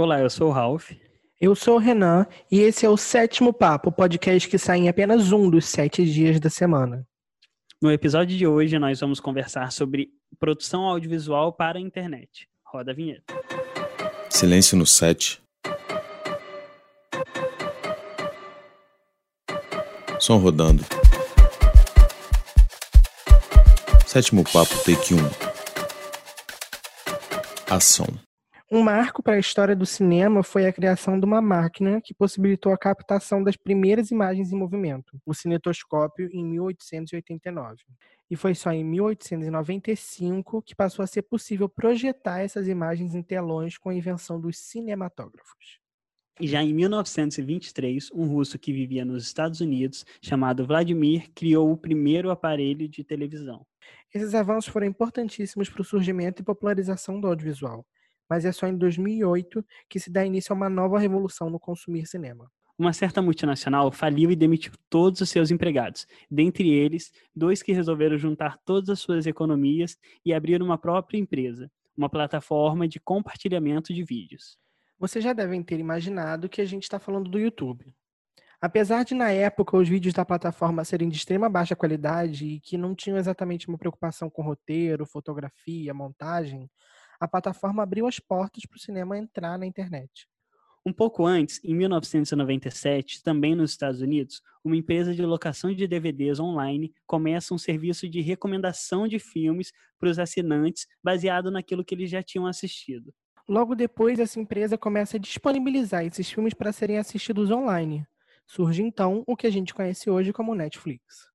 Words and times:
Olá, 0.00 0.18
eu 0.18 0.30
sou 0.30 0.48
o 0.48 0.50
Ralph. 0.50 0.92
Eu 1.38 1.54
sou 1.54 1.74
o 1.74 1.78
Renan 1.78 2.26
e 2.50 2.60
esse 2.60 2.86
é 2.86 2.88
o 2.88 2.96
Sétimo 2.96 3.52
Papo, 3.52 3.92
podcast 3.92 4.48
que 4.48 4.56
sai 4.56 4.78
em 4.78 4.88
apenas 4.88 5.30
um 5.30 5.50
dos 5.50 5.66
sete 5.66 6.06
dias 6.06 6.40
da 6.40 6.48
semana. 6.48 7.06
No 7.82 7.92
episódio 7.92 8.34
de 8.34 8.46
hoje, 8.46 8.78
nós 8.78 8.98
vamos 8.98 9.20
conversar 9.20 9.70
sobre 9.70 10.08
produção 10.38 10.84
audiovisual 10.84 11.52
para 11.52 11.78
a 11.78 11.82
internet. 11.82 12.48
Roda 12.64 12.92
a 12.92 12.94
vinheta. 12.94 13.22
Silêncio 14.30 14.74
no 14.78 14.86
set. 14.86 15.42
Som 20.18 20.38
rodando. 20.38 20.82
Sétimo 24.06 24.44
papo, 24.44 24.74
take 24.82 25.12
1. 25.12 25.18
Ação. 27.68 28.29
Um 28.72 28.82
marco 28.84 29.20
para 29.20 29.34
a 29.34 29.38
história 29.40 29.74
do 29.74 29.84
cinema 29.84 30.44
foi 30.44 30.64
a 30.64 30.72
criação 30.72 31.18
de 31.18 31.26
uma 31.26 31.42
máquina 31.42 32.00
que 32.00 32.14
possibilitou 32.14 32.72
a 32.72 32.78
captação 32.78 33.42
das 33.42 33.56
primeiras 33.56 34.12
imagens 34.12 34.52
em 34.52 34.56
movimento, 34.56 35.20
o 35.26 35.34
cinetoscópio, 35.34 36.30
em 36.32 36.44
1889. 36.44 37.82
E 38.30 38.36
foi 38.36 38.54
só 38.54 38.70
em 38.70 38.84
1895 38.84 40.62
que 40.62 40.76
passou 40.76 41.02
a 41.02 41.08
ser 41.08 41.22
possível 41.22 41.68
projetar 41.68 42.42
essas 42.42 42.68
imagens 42.68 43.16
em 43.16 43.24
telões 43.24 43.76
com 43.76 43.88
a 43.88 43.94
invenção 43.94 44.40
dos 44.40 44.56
cinematógrafos. 44.58 45.80
E 46.38 46.46
já 46.46 46.62
em 46.62 46.72
1923, 46.72 48.08
um 48.14 48.24
russo 48.28 48.56
que 48.56 48.72
vivia 48.72 49.04
nos 49.04 49.24
Estados 49.24 49.60
Unidos, 49.60 50.06
chamado 50.22 50.64
Vladimir, 50.64 51.28
criou 51.34 51.72
o 51.72 51.76
primeiro 51.76 52.30
aparelho 52.30 52.88
de 52.88 53.02
televisão. 53.02 53.66
Esses 54.14 54.32
avanços 54.32 54.72
foram 54.72 54.86
importantíssimos 54.86 55.68
para 55.68 55.82
o 55.82 55.84
surgimento 55.84 56.40
e 56.40 56.44
popularização 56.44 57.20
do 57.20 57.26
audiovisual, 57.26 57.84
mas 58.30 58.44
é 58.44 58.52
só 58.52 58.68
em 58.68 58.78
2008 58.78 59.64
que 59.88 59.98
se 59.98 60.08
dá 60.08 60.24
início 60.24 60.52
a 60.52 60.56
uma 60.56 60.70
nova 60.70 61.00
revolução 61.00 61.50
no 61.50 61.58
consumir 61.58 62.06
cinema. 62.06 62.48
Uma 62.78 62.92
certa 62.94 63.20
multinacional 63.20 63.92
faliu 63.92 64.30
e 64.30 64.36
demitiu 64.36 64.72
todos 64.88 65.20
os 65.20 65.28
seus 65.28 65.50
empregados, 65.50 66.06
dentre 66.30 66.70
eles, 66.70 67.12
dois 67.36 67.62
que 67.62 67.72
resolveram 67.72 68.16
juntar 68.16 68.56
todas 68.64 68.88
as 68.88 69.00
suas 69.00 69.26
economias 69.26 69.98
e 70.24 70.32
abrir 70.32 70.62
uma 70.62 70.78
própria 70.78 71.18
empresa, 71.18 71.70
uma 71.94 72.08
plataforma 72.08 72.88
de 72.88 72.98
compartilhamento 72.98 73.92
de 73.92 74.02
vídeos. 74.02 74.56
Vocês 74.98 75.22
já 75.22 75.32
devem 75.32 75.62
ter 75.62 75.78
imaginado 75.78 76.48
que 76.48 76.60
a 76.60 76.64
gente 76.64 76.84
está 76.84 76.98
falando 76.98 77.28
do 77.28 77.38
YouTube. 77.38 77.92
Apesar 78.62 79.04
de, 79.04 79.14
na 79.14 79.30
época, 79.30 79.76
os 79.76 79.88
vídeos 79.88 80.12
da 80.12 80.24
plataforma 80.24 80.84
serem 80.84 81.08
de 81.08 81.16
extrema 81.16 81.48
baixa 81.48 81.74
qualidade 81.74 82.46
e 82.46 82.60
que 82.60 82.76
não 82.76 82.94
tinham 82.94 83.16
exatamente 83.16 83.68
uma 83.68 83.78
preocupação 83.78 84.28
com 84.28 84.42
roteiro, 84.42 85.06
fotografia, 85.06 85.94
montagem, 85.94 86.70
a 87.20 87.28
plataforma 87.28 87.82
abriu 87.82 88.06
as 88.06 88.18
portas 88.18 88.64
para 88.64 88.76
o 88.76 88.80
cinema 88.80 89.18
entrar 89.18 89.58
na 89.58 89.66
internet. 89.66 90.26
Um 90.84 90.94
pouco 90.94 91.26
antes, 91.26 91.62
em 91.62 91.74
1997, 91.74 93.22
também 93.22 93.54
nos 93.54 93.72
Estados 93.72 94.00
Unidos, 94.00 94.40
uma 94.64 94.76
empresa 94.76 95.14
de 95.14 95.20
locação 95.20 95.74
de 95.74 95.86
DVDs 95.86 96.40
online 96.40 96.94
começa 97.06 97.52
um 97.52 97.58
serviço 97.58 98.08
de 98.08 98.22
recomendação 98.22 99.06
de 99.06 99.18
filmes 99.18 99.72
para 99.98 100.08
os 100.08 100.18
assinantes 100.18 100.86
baseado 101.04 101.50
naquilo 101.50 101.84
que 101.84 101.94
eles 101.94 102.08
já 102.08 102.22
tinham 102.22 102.46
assistido. 102.46 103.12
Logo 103.46 103.74
depois, 103.74 104.18
essa 104.18 104.40
empresa 104.40 104.78
começa 104.78 105.18
a 105.18 105.20
disponibilizar 105.20 106.04
esses 106.04 106.30
filmes 106.30 106.54
para 106.54 106.72
serem 106.72 106.96
assistidos 106.96 107.50
online. 107.50 108.06
Surge 108.46 108.82
então 108.82 109.22
o 109.26 109.36
que 109.36 109.46
a 109.46 109.50
gente 109.50 109.74
conhece 109.74 110.08
hoje 110.08 110.32
como 110.32 110.54
Netflix. 110.54 111.28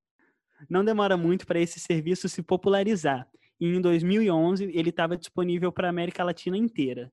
Não 0.67 0.83
demora 0.83 1.15
muito 1.15 1.45
para 1.45 1.59
esse 1.59 1.79
serviço 1.79 2.27
se 2.27 2.41
popularizar, 2.41 3.27
e 3.59 3.67
em 3.67 3.81
2011 3.81 4.71
ele 4.73 4.89
estava 4.89 5.17
disponível 5.17 5.71
para 5.71 5.87
a 5.87 5.89
América 5.89 6.23
Latina 6.23 6.57
inteira. 6.57 7.11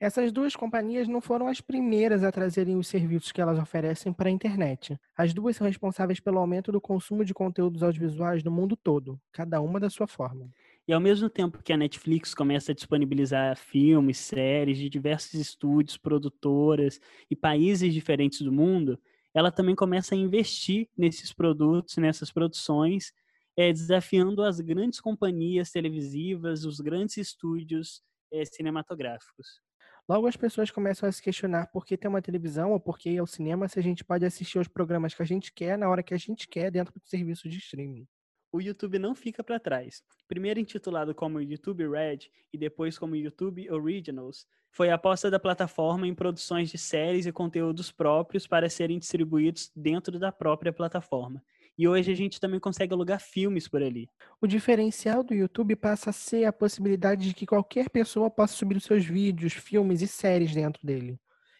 Essas 0.00 0.32
duas 0.32 0.56
companhias 0.56 1.08
não 1.08 1.20
foram 1.20 1.48
as 1.48 1.60
primeiras 1.60 2.24
a 2.24 2.32
trazerem 2.32 2.76
os 2.76 2.88
serviços 2.88 3.32
que 3.32 3.40
elas 3.40 3.58
oferecem 3.58 4.12
para 4.12 4.28
a 4.28 4.32
internet. 4.32 4.98
As 5.16 5.32
duas 5.32 5.56
são 5.56 5.66
responsáveis 5.66 6.20
pelo 6.20 6.38
aumento 6.38 6.72
do 6.72 6.80
consumo 6.80 7.24
de 7.24 7.32
conteúdos 7.32 7.82
audiovisuais 7.82 8.42
no 8.42 8.50
mundo 8.50 8.76
todo, 8.76 9.20
cada 9.32 9.60
uma 9.60 9.78
da 9.78 9.88
sua 9.88 10.06
forma. 10.06 10.50
E 10.86 10.92
ao 10.92 11.00
mesmo 11.00 11.30
tempo 11.30 11.62
que 11.62 11.72
a 11.72 11.76
Netflix 11.76 12.34
começa 12.34 12.72
a 12.72 12.74
disponibilizar 12.74 13.56
filmes, 13.56 14.18
séries 14.18 14.76
de 14.76 14.90
diversos 14.90 15.34
estúdios, 15.34 15.96
produtoras 15.96 17.00
e 17.30 17.36
países 17.36 17.94
diferentes 17.94 18.42
do 18.42 18.52
mundo, 18.52 18.98
ela 19.32 19.50
também 19.50 19.74
começa 19.74 20.14
a 20.14 20.18
investir 20.18 20.88
nesses 20.96 21.32
produtos, 21.32 21.96
nessas 21.96 22.30
produções, 22.30 23.12
é, 23.56 23.72
desafiando 23.72 24.42
as 24.42 24.60
grandes 24.60 25.00
companhias 25.00 25.70
televisivas, 25.70 26.64
os 26.64 26.80
grandes 26.80 27.16
estúdios 27.16 28.02
é, 28.32 28.44
cinematográficos. 28.44 29.60
Logo 30.08 30.26
as 30.26 30.36
pessoas 30.36 30.70
começam 30.70 31.08
a 31.08 31.12
se 31.12 31.22
questionar 31.22 31.66
por 31.68 31.86
que 31.86 31.96
tem 31.96 32.08
uma 32.08 32.20
televisão 32.20 32.72
ou 32.72 32.80
por 32.80 32.98
que 32.98 33.10
ir 33.10 33.18
ao 33.18 33.26
cinema 33.26 33.68
se 33.68 33.78
a 33.78 33.82
gente 33.82 34.04
pode 34.04 34.24
assistir 34.24 34.58
os 34.58 34.68
programas 34.68 35.14
que 35.14 35.22
a 35.22 35.26
gente 35.26 35.52
quer 35.52 35.78
na 35.78 35.88
hora 35.88 36.02
que 36.02 36.12
a 36.12 36.18
gente 36.18 36.46
quer 36.46 36.70
dentro 36.70 36.92
do 36.92 37.08
serviço 37.08 37.48
de 37.48 37.58
streaming 37.58 38.06
o 38.54 38.60
YouTube 38.60 39.00
não 39.00 39.16
fica 39.16 39.42
para 39.42 39.58
trás. 39.58 40.00
Primeiro 40.28 40.60
intitulado 40.60 41.12
como 41.12 41.40
YouTube 41.40 41.88
Red 41.88 42.30
e 42.52 42.56
depois 42.56 42.96
como 42.96 43.16
YouTube 43.16 43.68
Originals, 43.68 44.46
foi 44.70 44.90
a 44.90 44.94
aposta 44.94 45.28
da 45.28 45.40
plataforma 45.40 46.06
em 46.06 46.14
produções 46.14 46.70
de 46.70 46.78
séries 46.78 47.26
e 47.26 47.32
conteúdos 47.32 47.90
próprios 47.90 48.46
para 48.46 48.70
serem 48.70 48.96
distribuídos 48.96 49.72
dentro 49.74 50.20
da 50.20 50.30
própria 50.30 50.72
plataforma. 50.72 51.42
E 51.76 51.88
hoje 51.88 52.12
a 52.12 52.14
gente 52.14 52.38
também 52.38 52.60
consegue 52.60 52.94
alugar 52.94 53.20
filmes 53.20 53.66
por 53.66 53.82
ali. 53.82 54.08
O 54.40 54.46
diferencial 54.46 55.24
do 55.24 55.34
YouTube 55.34 55.74
passa 55.74 56.10
a 56.10 56.12
ser 56.12 56.44
a 56.44 56.52
possibilidade 56.52 57.28
de 57.28 57.34
que 57.34 57.46
qualquer 57.46 57.90
pessoa 57.90 58.30
possa 58.30 58.54
subir 58.54 58.76
os 58.76 58.84
seus 58.84 59.04
vídeos, 59.04 59.52
filmes 59.52 60.00
e 60.00 60.06
séries 60.06 60.54
dentro 60.54 60.80
dele. 60.86 61.18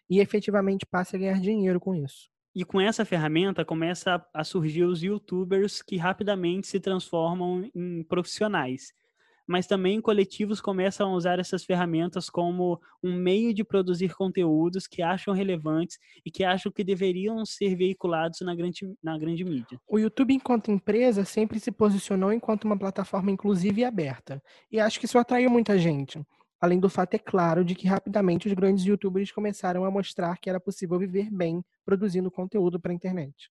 E 0.08 0.20
efetivamente 0.20 0.86
passe 0.86 1.16
a 1.16 1.19
ganhar 1.19 1.41
dinheiro 1.41 1.80
com 1.80 1.94
isso. 1.94 2.28
E 2.54 2.64
com 2.64 2.80
essa 2.80 3.04
ferramenta 3.04 3.64
começa 3.64 4.24
a 4.32 4.44
surgir 4.44 4.84
os 4.84 5.03
youtubers 5.03 5.82
que 5.82 5.97
rapidamente 5.97 6.69
se 6.69 6.78
transformam 6.78 7.69
em 7.74 8.04
profissionais. 8.04 8.92
Mas 9.47 9.66
também 9.66 10.00
coletivos 10.00 10.60
começam 10.60 11.10
a 11.10 11.15
usar 11.15 11.38
essas 11.38 11.65
ferramentas 11.65 12.31
como 12.31 12.81
um 13.03 13.15
meio 13.15 13.53
de 13.53 13.62
produzir 13.62 14.15
conteúdos 14.15 14.87
que 14.87 15.03
acham 15.03 15.34
relevantes 15.34 15.99
e 16.25 16.31
que 16.31 16.43
acham 16.43 16.72
que 16.72 16.82
deveriam 16.82 17.44
ser 17.44 17.77
veiculados 17.77 18.41
na 18.41 18.54
grande, 18.54 18.94
na 19.03 19.19
grande 19.19 19.44
mídia. 19.44 19.78
O 19.87 19.99
YouTube, 19.99 20.33
enquanto 20.33 20.71
empresa, 20.71 21.25
sempre 21.25 21.60
se 21.60 21.71
posicionou 21.71 22.33
enquanto 22.33 22.65
uma 22.65 22.78
plataforma 22.78 23.31
inclusiva 23.31 23.81
e 23.81 23.84
aberta. 23.84 24.43
E 24.72 24.81
acho 24.81 24.99
que 24.99 25.06
isso 25.06 25.19
atraiu 25.19 25.50
muita 25.50 25.78
gente. 25.78 26.25
Além 26.60 26.81
do 26.81 26.88
fato, 26.88 27.12
é 27.12 27.19
claro, 27.19 27.62
de 27.62 27.75
que 27.75 27.87
rapidamente 27.87 28.49
os 28.49 28.54
grandes 28.54 28.84
youtubers 28.87 29.31
começaram 29.31 29.84
a 29.84 29.91
mostrar 29.91 30.38
que 30.38 30.49
era 30.49 30.59
possível 30.59 30.99
viver 30.99 31.31
bem 31.31 31.62
produzindo 31.84 32.31
conteúdo 32.31 32.81
para 32.81 32.91
a 32.91 32.94
internet. 32.94 33.50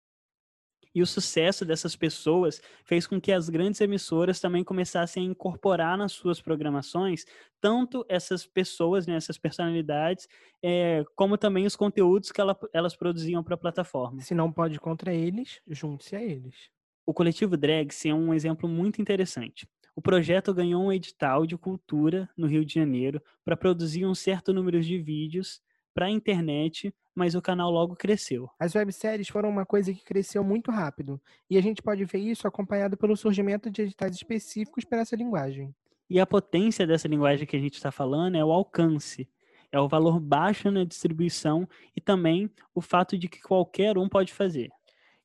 E 0.98 1.02
o 1.04 1.06
sucesso 1.06 1.64
dessas 1.64 1.96
pessoas 1.96 2.60
fez 2.84 3.06
com 3.06 3.22
que 3.22 3.32
as 3.32 3.50
grandes 3.50 3.80
emissoras 3.82 4.40
também 4.40 4.64
começassem 4.64 5.28
a 5.28 5.30
incorporar 5.30 5.96
nas 5.96 6.12
suas 6.12 6.42
programações 6.42 7.24
tanto 7.62 8.04
essas 8.10 8.48
pessoas, 8.48 9.06
né, 9.06 9.14
essas 9.14 9.38
personalidades, 9.38 10.28
é, 10.60 11.06
como 11.16 11.38
também 11.38 11.68
os 11.68 11.76
conteúdos 11.76 12.32
que 12.32 12.42
ela, 12.42 12.58
elas 12.74 12.96
produziam 12.96 13.44
para 13.44 13.54
a 13.54 13.60
plataforma. 13.60 14.22
Se 14.22 14.34
não 14.34 14.52
pode 14.52 14.80
contra 14.80 15.14
eles, 15.14 15.62
junte-se 15.68 16.16
a 16.16 16.24
eles. 16.24 16.72
O 17.06 17.14
coletivo 17.14 17.56
Drags 17.56 18.04
é 18.08 18.12
um 18.12 18.34
exemplo 18.34 18.68
muito 18.68 19.00
interessante. 19.00 19.68
O 19.96 20.02
projeto 20.02 20.52
ganhou 20.52 20.84
um 20.84 20.92
edital 20.92 21.46
de 21.46 21.56
cultura 21.56 22.28
no 22.36 22.48
Rio 22.48 22.66
de 22.66 22.74
Janeiro 22.74 23.22
para 23.46 23.56
produzir 23.56 24.04
um 24.04 24.16
certo 24.16 24.52
número 24.52 24.82
de 24.82 24.98
vídeos 24.98 25.62
para 25.98 26.06
a 26.06 26.12
internet, 26.12 26.94
mas 27.16 27.34
o 27.34 27.42
canal 27.42 27.72
logo 27.72 27.96
cresceu. 27.96 28.48
As 28.60 28.76
webséries 28.76 29.30
foram 29.30 29.50
uma 29.50 29.66
coisa 29.66 29.92
que 29.92 30.04
cresceu 30.04 30.44
muito 30.44 30.70
rápido, 30.70 31.20
e 31.50 31.58
a 31.58 31.62
gente 31.62 31.82
pode 31.82 32.06
ver 32.06 32.20
isso 32.20 32.48
acompanhado 32.48 32.96
pelo 32.96 33.18
surgimento 33.18 33.68
de 33.72 33.82
editais 33.82 34.14
específicos 34.14 34.86
para 34.86 35.00
essa 35.00 35.16
linguagem. 35.16 35.74
E 36.08 36.20
a 36.20 36.28
potência 36.28 36.86
dessa 36.86 37.08
linguagem 37.08 37.48
que 37.48 37.56
a 37.56 37.60
gente 37.60 37.74
está 37.74 37.92
falando 37.92 38.38
é 38.38 38.46
o 38.46 38.52
alcance, 38.52 39.28
é 39.72 39.80
o 39.80 39.88
valor 39.88 40.20
baixo 40.20 40.70
na 40.70 40.84
distribuição 40.84 41.68
e 41.96 42.00
também 42.00 42.48
o 42.76 42.80
fato 42.80 43.18
de 43.18 43.28
que 43.28 43.42
qualquer 43.42 43.98
um 43.98 44.08
pode 44.08 44.32
fazer. 44.32 44.70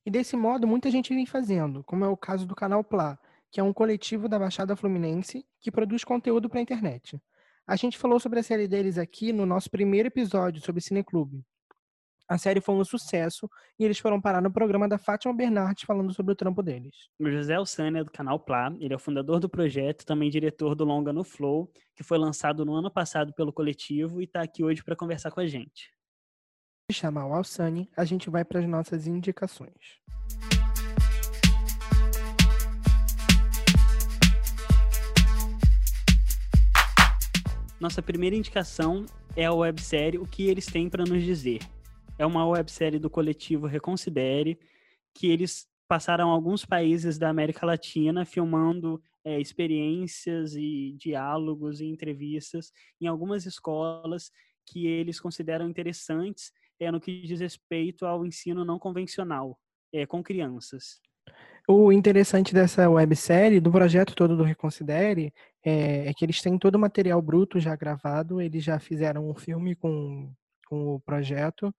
E 0.06 0.10
desse 0.10 0.38
modo, 0.38 0.66
muita 0.66 0.90
gente 0.90 1.14
vem 1.14 1.26
fazendo, 1.26 1.84
como 1.84 2.02
é 2.02 2.08
o 2.08 2.16
caso 2.16 2.46
do 2.46 2.54
canal 2.54 2.82
Plá, 2.82 3.18
que 3.50 3.60
é 3.60 3.62
um 3.62 3.74
coletivo 3.74 4.26
da 4.26 4.38
Baixada 4.38 4.74
Fluminense 4.74 5.44
que 5.60 5.70
produz 5.70 6.02
conteúdo 6.02 6.48
para 6.48 6.60
a 6.60 6.62
internet. 6.62 7.20
A 7.66 7.76
gente 7.76 7.96
falou 7.96 8.18
sobre 8.18 8.40
a 8.40 8.42
série 8.42 8.66
deles 8.66 8.98
aqui 8.98 9.32
no 9.32 9.46
nosso 9.46 9.70
primeiro 9.70 10.08
episódio 10.08 10.60
sobre 10.60 10.80
Cineclube. 10.80 11.44
A 12.28 12.36
série 12.36 12.60
foi 12.60 12.74
um 12.74 12.84
sucesso 12.84 13.48
e 13.78 13.84
eles 13.84 13.98
foram 13.98 14.20
parar 14.20 14.40
no 14.40 14.52
programa 14.52 14.88
da 14.88 14.98
Fátima 14.98 15.34
Bernardes 15.34 15.84
falando 15.84 16.12
sobre 16.12 16.32
o 16.32 16.36
trampo 16.36 16.62
deles. 16.62 16.94
O 17.20 17.30
José 17.30 17.54
Alçânia 17.54 18.00
é 18.00 18.04
do 18.04 18.10
canal 18.10 18.40
Plá, 18.40 18.74
ele 18.80 18.92
é 18.92 18.96
o 18.96 18.98
fundador 18.98 19.38
do 19.38 19.48
projeto, 19.48 20.04
também 20.04 20.30
diretor 20.30 20.74
do 20.74 20.84
Longa 20.84 21.12
no 21.12 21.22
Flow, 21.22 21.70
que 21.94 22.02
foi 22.02 22.18
lançado 22.18 22.64
no 22.64 22.74
ano 22.74 22.90
passado 22.90 23.32
pelo 23.32 23.52
coletivo 23.52 24.20
e 24.20 24.24
está 24.24 24.42
aqui 24.42 24.64
hoje 24.64 24.82
para 24.82 24.96
conversar 24.96 25.30
com 25.30 25.40
a 25.40 25.46
gente. 25.46 25.92
Se 26.90 26.98
chamar 26.98 27.26
o 27.26 27.34
Alçani, 27.34 27.88
a 27.96 28.04
gente 28.04 28.28
vai 28.28 28.44
para 28.44 28.58
as 28.58 28.66
nossas 28.66 29.06
indicações. 29.06 30.00
Nossa 37.82 38.00
primeira 38.00 38.36
indicação 38.36 39.04
é 39.34 39.44
a 39.44 39.52
websérie 39.52 40.16
O 40.16 40.24
que 40.24 40.44
eles 40.44 40.66
têm 40.66 40.88
para 40.88 41.02
nos 41.02 41.20
dizer. 41.20 41.58
É 42.16 42.24
uma 42.24 42.46
websérie 42.46 43.00
do 43.00 43.10
coletivo 43.10 43.66
Reconsidere, 43.66 44.56
que 45.12 45.26
eles 45.26 45.66
passaram 45.88 46.30
alguns 46.30 46.64
países 46.64 47.18
da 47.18 47.28
América 47.28 47.66
Latina 47.66 48.24
filmando 48.24 49.02
é, 49.24 49.40
experiências 49.40 50.54
e 50.54 50.94
diálogos 50.96 51.80
e 51.80 51.86
entrevistas 51.86 52.70
em 53.00 53.08
algumas 53.08 53.46
escolas 53.46 54.30
que 54.64 54.86
eles 54.86 55.18
consideram 55.18 55.68
interessantes 55.68 56.52
é, 56.78 56.88
no 56.88 57.00
que 57.00 57.22
diz 57.22 57.40
respeito 57.40 58.06
ao 58.06 58.24
ensino 58.24 58.64
não 58.64 58.78
convencional 58.78 59.58
é, 59.92 60.06
com 60.06 60.22
crianças. 60.22 61.00
O 61.68 61.92
interessante 61.92 62.52
dessa 62.52 62.90
websérie, 62.90 63.60
do 63.60 63.70
projeto 63.70 64.14
todo 64.14 64.36
do 64.36 64.42
Reconsidere, 64.42 65.32
é, 65.64 66.08
é, 66.08 66.14
que 66.14 66.24
eles 66.24 66.42
têm 66.42 66.58
todo 66.58 66.74
o 66.74 66.78
material 66.78 67.22
bruto 67.22 67.60
já 67.60 67.76
gravado, 67.76 68.40
eles 68.40 68.64
já 68.64 68.80
fizeram 68.80 69.30
um 69.30 69.34
filme 69.34 69.76
com, 69.76 70.32
com 70.66 70.94
o 70.94 71.00
projeto, 71.00 71.72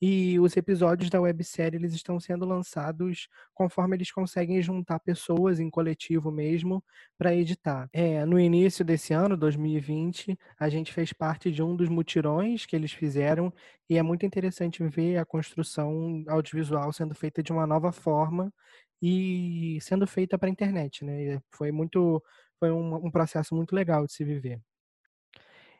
e 0.00 0.38
os 0.38 0.56
episódios 0.56 1.10
da 1.10 1.20
websérie 1.20 1.76
eles 1.76 1.92
estão 1.92 2.20
sendo 2.20 2.44
lançados 2.44 3.28
conforme 3.52 3.96
eles 3.96 4.12
conseguem 4.12 4.62
juntar 4.62 5.00
pessoas 5.00 5.58
em 5.58 5.68
coletivo 5.68 6.30
mesmo 6.30 6.84
para 7.16 7.34
editar. 7.34 7.88
É, 7.92 8.24
no 8.24 8.38
início 8.38 8.84
desse 8.84 9.12
ano, 9.12 9.36
2020, 9.36 10.38
a 10.58 10.68
gente 10.68 10.92
fez 10.92 11.12
parte 11.12 11.50
de 11.50 11.62
um 11.62 11.74
dos 11.74 11.88
mutirões 11.88 12.64
que 12.64 12.76
eles 12.76 12.92
fizeram 12.92 13.52
e 13.90 13.98
é 13.98 14.02
muito 14.02 14.24
interessante 14.24 14.84
ver 14.84 15.18
a 15.18 15.24
construção 15.24 16.24
audiovisual 16.28 16.92
sendo 16.92 17.14
feita 17.14 17.42
de 17.42 17.52
uma 17.52 17.66
nova 17.66 17.90
forma 17.90 18.52
e 19.00 19.78
sendo 19.80 20.06
feita 20.06 20.38
para 20.38 20.48
a 20.48 20.52
internet, 20.52 21.04
né? 21.04 21.40
Foi 21.50 21.70
muito, 21.70 22.22
foi 22.58 22.70
um, 22.70 23.06
um 23.06 23.10
processo 23.10 23.54
muito 23.54 23.74
legal 23.74 24.06
de 24.06 24.12
se 24.12 24.24
viver. 24.24 24.60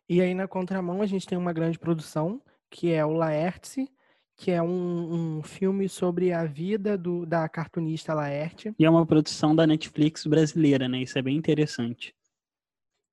E 0.08 0.20
aí 0.20 0.34
na 0.34 0.48
contramão 0.48 1.02
a 1.02 1.06
gente 1.06 1.26
tem 1.26 1.36
uma 1.36 1.52
grande 1.52 1.78
produção 1.78 2.40
que 2.70 2.92
é 2.92 3.04
o 3.04 3.12
Laertes, 3.12 3.86
que 4.36 4.52
é 4.52 4.62
um, 4.62 5.38
um, 5.38 5.42
filme 5.42 5.88
sobre 5.88 6.32
a 6.32 6.44
vida 6.44 6.96
do, 6.96 7.26
da 7.26 7.48
cartunista 7.48 8.14
Laerte. 8.14 8.72
E 8.78 8.84
é 8.84 8.90
uma 8.90 9.04
produção 9.04 9.54
da 9.54 9.66
Netflix 9.66 10.26
brasileira, 10.26 10.88
né? 10.88 11.02
Isso 11.02 11.18
é 11.18 11.22
bem 11.22 11.36
interessante. 11.36 12.14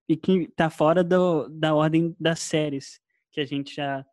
E 0.07 0.15
que 0.15 0.47
tá 0.49 0.69
fora 0.69 1.03
do, 1.03 1.49
da 1.49 1.73
ordem 1.73 2.15
das 2.19 2.39
séries, 2.39 3.01
que 3.31 3.41
a 3.41 3.45
gente 3.45 3.75
já 3.75 4.05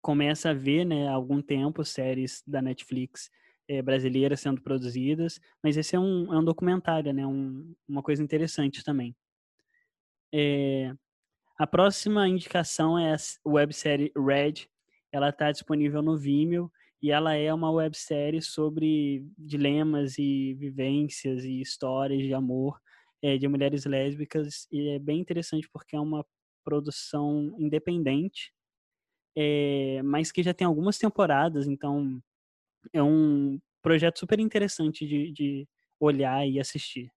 começa 0.00 0.50
a 0.50 0.54
ver, 0.54 0.86
né, 0.86 1.08
há 1.08 1.12
algum 1.12 1.42
tempo, 1.42 1.84
séries 1.84 2.42
da 2.46 2.62
Netflix 2.62 3.28
é, 3.68 3.82
brasileiras 3.82 4.40
sendo 4.40 4.60
produzidas, 4.60 5.40
mas 5.62 5.76
esse 5.76 5.96
é 5.96 6.00
um, 6.00 6.32
é 6.32 6.38
um 6.38 6.44
documentário, 6.44 7.12
né, 7.12 7.26
um, 7.26 7.74
uma 7.88 8.02
coisa 8.02 8.22
interessante 8.22 8.84
também. 8.84 9.14
É, 10.32 10.92
a 11.58 11.66
próxima 11.66 12.28
indicação 12.28 12.98
é 12.98 13.14
a 13.14 13.16
websérie 13.48 14.12
Red, 14.16 14.68
ela 15.10 15.30
está 15.30 15.50
disponível 15.50 16.02
no 16.02 16.16
Vimeo 16.16 16.70
e 17.02 17.10
ela 17.10 17.34
é 17.34 17.52
uma 17.52 17.70
websérie 17.70 18.42
sobre 18.42 19.24
dilemas 19.38 20.18
e 20.18 20.54
vivências 20.54 21.44
e 21.44 21.60
histórias 21.60 22.22
de 22.22 22.34
amor 22.34 22.80
é, 23.22 23.38
de 23.38 23.48
mulheres 23.48 23.84
lésbicas 23.84 24.66
e 24.70 24.90
é 24.90 24.98
bem 24.98 25.20
interessante 25.20 25.68
porque 25.72 25.96
é 25.96 26.00
uma 26.00 26.24
produção 26.64 27.54
independente, 27.58 28.52
é, 29.36 30.02
mas 30.02 30.32
que 30.32 30.42
já 30.42 30.52
tem 30.52 30.66
algumas 30.66 30.98
temporadas, 30.98 31.66
então 31.66 32.20
é 32.92 33.02
um 33.02 33.58
projeto 33.82 34.18
super 34.18 34.40
interessante 34.40 35.06
de, 35.06 35.32
de 35.32 35.68
olhar 36.00 36.46
e 36.46 36.60
assistir. 36.60 37.10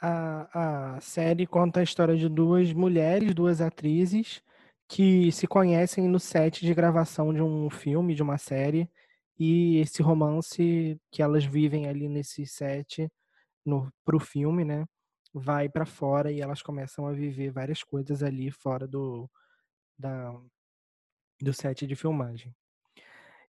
A, 0.00 0.96
a 0.96 1.00
série 1.00 1.46
conta 1.46 1.80
a 1.80 1.82
história 1.82 2.16
de 2.16 2.28
duas 2.28 2.72
mulheres, 2.72 3.34
duas 3.34 3.60
atrizes, 3.60 4.42
que 4.88 5.32
se 5.32 5.46
conhecem 5.46 6.08
no 6.08 6.20
set 6.20 6.64
de 6.64 6.74
gravação 6.74 7.32
de 7.32 7.42
um 7.42 7.70
filme, 7.70 8.14
de 8.14 8.22
uma 8.22 8.38
série, 8.38 8.88
e 9.38 9.78
esse 9.78 10.02
romance 10.02 10.98
que 11.10 11.22
elas 11.22 11.44
vivem 11.44 11.86
ali 11.88 12.08
nesse 12.08 12.46
set 12.46 13.08
no 13.64 13.92
pro 14.04 14.20
filme, 14.20 14.64
né, 14.64 14.86
vai 15.34 15.68
para 15.68 15.86
fora 15.86 16.32
e 16.32 16.40
elas 16.40 16.62
começam 16.62 17.06
a 17.06 17.12
viver 17.12 17.50
várias 17.52 17.82
coisas 17.82 18.22
ali 18.22 18.50
fora 18.50 18.86
do 18.86 19.28
da 19.98 20.32
do 21.40 21.52
set 21.52 21.86
de 21.86 21.96
filmagem. 21.96 22.54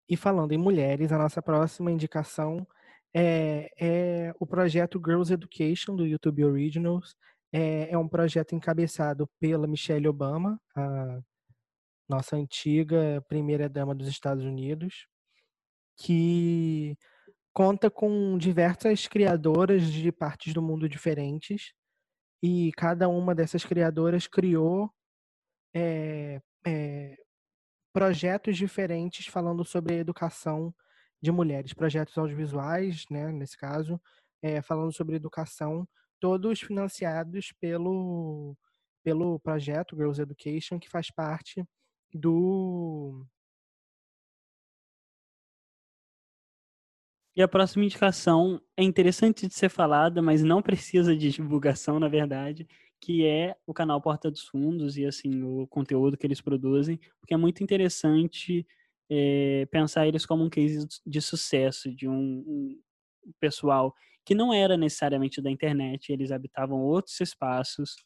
E 0.08 0.16
falando 0.16 0.52
em 0.52 0.58
mulheres, 0.58 1.12
a 1.12 1.18
nossa 1.18 1.42
próxima 1.42 1.90
indicação 1.90 2.66
é, 3.14 3.70
é 3.78 4.34
o 4.40 4.46
projeto 4.46 5.00
Girls 5.04 5.32
Education 5.32 5.94
do 5.94 6.06
YouTube 6.06 6.44
Originals. 6.44 7.14
É, 7.52 7.90
é 7.92 7.98
um 7.98 8.08
projeto 8.08 8.54
encabeçado 8.54 9.28
pela 9.40 9.66
Michelle 9.66 10.08
Obama, 10.08 10.60
a 10.76 11.20
nossa 12.08 12.36
antiga 12.36 13.22
primeira-dama 13.28 13.94
dos 13.94 14.08
Estados 14.08 14.44
Unidos, 14.44 15.06
que 15.96 16.96
conta 17.52 17.90
com 17.90 18.38
diversas 18.38 19.06
criadoras 19.06 19.90
de 19.90 20.12
partes 20.12 20.54
do 20.54 20.62
mundo 20.62 20.88
diferentes, 20.88 21.72
e 22.42 22.70
cada 22.76 23.08
uma 23.08 23.34
dessas 23.34 23.64
criadoras 23.64 24.26
criou 24.26 24.90
é, 25.74 26.40
é, 26.66 27.16
projetos 27.98 28.56
diferentes 28.56 29.26
falando 29.26 29.64
sobre 29.64 29.94
a 29.94 29.96
educação 29.96 30.72
de 31.20 31.32
mulheres, 31.32 31.74
projetos 31.74 32.16
audiovisuais, 32.16 33.04
né, 33.10 33.32
nesse 33.32 33.58
caso, 33.58 34.00
é, 34.40 34.62
falando 34.62 34.92
sobre 34.92 35.16
educação, 35.16 35.84
todos 36.20 36.60
financiados 36.60 37.52
pelo, 37.60 38.56
pelo 39.02 39.40
projeto 39.40 39.96
Girls 39.96 40.22
Education, 40.22 40.78
que 40.78 40.88
faz 40.88 41.10
parte 41.10 41.64
do. 42.14 43.26
E 47.34 47.42
a 47.42 47.48
próxima 47.48 47.84
indicação 47.84 48.62
é 48.76 48.84
interessante 48.84 49.48
de 49.48 49.54
ser 49.54 49.70
falada, 49.70 50.22
mas 50.22 50.44
não 50.44 50.62
precisa 50.62 51.16
de 51.16 51.32
divulgação, 51.32 51.98
na 51.98 52.06
verdade, 52.06 52.64
que 53.00 53.24
é 53.26 53.56
o 53.66 53.72
canal 53.72 54.00
Porta 54.00 54.30
dos 54.30 54.42
Fundos 54.42 54.96
e 54.96 55.06
assim 55.06 55.42
o 55.42 55.66
conteúdo 55.66 56.16
que 56.16 56.26
eles 56.26 56.40
produzem, 56.40 56.98
porque 57.20 57.34
é 57.34 57.36
muito 57.36 57.62
interessante 57.62 58.66
é, 59.10 59.66
pensar 59.70 60.06
eles 60.06 60.26
como 60.26 60.44
um 60.44 60.50
case 60.50 60.86
de 61.06 61.20
sucesso 61.20 61.94
de 61.94 62.08
um, 62.08 62.14
um, 62.14 62.82
pessoal 63.40 63.94
que 64.24 64.34
não 64.34 64.52
era 64.52 64.76
necessariamente 64.76 65.40
da 65.40 65.50
internet, 65.50 66.12
eles 66.12 66.30
habitavam 66.30 66.80
outros 66.80 67.18
espaços, 67.20 67.96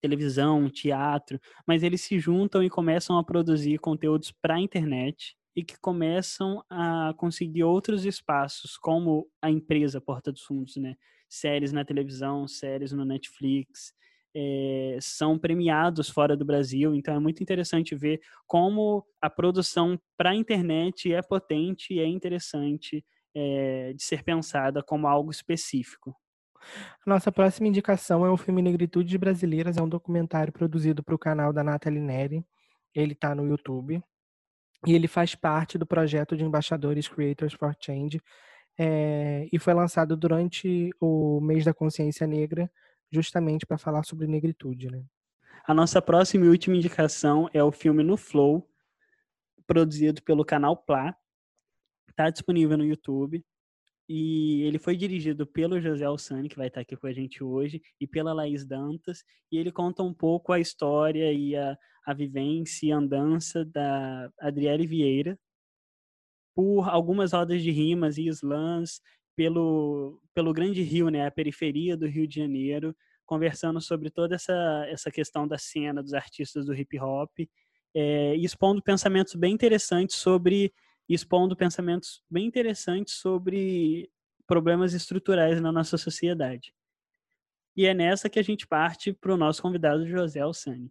televisão, 0.00 0.70
teatro, 0.70 1.38
mas 1.66 1.82
eles 1.82 2.00
se 2.02 2.18
juntam 2.18 2.62
e 2.62 2.70
começam 2.70 3.18
a 3.18 3.24
produzir 3.24 3.78
conteúdos 3.78 4.32
para 4.32 4.54
a 4.54 4.60
internet 4.60 5.36
e 5.56 5.62
que 5.62 5.78
começam 5.78 6.64
a 6.68 7.14
conseguir 7.16 7.62
outros 7.64 8.04
espaços, 8.04 8.76
como 8.76 9.28
a 9.40 9.50
empresa 9.50 10.00
Porta 10.00 10.32
dos 10.32 10.42
Fundos, 10.42 10.76
né? 10.76 10.96
Séries 11.28 11.72
na 11.72 11.84
televisão, 11.84 12.46
séries 12.46 12.92
no 12.92 13.04
Netflix, 13.04 13.92
é, 14.34 14.98
são 15.00 15.38
premiados 15.38 16.08
fora 16.08 16.36
do 16.36 16.44
Brasil. 16.44 16.94
Então 16.94 17.14
é 17.14 17.18
muito 17.18 17.42
interessante 17.42 17.94
ver 17.94 18.20
como 18.46 19.06
a 19.20 19.30
produção 19.30 19.98
para 20.16 20.30
a 20.30 20.34
internet 20.34 21.12
é 21.12 21.22
potente 21.22 21.94
e 21.94 22.00
é 22.00 22.06
interessante 22.06 23.04
é, 23.34 23.92
de 23.92 24.02
ser 24.02 24.22
pensada 24.22 24.82
como 24.82 25.06
algo 25.06 25.30
específico. 25.30 26.14
Nossa 27.06 27.30
próxima 27.30 27.68
indicação 27.68 28.24
é 28.24 28.30
o 28.30 28.36
filme 28.36 28.62
Negritudes 28.62 29.14
Brasileiras, 29.16 29.76
é 29.76 29.82
um 29.82 29.88
documentário 29.88 30.52
produzido 30.52 31.02
para 31.02 31.14
o 31.14 31.18
canal 31.18 31.52
da 31.52 31.62
Nathalie 31.62 32.00
Neri. 32.00 32.44
Ele 32.94 33.12
está 33.12 33.34
no 33.34 33.46
YouTube 33.46 34.02
e 34.86 34.94
ele 34.94 35.06
faz 35.06 35.34
parte 35.34 35.76
do 35.76 35.86
projeto 35.86 36.36
de 36.36 36.44
embaixadores 36.44 37.08
Creators 37.08 37.52
for 37.52 37.74
Change 37.78 38.20
é, 38.78 39.48
e 39.52 39.58
foi 39.58 39.72
lançado 39.72 40.16
durante 40.16 40.90
o 41.00 41.40
mês 41.40 41.64
da 41.64 41.72
consciência 41.72 42.26
negra 42.26 42.70
justamente 43.10 43.64
para 43.64 43.78
falar 43.78 44.02
sobre 44.04 44.26
negritude, 44.26 44.90
né? 44.90 45.04
A 45.66 45.72
nossa 45.72 46.02
próxima 46.02 46.44
e 46.44 46.48
última 46.48 46.76
indicação 46.76 47.48
é 47.52 47.62
o 47.62 47.72
filme 47.72 48.02
No 48.02 48.16
Flow, 48.16 48.68
produzido 49.66 50.22
pelo 50.22 50.44
canal 50.44 50.76
Plá. 50.76 51.16
Está 52.10 52.28
disponível 52.28 52.76
no 52.76 52.84
YouTube. 52.84 53.44
E 54.06 54.62
ele 54.64 54.78
foi 54.78 54.94
dirigido 54.94 55.46
pelo 55.46 55.80
José 55.80 56.04
Alçani, 56.04 56.50
que 56.50 56.56
vai 56.56 56.66
estar 56.66 56.82
aqui 56.82 56.94
com 56.94 57.06
a 57.06 57.12
gente 57.12 57.42
hoje, 57.42 57.80
e 57.98 58.06
pela 58.06 58.34
Laís 58.34 58.66
Dantas. 58.66 59.24
E 59.50 59.56
ele 59.56 59.72
conta 59.72 60.02
um 60.02 60.12
pouco 60.12 60.52
a 60.52 60.60
história 60.60 61.32
e 61.32 61.56
a, 61.56 61.78
a 62.04 62.12
vivência 62.12 62.86
e 62.86 62.92
andança 62.92 63.64
da 63.64 64.30
Adriele 64.38 64.86
Vieira 64.86 65.38
por 66.54 66.88
algumas 66.88 67.32
rodas 67.32 67.62
de 67.62 67.70
rimas 67.70 68.16
e 68.18 68.26
slams 68.28 69.00
pelo, 69.36 70.20
pelo 70.32 70.52
Grande 70.52 70.82
Rio, 70.82 71.08
né, 71.08 71.26
a 71.26 71.30
periferia 71.30 71.96
do 71.96 72.06
Rio 72.06 72.26
de 72.26 72.36
Janeiro, 72.36 72.94
conversando 73.26 73.80
sobre 73.80 74.10
toda 74.10 74.34
essa, 74.34 74.86
essa 74.88 75.10
questão 75.10 75.48
da 75.48 75.58
cena 75.58 76.02
dos 76.02 76.14
artistas 76.14 76.66
do 76.66 76.74
hip 76.74 76.98
hop, 77.00 77.30
é, 77.94 78.36
expondo 78.36 78.82
pensamentos 78.82 79.34
bem 79.34 79.54
interessantes 79.54 80.16
sobre 80.16 80.72
expondo 81.08 81.54
pensamentos 81.54 82.22
bem 82.30 82.46
interessantes 82.46 83.14
sobre 83.14 84.10
problemas 84.46 84.94
estruturais 84.94 85.60
na 85.60 85.70
nossa 85.70 85.98
sociedade. 85.98 86.72
E 87.76 87.86
é 87.86 87.94
nessa 87.94 88.28
que 88.30 88.38
a 88.38 88.42
gente 88.42 88.66
parte 88.66 89.12
para 89.12 89.34
o 89.34 89.36
nosso 89.36 89.60
convidado 89.60 90.06
José 90.06 90.40
Alçani. 90.40 90.90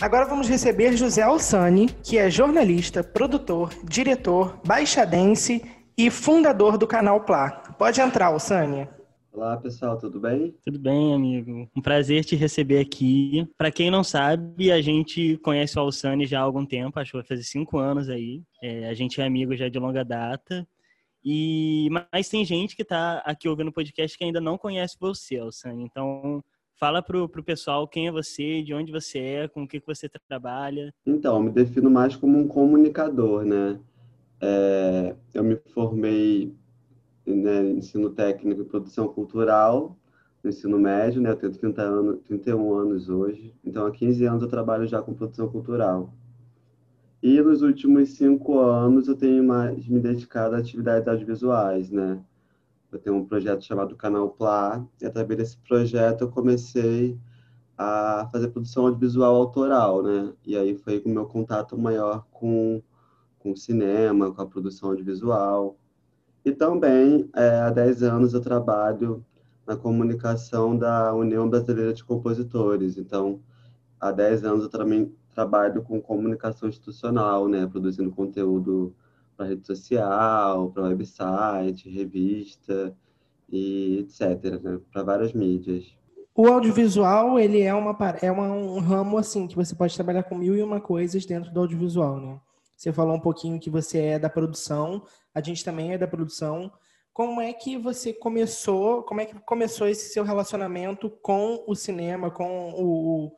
Agora 0.00 0.26
vamos 0.26 0.48
receber 0.48 0.96
José 0.96 1.22
Alsani, 1.22 1.88
que 2.04 2.18
é 2.18 2.30
jornalista, 2.30 3.02
produtor, 3.02 3.70
diretor, 3.82 4.60
baixadense 4.64 5.60
e 5.98 6.08
fundador 6.08 6.78
do 6.78 6.86
canal 6.86 7.24
Plá. 7.24 7.50
Pode 7.76 8.00
entrar, 8.00 8.26
Alsani. 8.26 8.88
Olá, 9.32 9.56
pessoal, 9.56 9.98
tudo 9.98 10.20
bem? 10.20 10.54
Tudo 10.64 10.78
bem, 10.78 11.12
amigo. 11.12 11.68
Um 11.76 11.82
prazer 11.82 12.24
te 12.24 12.36
receber 12.36 12.78
aqui. 12.78 13.44
Para 13.58 13.72
quem 13.72 13.90
não 13.90 14.04
sabe, 14.04 14.70
a 14.70 14.80
gente 14.80 15.36
conhece 15.38 15.76
o 15.76 15.82
Alsani 15.82 16.26
já 16.26 16.38
há 16.38 16.42
algum 16.42 16.64
tempo, 16.64 17.00
acho 17.00 17.10
que 17.10 17.18
vai 17.18 17.26
fazer 17.26 17.42
cinco 17.42 17.76
anos 17.78 18.08
aí. 18.08 18.40
É, 18.62 18.88
a 18.88 18.94
gente 18.94 19.20
é 19.20 19.26
amigo 19.26 19.56
já 19.56 19.68
de 19.68 19.80
longa 19.80 20.04
data. 20.04 20.64
E 21.24 21.88
mas 22.12 22.28
tem 22.28 22.44
gente 22.44 22.76
que 22.76 22.82
está 22.82 23.18
aqui 23.26 23.48
ouvindo 23.48 23.68
o 23.68 23.72
podcast 23.72 24.16
que 24.16 24.22
ainda 24.22 24.40
não 24.40 24.56
conhece 24.56 24.96
você, 25.00 25.38
Alsani. 25.38 25.82
Então, 25.82 26.40
Fala 26.78 27.02
pro, 27.02 27.28
pro 27.28 27.42
pessoal 27.42 27.88
quem 27.88 28.06
é 28.06 28.12
você, 28.12 28.62
de 28.62 28.72
onde 28.72 28.92
você 28.92 29.18
é, 29.18 29.48
com 29.48 29.64
o 29.64 29.68
que, 29.68 29.80
que 29.80 29.86
você 29.86 30.08
trabalha. 30.28 30.94
Então, 31.04 31.34
eu 31.34 31.42
me 31.42 31.50
defino 31.50 31.90
mais 31.90 32.14
como 32.14 32.38
um 32.38 32.46
comunicador, 32.46 33.44
né? 33.44 33.80
É, 34.40 35.16
eu 35.34 35.42
me 35.42 35.56
formei 35.74 36.54
né, 37.26 37.64
em 37.64 37.78
ensino 37.78 38.10
técnico 38.10 38.62
e 38.62 38.64
produção 38.64 39.08
cultural 39.08 39.96
no 40.42 40.50
ensino 40.50 40.78
médio, 40.78 41.20
né? 41.20 41.30
Eu 41.30 41.36
tenho 41.36 41.52
30 41.52 41.82
anos, 41.82 42.20
31 42.22 42.72
anos 42.72 43.08
hoje, 43.08 43.52
então 43.64 43.84
há 43.84 43.90
15 43.90 44.24
anos 44.24 44.42
eu 44.42 44.48
trabalho 44.48 44.86
já 44.86 45.02
com 45.02 45.12
produção 45.12 45.48
cultural. 45.48 46.14
E 47.20 47.40
nos 47.40 47.62
últimos 47.62 48.10
cinco 48.10 48.60
anos 48.60 49.08
eu 49.08 49.16
tenho 49.16 49.42
mais 49.42 49.84
me 49.88 49.98
dedicado 49.98 50.54
a 50.54 50.58
atividades 50.58 51.08
audiovisuais, 51.08 51.90
né? 51.90 52.20
Eu 52.90 52.98
tenho 52.98 53.16
um 53.16 53.24
projeto 53.24 53.64
chamado 53.64 53.96
Canal 53.96 54.30
Plá, 54.30 54.84
e 55.00 55.06
através 55.06 55.38
desse 55.38 55.58
projeto 55.58 56.22
eu 56.22 56.30
comecei 56.30 57.18
a 57.76 58.28
fazer 58.32 58.48
produção 58.48 58.86
audiovisual 58.86 59.36
autoral, 59.36 60.02
né? 60.02 60.32
E 60.44 60.56
aí 60.56 60.74
foi 60.74 61.00
o 61.04 61.08
meu 61.08 61.26
contato 61.26 61.78
maior 61.78 62.26
com, 62.30 62.82
com 63.38 63.52
o 63.52 63.56
cinema, 63.56 64.32
com 64.32 64.42
a 64.42 64.46
produção 64.46 64.90
audiovisual. 64.90 65.78
E 66.44 66.50
também, 66.52 67.30
é, 67.36 67.60
há 67.60 67.70
10 67.70 68.02
anos, 68.02 68.34
eu 68.34 68.40
trabalho 68.40 69.24
na 69.66 69.76
comunicação 69.76 70.76
da 70.76 71.14
União 71.14 71.48
Brasileira 71.48 71.92
de 71.92 72.02
Compositores. 72.02 72.96
Então, 72.96 73.40
há 74.00 74.10
10 74.10 74.44
anos 74.44 74.62
eu 74.64 74.70
também 74.70 75.14
trabalho 75.34 75.82
com 75.82 76.00
comunicação 76.00 76.68
institucional, 76.68 77.48
né? 77.48 77.66
Produzindo 77.66 78.10
conteúdo 78.10 78.94
para 79.38 79.46
rede 79.46 79.64
social, 79.64 80.70
para 80.72 80.88
website, 80.88 81.88
revista 81.88 82.94
e 83.48 84.00
etc, 84.00 84.60
né? 84.60 84.80
para 84.92 85.04
várias 85.04 85.32
mídias. 85.32 85.96
O 86.34 86.46
audiovisual, 86.48 87.38
ele 87.38 87.62
é, 87.62 87.72
uma, 87.72 87.96
é 88.20 88.30
uma, 88.30 88.48
um 88.48 88.80
ramo, 88.80 89.16
assim, 89.16 89.46
que 89.46 89.56
você 89.56 89.74
pode 89.74 89.94
trabalhar 89.94 90.24
com 90.24 90.36
mil 90.36 90.56
e 90.56 90.62
uma 90.62 90.80
coisas 90.80 91.24
dentro 91.24 91.52
do 91.52 91.60
audiovisual, 91.60 92.20
né? 92.20 92.40
Você 92.76 92.92
falou 92.92 93.16
um 93.16 93.20
pouquinho 93.20 93.58
que 93.58 93.70
você 93.70 93.98
é 93.98 94.18
da 94.18 94.28
produção, 94.28 95.02
a 95.34 95.40
gente 95.40 95.64
também 95.64 95.92
é 95.92 95.98
da 95.98 96.06
produção. 96.06 96.70
Como 97.12 97.40
é 97.40 97.52
que 97.52 97.76
você 97.76 98.12
começou, 98.12 99.02
como 99.02 99.20
é 99.20 99.26
que 99.26 99.34
começou 99.40 99.88
esse 99.88 100.12
seu 100.12 100.22
relacionamento 100.22 101.10
com 101.10 101.64
o 101.66 101.74
cinema, 101.74 102.30
com 102.30 102.72
o, 102.76 103.32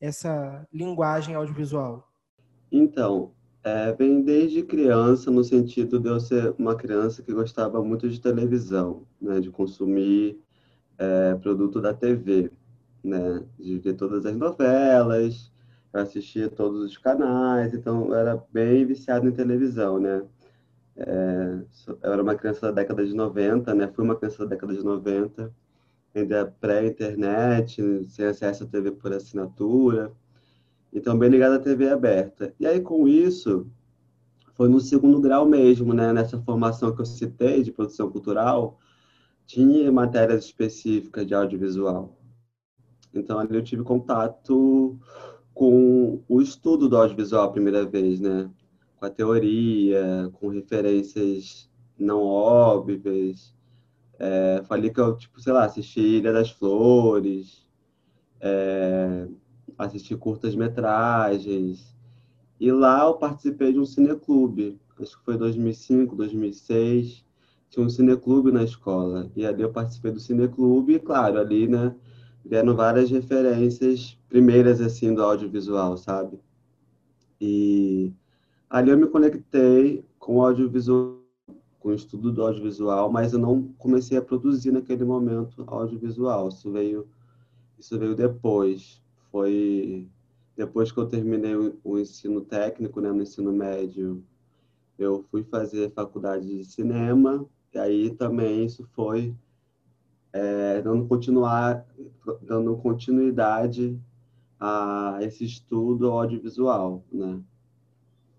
essa 0.00 0.66
linguagem 0.72 1.34
audiovisual? 1.34 2.08
Então, 2.72 3.34
é, 3.66 3.92
vem 3.92 4.22
desde 4.22 4.62
criança, 4.62 5.28
no 5.28 5.42
sentido 5.42 5.98
de 5.98 6.08
eu 6.08 6.20
ser 6.20 6.54
uma 6.56 6.76
criança 6.76 7.20
que 7.20 7.32
gostava 7.32 7.82
muito 7.82 8.08
de 8.08 8.20
televisão, 8.20 9.04
né, 9.20 9.40
de 9.40 9.50
consumir 9.50 10.40
é, 10.98 11.34
produto 11.34 11.80
da 11.80 11.92
TV, 11.92 12.52
né, 13.02 13.44
de 13.58 13.78
ver 13.80 13.94
todas 13.94 14.24
as 14.24 14.36
novelas, 14.36 15.52
eu 15.92 16.00
assistia 16.00 16.48
todos 16.48 16.80
os 16.80 16.96
canais, 16.96 17.74
então 17.74 18.06
eu 18.08 18.14
era 18.14 18.36
bem 18.52 18.86
viciado 18.86 19.28
em 19.28 19.32
televisão, 19.32 19.98
né. 19.98 20.22
É, 20.96 21.60
eu 22.04 22.12
era 22.12 22.22
uma 22.22 22.36
criança 22.36 22.66
da 22.68 22.72
década 22.72 23.04
de 23.04 23.14
90, 23.14 23.74
né, 23.74 23.88
fui 23.88 24.04
uma 24.04 24.16
criança 24.16 24.44
da 24.44 24.50
década 24.50 24.74
de 24.76 24.84
90, 24.84 25.52
ainda 26.14 26.46
pré-internet, 26.60 28.06
sem 28.08 28.26
acesso 28.26 28.64
à 28.64 28.66
TV 28.68 28.92
por 28.92 29.12
assinatura, 29.12 30.12
então, 30.92 31.18
bem 31.18 31.28
ligado 31.28 31.54
à 31.54 31.58
TV 31.58 31.88
aberta. 31.88 32.54
E 32.58 32.66
aí, 32.66 32.80
com 32.80 33.06
isso, 33.06 33.66
foi 34.54 34.68
no 34.68 34.80
segundo 34.80 35.20
grau 35.20 35.46
mesmo, 35.46 35.92
né? 35.92 36.12
Nessa 36.12 36.40
formação 36.40 36.94
que 36.94 37.02
eu 37.02 37.06
citei 37.06 37.62
de 37.62 37.72
produção 37.72 38.10
cultural, 38.10 38.78
tinha 39.46 39.92
matérias 39.92 40.44
específicas 40.44 41.26
de 41.26 41.34
audiovisual. 41.34 42.16
Então, 43.12 43.38
ali 43.38 43.54
eu 43.54 43.62
tive 43.62 43.82
contato 43.82 44.98
com 45.54 46.22
o 46.28 46.40
estudo 46.40 46.88
do 46.88 46.96
audiovisual 46.96 47.44
a 47.44 47.52
primeira 47.52 47.84
vez, 47.84 48.20
né? 48.20 48.50
Com 48.96 49.06
a 49.06 49.10
teoria, 49.10 50.30
com 50.34 50.48
referências 50.48 51.70
não 51.98 52.22
óbvias. 52.22 53.54
É, 54.18 54.62
falei 54.66 54.90
que 54.90 55.00
eu, 55.00 55.16
tipo, 55.16 55.40
sei 55.40 55.52
lá, 55.52 55.64
assisti 55.64 56.00
Ilha 56.00 56.32
das 56.32 56.50
Flores, 56.50 57.66
é, 58.40 59.28
assisti 59.78 60.16
curtas-metragens. 60.16 61.94
E 62.58 62.72
lá 62.72 63.04
eu 63.04 63.14
participei 63.14 63.72
de 63.72 63.78
um 63.78 63.84
cineclube, 63.84 64.78
acho 65.00 65.18
que 65.18 65.24
foi 65.24 65.36
2005, 65.36 66.16
2006. 66.16 67.24
Tinha 67.68 67.84
um 67.84 67.88
cineclube 67.88 68.50
na 68.50 68.62
escola. 68.62 69.30
E 69.36 69.44
ali 69.44 69.62
eu 69.62 69.70
participei 69.70 70.10
do 70.10 70.20
cineclube, 70.20 70.94
e 70.94 70.98
claro, 70.98 71.38
ali, 71.38 71.66
né, 71.68 71.94
vieram 72.44 72.74
várias 72.74 73.10
referências 73.10 74.18
primeiras, 74.28 74.80
assim, 74.80 75.12
do 75.12 75.22
audiovisual, 75.22 75.96
sabe? 75.96 76.38
E 77.40 78.12
ali 78.70 78.90
eu 78.90 78.96
me 78.96 79.06
conectei 79.08 80.04
com 80.18 80.36
o 80.36 80.42
audiovisual, 80.42 81.18
com 81.80 81.90
o 81.90 81.94
estudo 81.94 82.32
do 82.32 82.42
audiovisual, 82.42 83.10
mas 83.12 83.32
eu 83.32 83.38
não 83.38 83.62
comecei 83.78 84.16
a 84.16 84.22
produzir 84.22 84.70
naquele 84.70 85.04
momento 85.04 85.64
audiovisual. 85.66 86.48
Isso 86.48 86.70
veio, 86.70 87.06
isso 87.78 87.98
veio 87.98 88.14
depois 88.14 89.02
foi 89.30 90.08
depois 90.56 90.90
que 90.90 90.98
eu 90.98 91.06
terminei 91.06 91.54
o, 91.84 91.98
ensino 91.98 92.40
técnico, 92.40 93.00
né, 93.00 93.12
no 93.12 93.22
ensino 93.22 93.52
médio, 93.52 94.24
eu 94.98 95.22
fui 95.30 95.44
fazer 95.44 95.92
faculdade 95.92 96.46
de 96.46 96.64
cinema, 96.64 97.46
e 97.74 97.78
aí 97.78 98.10
também 98.14 98.64
isso 98.64 98.88
foi 98.94 99.34
é, 100.32 100.80
dando, 100.80 101.06
continuar, 101.06 101.86
dando 102.40 102.74
continuidade 102.78 104.00
a 104.58 105.18
esse 105.20 105.44
estudo 105.44 106.10
audiovisual, 106.10 107.04
né? 107.12 107.38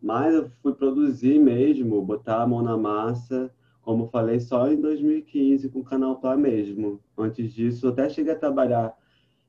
Mas 0.02 0.34
eu 0.34 0.50
fui 0.62 0.74
produzir 0.74 1.40
mesmo, 1.40 2.04
botar 2.04 2.42
a 2.42 2.48
mão 2.48 2.64
na 2.64 2.78
massa, 2.78 3.52
como 3.82 4.10
falei, 4.10 4.40
só 4.40 4.72
em 4.72 4.80
2015 4.80 5.70
com 5.70 5.80
o 5.80 5.84
Canal 5.84 6.20
Plá 6.20 6.36
mesmo. 6.36 7.00
Antes 7.18 7.54
disso, 7.54 7.86
eu 7.86 7.92
até 7.92 8.10
cheguei 8.10 8.34
a 8.34 8.40
trabalhar 8.40 8.96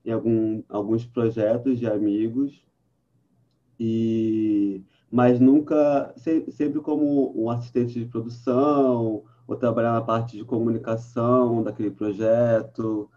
em 0.08 0.12
algum, 0.12 0.62
alguns 0.70 1.04
projetos 1.04 1.78
de 1.78 1.86
amigos, 1.86 2.64
e 3.78 4.82
mas 5.10 5.38
nunca, 5.38 6.14
sempre 6.16 6.80
como 6.80 7.32
um 7.38 7.50
assistente 7.50 7.98
de 7.98 8.06
produção, 8.06 9.22
ou 9.46 9.56
trabalhar 9.56 9.92
na 9.92 10.00
parte 10.00 10.36
de 10.36 10.44
comunicação 10.44 11.62
daquele 11.62 11.90
projeto, 11.90 13.10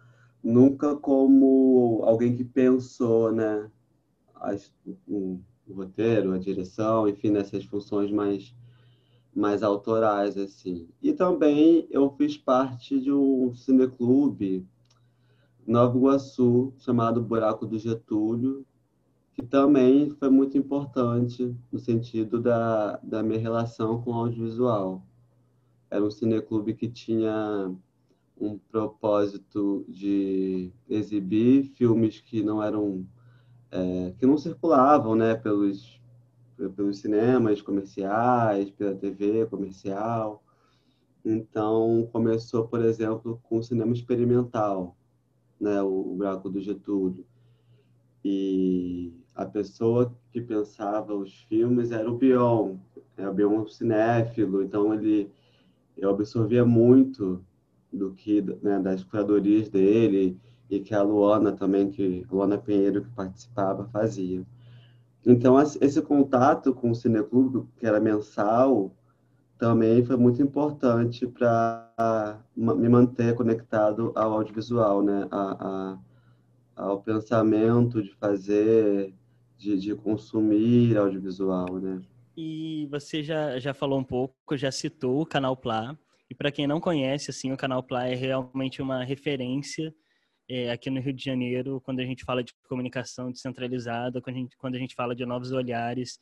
nunca 0.44 0.96
como 0.96 2.02
alguém 2.04 2.36
que 2.36 2.44
pensou, 2.44 3.32
né, 3.32 3.70
o 5.08 5.40
roteiro, 5.70 6.34
a 6.34 6.38
direção, 6.38 7.08
enfim, 7.08 7.30
nessas 7.32 7.64
funções 7.64 8.12
mais 8.12 8.54
mais 9.34 9.64
autorais 9.64 10.38
assim. 10.38 10.90
E 11.02 11.14
também 11.14 11.88
eu 11.90 12.10
fiz 12.18 12.38
parte 12.38 13.00
de 13.00 13.14
um 13.14 13.56
cineclube 13.56 14.68
Nova 15.72 15.98
Iguaçu, 15.98 16.74
chamado 16.80 17.22
Buraco 17.22 17.66
do 17.66 17.80
Getúlio, 17.80 18.66
que 19.34 19.42
também 19.42 20.10
foi 20.10 20.30
muito 20.30 20.58
importante 20.58 21.56
no 21.72 21.80
sentido 21.80 22.42
da, 22.42 22.98
da 22.98 23.24
minha 23.24 23.40
relação 23.40 24.02
com 24.02 24.12
o 24.12 24.16
audiovisual. 24.16 25.02
Era 25.90 26.04
um 26.04 26.12
cineclube 26.12 26.74
que 26.74 26.90
tinha 26.90 27.74
um 28.38 28.58
propósito 28.58 29.86
de 29.88 30.74
exibir 30.90 31.64
filmes 31.64 32.20
que 32.20 32.44
não 32.44 32.62
eram 32.62 33.08
é, 33.72 34.14
que 34.18 34.26
não 34.26 34.38
circulavam 34.38 35.16
né 35.16 35.36
pelos 35.36 36.02
pelos 36.76 36.98
cinemas 36.98 37.62
comerciais 37.62 38.72
pela 38.72 38.96
TV 38.96 39.46
comercial 39.46 40.44
então 41.24 42.10
começou 42.12 42.68
por 42.68 42.84
exemplo 42.84 43.40
com 43.44 43.58
o 43.58 43.64
cinema 43.64 43.94
experimental 43.94 44.98
né, 45.62 45.82
o, 45.82 45.88
o 45.88 46.16
buraco 46.16 46.50
do 46.50 46.60
Getúlio. 46.60 47.26
E 48.24 49.14
a 49.36 49.46
pessoa 49.46 50.14
que 50.32 50.42
pensava 50.42 51.14
os 51.14 51.34
filmes 51.44 51.92
era 51.92 52.10
o 52.10 52.18
Bion, 52.18 52.78
é 53.18 53.28
o 53.28 53.34
Bion 53.34 53.66
cinéfilo, 53.68 54.64
então 54.64 54.94
ele 54.94 55.32
eu 55.98 56.10
absorvia 56.10 56.66
muito 56.66 57.44
do 57.92 58.12
que 58.12 58.42
né, 58.62 58.80
das 58.80 59.04
curadorias 59.04 59.70
dele 59.70 60.40
e 60.70 60.80
que 60.80 60.96
a 60.96 61.02
Luana 61.04 61.52
também, 61.52 61.90
que 61.92 62.26
a 62.30 62.34
Luana 62.34 62.58
Pinheiro 62.58 63.04
que 63.04 63.10
participava, 63.12 63.86
fazia. 63.90 64.46
Então, 65.26 65.56
esse 65.60 66.02
contato 66.02 66.74
com 66.74 66.92
o 66.92 66.96
Cineclube, 66.96 67.68
que 67.78 67.86
era 67.86 68.00
mensal, 68.00 68.92
também 69.62 70.04
foi 70.04 70.18
muito 70.18 70.42
importante 70.42 71.28
para 71.28 72.44
me 72.58 72.90
manter 72.90 73.36
conectado 73.36 74.12
ao 74.16 74.34
audiovisual, 74.34 75.04
né? 75.04 75.28
A, 75.30 75.68
a, 75.68 76.00
ao 76.76 77.00
pensamento 77.04 78.02
de 78.02 78.12
fazer, 78.16 79.14
de, 79.60 79.80
de 79.80 79.94
consumir 79.94 80.98
audiovisual, 80.98 81.78
né? 81.80 82.02
E 82.36 82.88
você 82.90 83.22
já, 83.22 83.60
já 83.60 83.72
falou 83.72 84.00
um 84.00 84.04
pouco, 84.04 84.58
já 84.58 84.72
citou 84.72 85.22
o 85.22 85.28
Canal 85.28 85.56
Plá. 85.56 85.96
E 86.28 86.34
para 86.34 86.52
quem 86.52 86.66
não 86.66 86.82
conhece, 86.82 87.30
assim, 87.30 87.52
o 87.52 87.58
Canal 87.58 87.84
Plá 87.84 88.08
é 88.08 88.16
realmente 88.16 88.82
uma 88.82 89.04
referência 89.04 89.94
é, 90.50 90.72
aqui 90.72 90.90
no 90.90 91.00
Rio 91.00 91.14
de 91.14 91.24
Janeiro 91.24 91.80
quando 91.82 92.00
a 92.00 92.06
gente 92.06 92.24
fala 92.24 92.44
de 92.44 92.52
comunicação 92.68 93.32
descentralizada, 93.32 94.20
quando 94.22 94.38
a 94.38 94.40
gente, 94.40 94.58
quando 94.58 94.74
a 94.74 94.80
gente 94.80 94.96
fala 94.96 95.14
de 95.14 95.24
novos 95.24 95.52
olhares, 95.52 96.18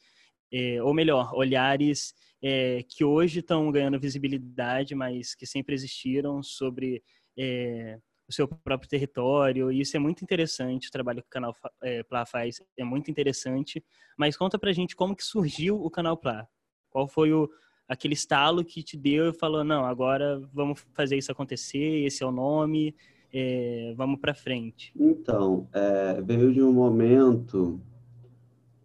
é, 0.51 0.81
ou 0.81 0.93
melhor, 0.93 1.33
olhares 1.33 2.13
é, 2.41 2.83
que 2.87 3.03
hoje 3.03 3.39
estão 3.39 3.71
ganhando 3.71 3.99
visibilidade, 3.99 4.95
mas 4.95 5.35
que 5.35 5.45
sempre 5.45 5.75
existiram 5.75 6.41
sobre 6.41 7.03
é, 7.37 7.97
o 8.27 8.33
seu 8.33 8.47
próprio 8.47 8.89
território, 8.89 9.71
e 9.71 9.81
isso 9.81 9.97
é 9.97 9.99
muito 9.99 10.23
interessante, 10.23 10.87
o 10.87 10.91
trabalho 10.91 11.21
que 11.21 11.27
o 11.27 11.31
canal 11.31 11.55
é, 11.81 12.03
Plá 12.03 12.25
faz 12.25 12.61
é 12.77 12.83
muito 12.83 13.09
interessante, 13.09 13.83
mas 14.17 14.37
conta 14.37 14.59
pra 14.59 14.71
gente 14.71 14.95
como 14.95 15.15
que 15.15 15.23
surgiu 15.23 15.83
o 15.83 15.89
canal 15.89 16.15
Plá, 16.15 16.47
qual 16.91 17.07
foi 17.07 17.33
o, 17.33 17.49
aquele 17.87 18.13
estalo 18.13 18.63
que 18.63 18.83
te 18.83 18.95
deu 18.95 19.29
e 19.29 19.33
falou, 19.33 19.63
não, 19.63 19.83
agora 19.83 20.39
vamos 20.53 20.85
fazer 20.93 21.17
isso 21.17 21.31
acontecer, 21.31 22.05
esse 22.05 22.23
é 22.23 22.25
o 22.25 22.31
nome, 22.31 22.95
é, 23.33 23.93
vamos 23.97 24.19
para 24.19 24.35
frente? 24.35 24.91
Então, 24.95 25.67
é, 25.73 26.21
veio 26.21 26.53
de 26.53 26.61
um 26.61 26.71
momento 26.71 27.81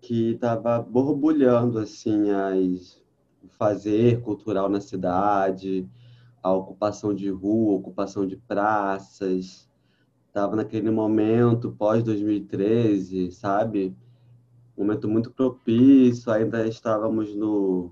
que 0.06 0.32
estava 0.32 0.80
borbulhando 0.82 1.78
assim 1.78 2.30
as 2.30 3.02
fazer 3.58 4.20
cultural 4.20 4.68
na 4.68 4.80
cidade, 4.80 5.88
a 6.42 6.52
ocupação 6.52 7.14
de 7.14 7.30
rua, 7.30 7.76
ocupação 7.76 8.26
de 8.26 8.36
praças. 8.36 9.68
Estava 10.28 10.56
naquele 10.56 10.90
momento 10.90 11.72
pós-2013, 11.72 13.30
sabe? 13.30 13.96
Um 14.76 14.82
momento 14.82 15.08
muito 15.08 15.30
propício, 15.30 16.30
ainda 16.30 16.66
estávamos 16.66 17.34
no, 17.34 17.90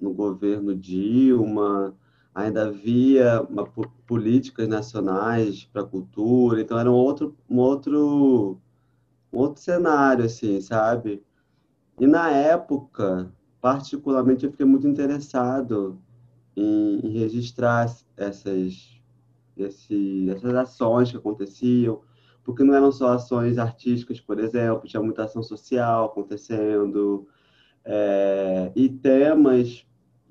no 0.00 0.14
governo 0.14 0.74
Dilma, 0.74 1.94
ainda 2.34 2.68
havia 2.68 3.42
uma, 3.42 3.66
políticas 4.06 4.68
nacionais 4.68 5.64
para 5.64 5.82
a 5.82 5.86
cultura, 5.86 6.60
então 6.60 6.78
era 6.78 6.90
um 6.90 6.94
outro, 6.94 7.36
um 7.50 7.58
outro, 7.58 8.58
um 9.32 9.38
outro 9.38 9.60
cenário, 9.60 10.24
assim, 10.24 10.60
sabe? 10.60 11.22
E 12.00 12.06
na 12.06 12.30
época, 12.30 13.30
particularmente, 13.60 14.46
eu 14.46 14.50
fiquei 14.50 14.64
muito 14.64 14.88
interessado 14.88 16.00
em, 16.56 16.98
em 17.06 17.10
registrar 17.10 17.94
essas, 18.16 19.02
esse, 19.54 20.30
essas 20.30 20.54
ações 20.54 21.10
que 21.10 21.18
aconteciam, 21.18 22.00
porque 22.42 22.64
não 22.64 22.74
eram 22.74 22.90
só 22.90 23.12
ações 23.12 23.58
artísticas, 23.58 24.18
por 24.18 24.40
exemplo, 24.40 24.88
tinha 24.88 25.02
muita 25.02 25.24
ação 25.24 25.42
social 25.42 26.06
acontecendo, 26.06 27.28
é, 27.84 28.72
e 28.74 28.88
temas 28.88 29.86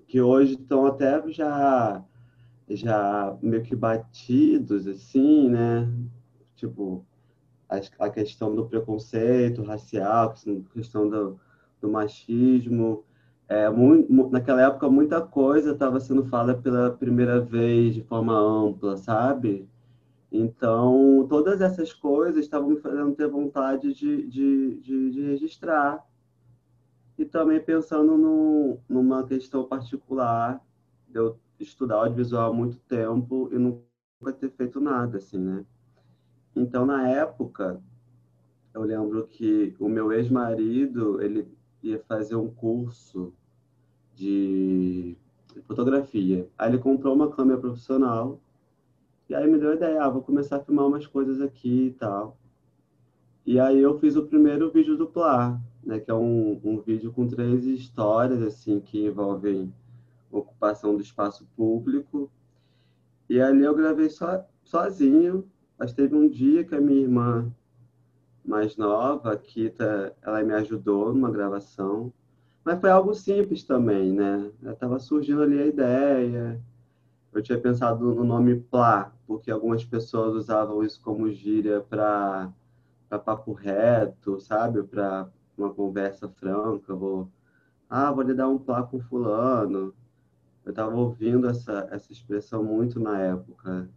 que 0.07 0.19
hoje 0.19 0.53
estão 0.53 0.87
até 0.87 1.21
já, 1.31 2.03
já 2.67 3.37
meio 3.43 3.61
que 3.61 3.75
batidos, 3.75 4.87
assim, 4.87 5.47
né? 5.49 5.87
Tipo, 6.55 7.05
a, 7.69 8.05
a 8.05 8.09
questão 8.09 8.55
do 8.55 8.67
preconceito 8.67 9.61
racial, 9.61 10.31
a 10.31 10.73
questão 10.73 11.07
do, 11.07 11.39
do 11.81 11.89
machismo, 11.89 13.03
é, 13.49 13.67
muito, 13.67 14.11
naquela 14.29 14.61
época, 14.61 14.87
muita 14.89 15.19
coisa 15.21 15.71
estava 15.71 15.99
sendo 15.99 16.23
falada 16.25 16.55
pela 16.61 16.91
primeira 16.91 17.41
vez 17.41 17.95
de 17.95 18.03
forma 18.03 18.33
ampla, 18.33 18.95
sabe? 18.95 19.67
Então, 20.31 21.25
todas 21.27 21.59
essas 21.59 21.91
coisas 21.91 22.43
estavam 22.43 22.69
me 22.69 22.77
fazendo 22.77 23.15
ter 23.15 23.27
vontade 23.27 23.91
de, 23.93 24.27
de, 24.27 24.79
de, 24.79 25.11
de 25.11 25.21
registrar. 25.23 26.05
E 27.17 27.25
também 27.25 27.59
pensando 27.59 28.15
no, 28.17 28.79
numa 28.87 29.25
questão 29.25 29.65
particular, 29.65 30.63
de 31.07 31.17
eu 31.17 31.39
estudar 31.59 31.95
audiovisual 31.95 32.51
há 32.51 32.55
muito 32.55 32.77
tempo 32.81 33.49
e 33.51 33.57
nunca 33.57 34.31
ter 34.39 34.51
feito 34.51 34.79
nada, 34.79 35.17
assim, 35.17 35.39
né? 35.39 35.65
Então, 36.55 36.85
na 36.85 37.09
época, 37.09 37.81
eu 38.75 38.83
lembro 38.83 39.25
que 39.27 39.75
o 39.79 39.89
meu 39.89 40.13
ex-marido, 40.13 41.19
ele 41.21 41.51
ia 41.83 41.99
fazer 42.07 42.35
um 42.35 42.49
curso 42.49 43.33
de 44.15 45.15
fotografia. 45.65 46.47
Aí 46.57 46.69
ele 46.69 46.77
comprou 46.77 47.13
uma 47.15 47.29
câmera 47.29 47.59
profissional 47.59 48.39
e 49.29 49.35
aí 49.35 49.49
me 49.49 49.59
deu 49.59 49.71
a 49.71 49.75
ideia, 49.75 50.03
ah, 50.03 50.09
vou 50.09 50.21
começar 50.21 50.57
a 50.57 50.59
filmar 50.59 50.87
umas 50.87 51.05
coisas 51.05 51.39
aqui 51.41 51.87
e 51.87 51.91
tal. 51.91 52.37
E 53.45 53.59
aí 53.59 53.79
eu 53.79 53.97
fiz 53.99 54.15
o 54.15 54.25
primeiro 54.25 54.71
vídeo 54.71 54.97
do 54.97 55.07
Plá, 55.07 55.59
né, 55.83 55.99
que 55.99 56.11
é 56.11 56.13
um, 56.13 56.59
um 56.63 56.79
vídeo 56.79 57.11
com 57.11 57.27
três 57.27 57.65
histórias 57.65 58.41
assim 58.41 58.79
que 58.79 59.05
envolvem 59.05 59.73
ocupação 60.31 60.95
do 60.95 61.01
espaço 61.01 61.47
público. 61.55 62.29
E 63.29 63.39
ali 63.39 63.63
eu 63.63 63.75
gravei 63.75 64.09
so, 64.09 64.25
sozinho, 64.63 65.47
mas 65.77 65.93
teve 65.93 66.15
um 66.15 66.27
dia 66.27 66.63
que 66.63 66.75
a 66.75 66.81
minha 66.81 67.01
irmã 67.01 67.51
mais 68.45 68.75
nova, 68.77 69.33
a 69.33 69.37
Kita, 69.37 70.15
ela 70.21 70.43
me 70.43 70.53
ajudou 70.53 71.13
numa 71.13 71.31
gravação. 71.31 72.11
Mas 72.63 72.79
foi 72.79 72.89
algo 72.89 73.13
simples 73.13 73.63
também, 73.63 74.13
né? 74.13 74.51
Estava 74.63 74.99
surgindo 74.99 75.41
ali 75.41 75.59
a 75.61 75.65
ideia. 75.65 76.61
Eu 77.31 77.41
tinha 77.41 77.59
pensado 77.59 78.13
no 78.13 78.23
nome 78.23 78.55
Plá, 78.59 79.13
porque 79.27 79.51
algumas 79.51 79.83
pessoas 79.85 80.33
usavam 80.35 80.83
isso 80.83 81.01
como 81.01 81.31
gíria 81.31 81.81
para 81.81 82.51
papo 83.25 83.53
reto, 83.53 84.39
sabe? 84.39 84.83
Para 84.83 85.29
uma 85.57 85.73
conversa 85.73 86.27
franca. 86.29 86.93
Vou, 86.95 87.29
ah, 87.89 88.11
vou 88.11 88.23
lhe 88.23 88.33
dar 88.33 88.47
um 88.49 88.57
Plá 88.57 88.83
com 88.83 88.99
fulano. 88.99 89.93
Eu 90.65 90.71
estava 90.71 90.95
ouvindo 90.95 91.47
essa, 91.47 91.87
essa 91.91 92.11
expressão 92.11 92.63
muito 92.63 92.99
na 92.99 93.19
época. 93.19 93.89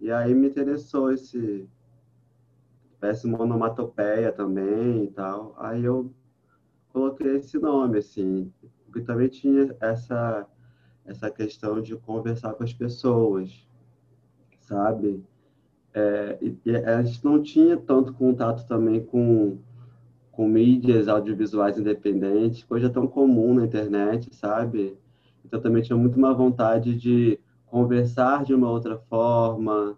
E 0.00 0.10
aí 0.10 0.34
me 0.34 0.48
interessou 0.48 1.10
esse 1.12 1.68
péssimo 3.00 3.40
onomatopeia 3.40 4.32
também 4.32 5.04
e 5.04 5.08
tal. 5.08 5.54
Aí 5.58 5.84
eu 5.84 6.12
coloquei 6.92 7.36
esse 7.36 7.58
nome, 7.58 7.98
assim, 7.98 8.52
porque 8.84 9.00
também 9.02 9.28
tinha 9.28 9.74
essa, 9.80 10.46
essa 11.04 11.30
questão 11.30 11.80
de 11.80 11.96
conversar 11.96 12.54
com 12.54 12.64
as 12.64 12.72
pessoas, 12.72 13.66
sabe? 14.60 15.24
É, 15.94 16.38
e, 16.40 16.56
e 16.64 16.76
a 16.76 17.02
gente 17.02 17.24
não 17.24 17.42
tinha 17.42 17.76
tanto 17.76 18.12
contato 18.12 18.66
também 18.66 19.04
com, 19.04 19.58
com 20.30 20.46
mídias 20.46 21.08
audiovisuais 21.08 21.78
independentes, 21.78 22.62
coisa 22.64 22.90
tão 22.90 23.06
comum 23.06 23.54
na 23.54 23.64
internet, 23.64 24.34
sabe? 24.34 24.96
Então 25.44 25.60
também 25.60 25.82
tinha 25.82 25.96
muito 25.96 26.16
uma 26.16 26.34
vontade 26.34 26.94
de 26.96 27.40
conversar 27.66 28.44
de 28.44 28.54
uma 28.54 28.70
outra 28.70 28.98
forma, 28.98 29.96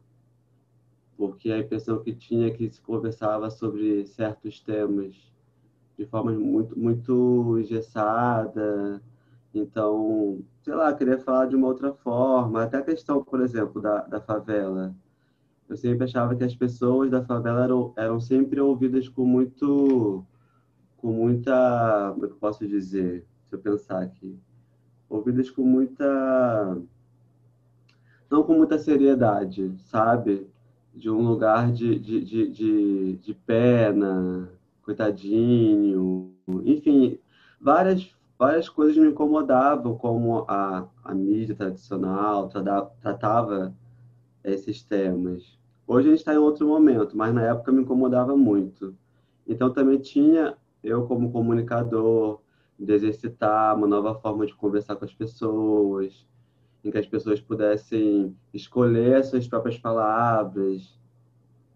porque 1.20 1.52
a 1.52 1.58
impressão 1.58 2.02
que 2.02 2.14
tinha 2.14 2.46
é 2.46 2.50
que 2.50 2.70
se 2.70 2.80
conversava 2.80 3.50
sobre 3.50 4.06
certos 4.06 4.58
temas 4.58 5.14
de 5.98 6.06
forma 6.06 6.32
muito, 6.32 6.78
muito 6.78 7.58
engessada. 7.58 9.02
Então, 9.54 10.42
sei 10.62 10.74
lá, 10.74 10.94
queria 10.94 11.18
falar 11.18 11.44
de 11.44 11.54
uma 11.54 11.66
outra 11.66 11.92
forma. 11.92 12.62
Até 12.62 12.78
a 12.78 12.82
questão, 12.82 13.22
por 13.22 13.42
exemplo, 13.42 13.82
da, 13.82 14.00
da 14.06 14.18
favela. 14.18 14.94
Eu 15.68 15.76
sempre 15.76 16.04
achava 16.04 16.34
que 16.34 16.42
as 16.42 16.56
pessoas 16.56 17.10
da 17.10 17.22
favela 17.22 17.64
eram, 17.64 17.92
eram 17.98 18.18
sempre 18.18 18.58
ouvidas 18.58 19.06
com 19.06 19.26
muito. 19.26 20.24
com 20.96 21.12
muita. 21.12 22.12
Como 22.14 22.24
é 22.24 22.28
que 22.28 22.34
eu 22.34 22.38
posso 22.38 22.66
dizer? 22.66 23.26
Se 23.50 23.56
eu 23.56 23.58
pensar 23.58 24.00
aqui. 24.02 24.38
Ouvidas 25.06 25.50
com 25.50 25.64
muita. 25.64 26.80
não 28.30 28.42
com 28.42 28.54
muita 28.54 28.78
seriedade, 28.78 29.74
sabe? 29.80 30.49
De 30.94 31.10
um 31.10 31.22
lugar 31.22 31.72
de, 31.72 31.98
de, 31.98 32.20
de, 32.20 32.48
de, 32.48 33.16
de 33.16 33.34
pena, 33.34 34.50
coitadinho, 34.82 36.34
enfim, 36.64 37.18
várias 37.60 38.14
várias 38.40 38.70
coisas 38.70 38.96
me 38.96 39.06
incomodavam 39.06 39.98
como 39.98 40.46
a, 40.48 40.88
a 41.04 41.14
mídia 41.14 41.54
tradicional 41.54 42.48
tratava 42.98 43.74
esses 44.42 44.82
temas. 44.82 45.58
Hoje 45.86 46.08
a 46.08 46.10
gente 46.12 46.20
está 46.20 46.32
em 46.32 46.38
outro 46.38 46.66
momento, 46.66 47.14
mas 47.14 47.34
na 47.34 47.42
época 47.42 47.70
me 47.70 47.82
incomodava 47.82 48.34
muito. 48.34 48.96
Então 49.46 49.70
também 49.70 49.98
tinha 49.98 50.56
eu 50.82 51.06
como 51.06 51.30
comunicador 51.30 52.40
de 52.78 52.90
exercitar 52.94 53.76
uma 53.76 53.86
nova 53.86 54.14
forma 54.14 54.46
de 54.46 54.54
conversar 54.54 54.96
com 54.96 55.04
as 55.04 55.12
pessoas, 55.12 56.26
em 56.84 56.90
que 56.90 56.98
as 56.98 57.06
pessoas 57.06 57.40
pudessem 57.40 58.36
escolher 58.54 59.16
as 59.16 59.26
suas 59.26 59.46
próprias 59.46 59.78
palavras, 59.78 60.98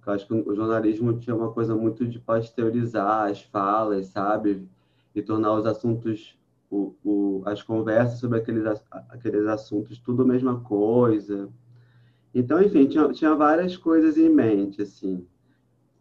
eu 0.07 0.13
acho 0.13 0.27
que 0.27 0.35
o 0.35 0.55
jornalismo 0.55 1.19
tinha 1.19 1.35
uma 1.35 1.53
coisa 1.53 1.75
muito 1.75 2.07
de 2.07 2.19
pasteurizar 2.19 3.31
as 3.31 3.43
falas, 3.43 4.07
sabe? 4.09 4.69
e 5.15 5.23
tornar 5.23 5.55
os 5.55 5.67
assuntos, 5.67 6.37
o, 6.71 6.95
o, 7.05 7.43
as 7.47 7.63
conversas 7.63 8.19
sobre 8.19 8.39
aqueles, 8.39 8.65
aqueles 9.09 9.47
assuntos 9.47 9.99
tudo 9.99 10.23
a 10.23 10.27
mesma 10.27 10.61
coisa. 10.61 11.49
Então, 12.35 12.61
enfim, 12.61 12.87
tinha, 12.87 13.09
tinha 13.13 13.35
várias 13.35 13.77
coisas 13.77 14.19
em 14.19 14.29
mente, 14.29 14.83
assim. 14.83 15.25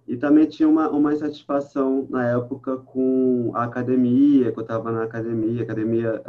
E 0.08 0.18
também 0.18 0.48
tinha 0.48 0.68
uma, 0.68 0.90
uma 0.90 1.14
insatisfação 1.14 2.08
na 2.10 2.28
época 2.28 2.78
com 2.78 3.52
a 3.54 3.64
academia, 3.64 4.52
que 4.52 4.58
eu 4.58 4.64
estava 4.64 4.92
na 4.92 5.04
academia, 5.04 5.62
academia 5.62 6.22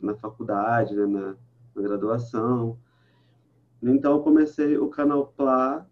na 0.00 0.14
faculdade, 0.14 0.94
né, 0.94 1.06
na, 1.06 1.36
graduação. 1.80 2.78
Então, 3.82 4.12
eu 4.12 4.20
comecei 4.20 4.76
o 4.76 4.88
Canal 4.88 5.32
Plá 5.36 5.86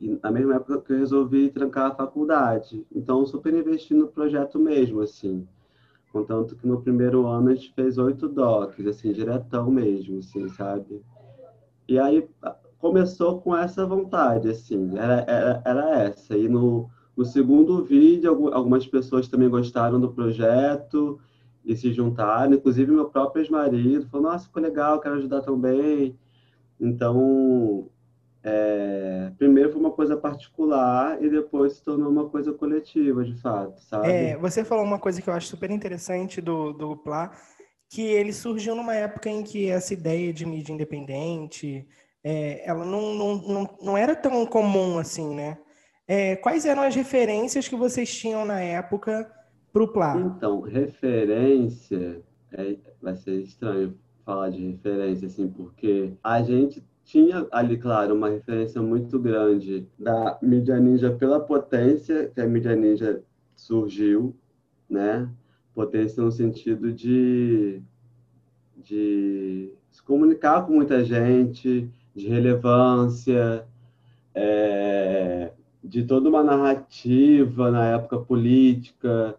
e 0.00 0.18
na 0.22 0.30
mesma 0.30 0.56
época 0.56 0.80
que 0.80 0.92
eu 0.92 0.98
resolvi 0.98 1.50
trancar 1.50 1.90
a 1.90 1.94
faculdade. 1.94 2.86
Então, 2.94 3.24
super 3.24 3.54
investi 3.54 3.94
no 3.94 4.08
projeto 4.08 4.58
mesmo, 4.58 5.00
assim. 5.00 5.46
Contanto 6.12 6.54
que 6.56 6.66
no 6.66 6.80
primeiro 6.80 7.26
ano 7.26 7.50
a 7.50 7.54
gente 7.54 7.72
fez 7.74 7.98
oito 7.98 8.28
docs, 8.28 8.86
assim, 8.86 9.12
diretão 9.12 9.70
mesmo, 9.70 10.18
assim, 10.18 10.48
sabe? 10.48 11.02
E 11.88 11.98
aí 11.98 12.28
começou 12.78 13.40
com 13.40 13.56
essa 13.56 13.86
vontade, 13.86 14.48
assim, 14.48 14.96
era, 14.96 15.24
era, 15.26 15.62
era 15.64 15.98
essa. 16.02 16.36
E 16.36 16.48
no, 16.48 16.88
no 17.16 17.24
segundo 17.24 17.82
vídeo, 17.82 18.52
algumas 18.52 18.86
pessoas 18.86 19.26
também 19.26 19.48
gostaram 19.48 19.98
do 19.98 20.12
projeto 20.12 21.18
e 21.64 21.76
se 21.76 21.92
juntaram, 21.92 22.54
inclusive 22.54 22.92
meu 22.92 23.06
próprio 23.06 23.42
ex-marido 23.42 24.08
falou, 24.08 24.30
nossa, 24.30 24.46
ficou 24.46 24.62
legal, 24.62 25.00
quero 25.00 25.16
ajudar 25.16 25.40
também. 25.40 26.18
Então, 26.78 27.88
é, 28.42 29.32
primeiro 29.38 29.72
foi 29.72 29.80
uma 29.80 29.90
coisa 29.90 30.16
particular 30.16 31.22
e 31.22 31.30
depois 31.30 31.74
se 31.74 31.82
tornou 31.82 32.10
uma 32.10 32.28
coisa 32.28 32.52
coletiva, 32.52 33.24
de 33.24 33.34
fato, 33.40 33.80
sabe? 33.80 34.08
É, 34.08 34.36
você 34.36 34.62
falou 34.62 34.84
uma 34.84 34.98
coisa 34.98 35.22
que 35.22 35.28
eu 35.28 35.34
acho 35.34 35.46
super 35.46 35.70
interessante 35.70 36.40
do, 36.42 36.72
do 36.72 36.96
Plá, 36.96 37.32
que 37.88 38.02
ele 38.02 38.32
surgiu 38.32 38.74
numa 38.74 38.94
época 38.94 39.30
em 39.30 39.42
que 39.42 39.70
essa 39.70 39.94
ideia 39.94 40.32
de 40.32 40.44
mídia 40.44 40.74
independente, 40.74 41.86
é, 42.22 42.68
ela 42.68 42.84
não, 42.84 43.14
não, 43.14 43.36
não, 43.36 43.78
não 43.80 43.96
era 43.96 44.14
tão 44.14 44.44
comum 44.44 44.98
assim, 44.98 45.34
né? 45.34 45.56
É, 46.06 46.36
quais 46.36 46.66
eram 46.66 46.82
as 46.82 46.94
referências 46.94 47.66
que 47.66 47.76
vocês 47.76 48.14
tinham 48.14 48.44
na 48.44 48.60
época 48.60 49.26
para 49.74 49.82
o 49.82 49.88
Plá? 49.88 50.16
Então, 50.16 50.60
referência, 50.60 52.22
é, 52.52 52.76
vai 53.02 53.16
ser 53.16 53.40
estranho 53.40 53.98
falar 54.24 54.48
de 54.50 54.64
referência, 54.68 55.26
assim, 55.26 55.48
porque 55.48 56.12
a 56.22 56.40
gente 56.42 56.82
tinha 57.04 57.44
ali, 57.50 57.76
claro, 57.76 58.14
uma 58.14 58.30
referência 58.30 58.80
muito 58.80 59.18
grande 59.18 59.86
da 59.98 60.38
mídia 60.40 60.78
ninja 60.78 61.10
pela 61.10 61.40
potência 61.40 62.30
que 62.32 62.40
a 62.40 62.46
mídia 62.46 62.76
ninja 62.76 63.20
surgiu, 63.56 64.34
né? 64.88 65.28
Potência 65.74 66.22
no 66.22 66.30
sentido 66.30 66.92
de, 66.92 67.82
de 68.76 69.72
se 69.90 70.00
comunicar 70.04 70.64
com 70.64 70.72
muita 70.72 71.04
gente, 71.04 71.90
de 72.14 72.28
relevância, 72.28 73.66
é, 74.32 75.50
de 75.82 76.04
toda 76.04 76.28
uma 76.28 76.44
narrativa 76.44 77.72
na 77.72 77.86
época 77.88 78.18
política 78.20 79.36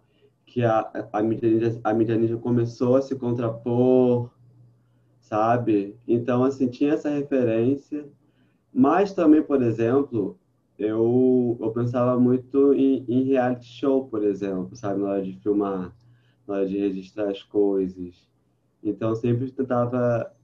que 0.56 0.64
a, 0.64 0.90
a, 1.12 1.22
mídia 1.22 1.50
ninja, 1.50 1.80
a 1.84 1.92
mídia 1.92 2.16
ninja 2.16 2.38
começou 2.38 2.96
a 2.96 3.02
se 3.02 3.14
contrapor, 3.14 4.30
sabe? 5.20 5.98
Então, 6.08 6.44
assim, 6.44 6.66
tinha 6.66 6.94
essa 6.94 7.10
referência, 7.10 8.08
mas 8.72 9.12
também, 9.12 9.42
por 9.42 9.60
exemplo, 9.60 10.38
eu, 10.78 11.58
eu 11.60 11.70
pensava 11.72 12.18
muito 12.18 12.72
em, 12.72 13.04
em 13.06 13.24
reality 13.24 13.66
show, 13.66 14.08
por 14.08 14.24
exemplo, 14.24 14.74
sabe? 14.74 15.02
Na 15.02 15.10
hora 15.10 15.22
de 15.22 15.34
filmar, 15.34 15.94
na 16.48 16.54
hora 16.54 16.66
de 16.66 16.78
registrar 16.78 17.28
as 17.28 17.42
coisas. 17.42 18.26
Então, 18.82 19.14
sempre 19.14 19.50
tentava, 19.52 20.34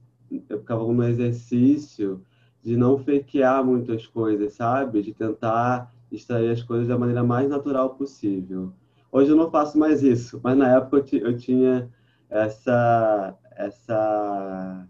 eu 0.47 0.59
ficava 0.59 0.85
no 0.85 1.03
exercício 1.05 2.21
de 2.61 2.77
não 2.77 2.99
fakear 2.99 3.65
muitas 3.65 4.05
coisas, 4.05 4.53
sabe? 4.53 5.01
De 5.01 5.11
tentar 5.11 5.91
extrair 6.11 6.51
as 6.51 6.61
coisas 6.61 6.87
da 6.87 6.99
maneira 6.99 7.23
mais 7.23 7.49
natural 7.49 7.95
possível. 7.95 8.73
Hoje 9.13 9.29
eu 9.29 9.35
não 9.35 9.51
faço 9.51 9.77
mais 9.77 10.01
isso, 10.01 10.41
mas 10.43 10.57
na 10.57 10.75
época 10.75 11.05
eu, 11.15 11.27
eu 11.27 11.37
tinha 11.37 11.87
essa 12.27 13.37
essa 13.55 14.87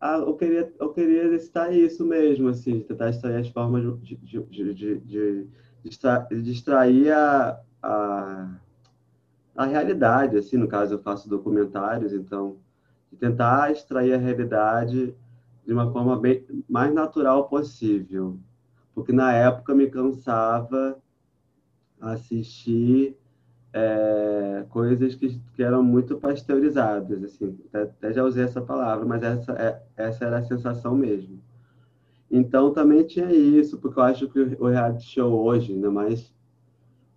ah, 0.00 0.16
eu 0.16 0.34
queria 0.34 0.72
eu 0.80 0.94
queria 0.94 1.24
exercitar 1.24 1.70
isso 1.70 2.02
mesmo 2.06 2.48
assim 2.48 2.80
tentar 2.80 3.10
extrair 3.10 3.36
as 3.36 3.48
formas 3.48 4.00
de, 4.00 4.16
de, 4.16 4.42
de, 4.42 4.74
de, 4.74 5.00
de, 5.00 5.46
a, 7.10 7.60
a, 7.82 8.54
a 9.54 9.66
realidade 9.66 10.38
assim 10.38 10.56
no 10.56 10.66
caso 10.66 10.94
eu 10.94 11.02
faço 11.02 11.28
documentários 11.28 12.14
então 12.14 12.56
tentar 13.20 13.70
extrair 13.70 14.14
a 14.14 14.18
realidade 14.18 15.14
de 15.66 15.72
uma 15.74 15.92
forma 15.92 16.18
bem 16.18 16.42
mais 16.66 16.94
natural 16.94 17.50
possível 17.50 18.38
porque 18.94 19.12
na 19.12 19.34
época 19.34 19.74
me 19.74 19.90
cansava 19.90 20.98
assistir 22.00 23.16
é, 23.72 24.64
coisas 24.70 25.14
que, 25.14 25.38
que 25.54 25.62
eram 25.62 25.82
muito 25.82 26.18
pasteurizadas, 26.18 27.22
assim, 27.22 27.58
até, 27.68 27.82
até, 27.82 28.12
já 28.12 28.24
usei 28.24 28.44
essa 28.44 28.60
palavra, 28.60 29.04
mas 29.04 29.22
essa, 29.22 29.52
é, 29.52 29.82
essa 29.96 30.24
era 30.24 30.38
a 30.38 30.42
sensação 30.42 30.94
mesmo. 30.96 31.40
Então 32.30 32.72
também 32.72 33.06
tinha 33.06 33.30
isso, 33.32 33.78
porque 33.78 33.98
eu 33.98 34.04
acho 34.04 34.28
que 34.28 34.38
o 34.38 34.68
reality 34.68 35.04
show 35.04 35.32
hoje, 35.32 35.72
ainda 35.72 35.90
mais 35.90 36.32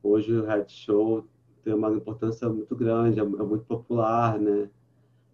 hoje 0.04 0.34
o 0.34 0.46
reality 0.46 0.74
show 0.74 1.26
tem 1.64 1.74
uma 1.74 1.92
importância 1.92 2.50
muito 2.50 2.76
grande, 2.76 3.20
é, 3.20 3.24
é 3.24 3.26
muito 3.26 3.66
popular, 3.66 4.40
né? 4.40 4.70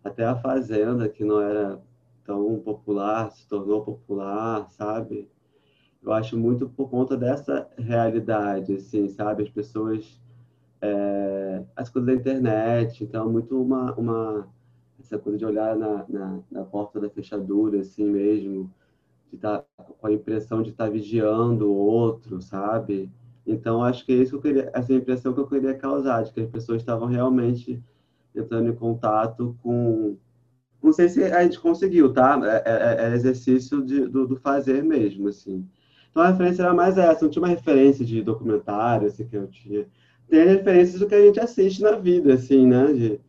Até 0.04 0.26
a 0.26 0.36
Fazenda, 0.36 1.08
que 1.10 1.24
não 1.24 1.42
era 1.42 1.82
tão 2.26 2.60
popular, 2.60 3.32
se 3.32 3.48
tornou 3.48 3.84
popular, 3.84 4.70
sabe? 4.72 5.30
Eu 6.02 6.12
acho 6.14 6.38
muito 6.38 6.70
por 6.70 6.90
conta 6.90 7.18
dessa 7.18 7.68
realidade, 7.78 8.74
assim, 8.76 9.10
sabe? 9.10 9.44
As 9.44 9.50
pessoas 9.50 10.22
é, 10.82 11.64
as 11.76 11.90
coisas 11.90 12.08
da 12.08 12.20
internet, 12.20 13.04
então 13.04 13.32
muito 13.32 13.60
uma, 13.62 13.94
uma 13.96 14.48
essa 15.00 15.18
coisa 15.18 15.38
de 15.38 15.46
olhar 15.46 15.76
na, 15.76 16.06
na, 16.08 16.40
na 16.52 16.64
porta 16.64 17.00
da 17.00 17.10
fechadura, 17.10 17.80
assim 17.80 18.06
mesmo, 18.06 18.72
de 19.32 19.38
tá, 19.38 19.64
com 20.00 20.08
a 20.08 20.12
impressão 20.12 20.62
de 20.62 20.72
estar 20.72 20.86
tá 20.86 20.92
vigiando 20.92 21.68
o 21.68 21.76
outro, 21.76 22.42
sabe? 22.42 23.12
Então 23.46 23.84
acho 23.84 24.06
que 24.06 24.12
é 24.12 24.16
isso 24.16 24.32
que 24.32 24.38
eu 24.38 24.42
queria, 24.42 24.72
essa 24.74 24.94
impressão 24.94 25.34
que 25.34 25.40
eu 25.40 25.48
queria 25.48 25.74
causar, 25.76 26.24
de 26.24 26.32
que 26.34 26.42
as 26.42 26.50
pessoas 26.50 26.82
estavam 26.82 27.08
realmente 27.08 27.82
entrando 28.36 28.70
em 28.70 28.76
contato 28.76 29.58
com 29.64 30.18
não 30.82 30.94
sei 30.94 31.10
se 31.10 31.24
a 31.24 31.44
gente 31.44 31.60
conseguiu, 31.60 32.14
tá? 32.14 32.40
É, 32.44 32.64
é, 32.66 33.10
é 33.10 33.16
exercício 33.16 33.84
de, 33.84 34.08
do, 34.08 34.28
do, 34.28 34.36
fazer 34.38 34.84
mesmo, 34.84 35.28
assim. 35.28 35.68
Então 36.18 36.26
a 36.26 36.32
referência 36.32 36.64
era 36.64 36.74
mais 36.74 36.98
essa, 36.98 37.24
não 37.24 37.30
tinha 37.30 37.44
uma 37.44 37.48
referência 37.48 38.04
de 38.04 38.24
documentário, 38.24 39.06
assim, 39.06 39.28
que 39.28 39.38
eu 39.38 39.46
tinha 39.46 39.86
tem 40.28 40.48
referências 40.48 41.00
do 41.00 41.08
que 41.08 41.14
a 41.14 41.22
gente 41.22 41.40
assiste 41.40 41.80
na 41.84 41.92
vida, 41.92 42.34
assim, 42.34 42.66
né? 42.66 42.92
De, 42.92 43.20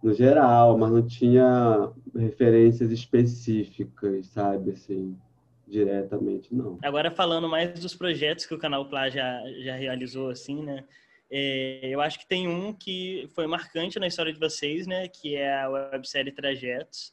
no 0.00 0.14
geral, 0.14 0.78
mas 0.78 0.92
não 0.92 1.04
tinha 1.04 1.90
referências 2.14 2.92
específicas, 2.92 4.28
sabe, 4.28 4.70
assim, 4.70 5.18
diretamente, 5.66 6.54
não. 6.54 6.78
Agora, 6.84 7.10
falando 7.10 7.48
mais 7.48 7.80
dos 7.80 7.96
projetos 7.96 8.46
que 8.46 8.54
o 8.54 8.58
Canal 8.58 8.88
Plá 8.88 9.10
já, 9.10 9.42
já 9.64 9.74
realizou, 9.74 10.30
assim, 10.30 10.62
né? 10.62 10.84
É, 11.28 11.80
eu 11.90 12.00
acho 12.00 12.20
que 12.20 12.28
tem 12.28 12.46
um 12.46 12.72
que 12.72 13.28
foi 13.34 13.48
marcante 13.48 13.98
na 13.98 14.06
história 14.06 14.32
de 14.32 14.38
vocês, 14.38 14.86
né? 14.86 15.08
Que 15.08 15.34
é 15.34 15.62
a 15.62 15.68
websérie 15.68 16.30
Trajetos. 16.30 17.12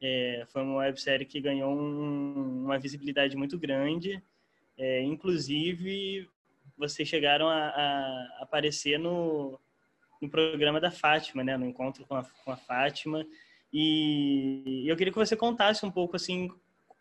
É, 0.00 0.44
foi 0.46 0.62
uma 0.62 0.78
websérie 0.78 1.26
que 1.26 1.38
ganhou 1.38 1.70
um, 1.70 2.64
uma 2.64 2.78
visibilidade 2.78 3.36
muito 3.36 3.58
grande. 3.58 4.22
É, 4.78 5.02
inclusive, 5.02 6.28
vocês 6.76 7.08
chegaram 7.08 7.48
a, 7.48 7.68
a 7.68 8.38
aparecer 8.40 8.98
no, 8.98 9.58
no 10.22 10.30
programa 10.30 10.80
da 10.80 10.90
Fátima, 10.90 11.42
né? 11.42 11.56
No 11.56 11.66
encontro 11.66 12.06
com 12.06 12.14
a, 12.14 12.24
com 12.44 12.52
a 12.52 12.56
Fátima. 12.56 13.26
E 13.72 14.84
eu 14.86 14.96
queria 14.96 15.12
que 15.12 15.18
você 15.18 15.36
contasse 15.36 15.84
um 15.84 15.90
pouco 15.90 16.16
assim 16.16 16.48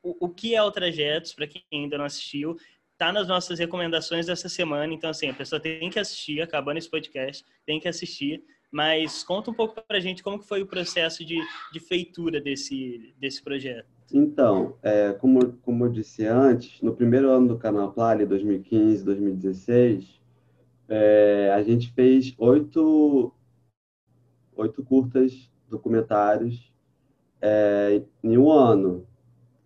o, 0.04 0.26
o 0.26 0.30
que 0.30 0.56
é 0.56 0.62
o 0.62 0.72
Trajetos 0.72 1.34
para 1.34 1.48
quem 1.48 1.64
ainda 1.72 1.98
não 1.98 2.06
assistiu. 2.06 2.58
Tá 2.98 3.12
nas 3.14 3.28
nossas 3.28 3.60
recomendações 3.60 4.26
dessa 4.26 4.50
semana, 4.50 4.92
então 4.92 5.12
assim 5.12 5.30
a 5.30 5.34
pessoa 5.34 5.60
tem 5.60 5.88
que 5.90 6.00
assistir, 6.00 6.42
acabando 6.42 6.78
esse 6.78 6.90
podcast, 6.90 7.46
tem 7.64 7.80
que 7.80 7.88
assistir. 7.88 8.44
Mas 8.72 9.24
conta 9.24 9.52
um 9.52 9.54
pouco 9.54 9.80
para 9.82 9.98
a 9.98 10.00
gente 10.00 10.24
como 10.24 10.40
que 10.40 10.48
foi 10.48 10.64
o 10.64 10.68
processo 10.68 11.24
de, 11.24 11.40
de 11.72 11.80
feitura 11.80 12.42
desse 12.42 13.14
desse 13.20 13.42
projeto. 13.42 13.97
Então, 14.14 14.76
é, 14.82 15.14
como, 15.14 15.54
como 15.64 15.86
eu 15.86 15.90
disse 15.90 16.26
antes, 16.26 16.82
no 16.82 16.96
primeiro 16.96 17.30
ano 17.30 17.50
do 17.50 17.58
Canal 17.58 17.92
Plali, 17.92 18.26
2015, 18.26 19.04
2016, 19.04 20.22
é, 20.88 21.52
a 21.54 21.62
gente 21.62 21.92
fez 21.92 22.34
oito, 22.38 23.34
oito 24.56 24.84
curtas 24.84 25.52
documentários 25.70 26.74
é, 27.42 28.02
em 28.24 28.38
um 28.38 28.50
ano, 28.50 29.06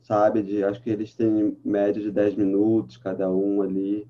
sabe? 0.01 0.41
De, 0.41 0.63
acho 0.63 0.82
que 0.82 0.89
eles 0.89 1.13
têm 1.13 1.58
média 1.63 2.01
de 2.01 2.12
10 2.12 2.36
minutos 2.36 2.97
cada 2.97 3.30
um 3.30 3.62
ali. 3.62 4.08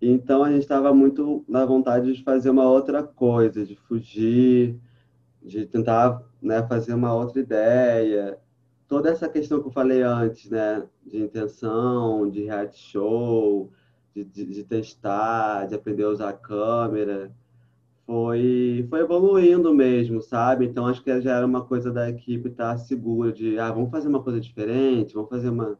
Então 0.00 0.44
a 0.44 0.50
gente 0.50 0.62
estava 0.62 0.94
muito 0.94 1.44
na 1.48 1.64
vontade 1.64 2.12
de 2.12 2.22
fazer 2.22 2.50
uma 2.50 2.68
outra 2.68 3.02
coisa, 3.02 3.64
de 3.64 3.74
fugir, 3.74 4.78
de 5.42 5.66
tentar 5.66 6.22
né, 6.40 6.62
fazer 6.68 6.94
uma 6.94 7.14
outra 7.14 7.40
ideia. 7.40 8.38
Toda 8.88 9.10
essa 9.10 9.28
questão 9.28 9.60
que 9.60 9.66
eu 9.68 9.72
falei 9.72 10.02
antes, 10.02 10.48
né, 10.50 10.86
de 11.04 11.18
intenção, 11.18 12.30
de 12.30 12.44
reality 12.44 12.78
show, 12.78 13.70
de, 14.14 14.24
de, 14.24 14.46
de 14.46 14.64
testar, 14.64 15.66
de 15.66 15.74
aprender 15.74 16.04
a 16.04 16.10
usar 16.10 16.28
a 16.30 16.32
câmera, 16.32 17.32
foi, 18.06 18.86
foi 18.88 19.00
evoluindo 19.00 19.74
mesmo, 19.74 20.22
sabe? 20.22 20.66
Então 20.66 20.86
acho 20.86 21.02
que 21.02 21.20
já 21.20 21.36
era 21.36 21.46
uma 21.46 21.64
coisa 21.64 21.90
da 21.90 22.08
equipe 22.08 22.48
estar 22.48 22.78
segura 22.78 23.32
de, 23.32 23.58
ah, 23.58 23.72
vamos 23.72 23.90
fazer 23.90 24.08
uma 24.08 24.22
coisa 24.22 24.40
diferente, 24.40 25.14
vamos 25.14 25.30
fazer 25.30 25.48
uma 25.48 25.78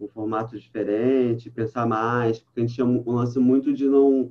um 0.00 0.08
formato 0.08 0.58
diferente, 0.58 1.50
pensar 1.50 1.86
mais, 1.86 2.38
porque 2.38 2.60
a 2.60 2.62
gente 2.62 2.74
tinha 2.74 2.86
um 2.86 3.10
lance 3.10 3.38
muito 3.38 3.72
de 3.72 3.88
não, 3.88 4.30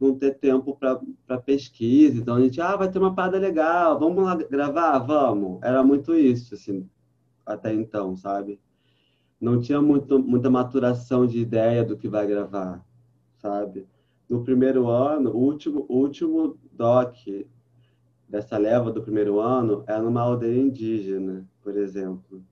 não 0.00 0.14
ter 0.14 0.38
tempo 0.38 0.76
para 0.76 1.38
pesquisa. 1.38 2.18
Então 2.18 2.36
a 2.36 2.40
gente, 2.40 2.60
ah, 2.60 2.76
vai 2.76 2.90
ter 2.90 2.98
uma 2.98 3.14
parada 3.14 3.38
legal, 3.38 3.98
vamos 3.98 4.24
lá 4.24 4.36
gravar? 4.36 4.98
Vamos. 5.00 5.60
Era 5.62 5.82
muito 5.82 6.14
isso, 6.14 6.54
assim, 6.54 6.88
até 7.44 7.72
então, 7.72 8.16
sabe? 8.16 8.60
Não 9.40 9.60
tinha 9.60 9.80
muito, 9.80 10.18
muita 10.18 10.50
maturação 10.50 11.26
de 11.26 11.38
ideia 11.38 11.84
do 11.84 11.96
que 11.96 12.08
vai 12.08 12.26
gravar, 12.26 12.84
sabe? 13.38 13.86
No 14.28 14.44
primeiro 14.44 14.88
ano, 14.88 15.30
o 15.30 15.38
último, 15.38 15.86
último 15.88 16.58
doc 16.72 17.16
dessa 18.28 18.56
leva 18.56 18.92
do 18.92 19.02
primeiro 19.02 19.40
ano 19.40 19.82
era 19.86 20.00
numa 20.00 20.20
aldeia 20.20 20.60
indígena, 20.60 21.48
por 21.62 21.76
exemplo. 21.76 22.44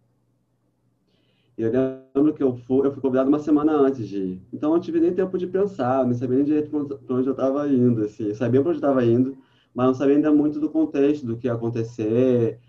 E 1.56 1.62
eu 1.62 1.72
lembro 2.14 2.32
que 2.32 2.42
eu 2.42 2.54
fui, 2.56 2.86
eu 2.86 2.92
fui 2.92 3.02
convidado 3.02 3.28
uma 3.28 3.40
semana 3.40 3.72
antes 3.72 4.08
de 4.08 4.16
ir. 4.16 4.42
Então 4.52 4.70
eu 4.70 4.74
não 4.74 4.80
tive 4.80 5.00
nem 5.00 5.12
tempo 5.12 5.36
de 5.36 5.46
pensar, 5.46 6.06
não 6.06 6.14
sabia 6.14 6.36
nem 6.36 6.44
direito 6.44 6.70
para 6.70 7.16
onde 7.16 7.26
eu 7.26 7.32
estava 7.32 7.68
indo. 7.68 8.04
Assim. 8.04 8.28
Eu 8.28 8.34
sabia 8.36 8.60
para 8.60 8.70
onde 8.70 8.78
eu 8.78 8.88
estava 8.88 9.04
indo, 9.04 9.36
mas 9.74 9.86
não 9.86 9.94
sabia 9.94 10.14
ainda 10.14 10.32
muito 10.32 10.60
do 10.60 10.70
contexto, 10.70 11.26
do 11.26 11.36
que 11.36 11.48
ia 11.48 11.54
acontecer. 11.54 12.60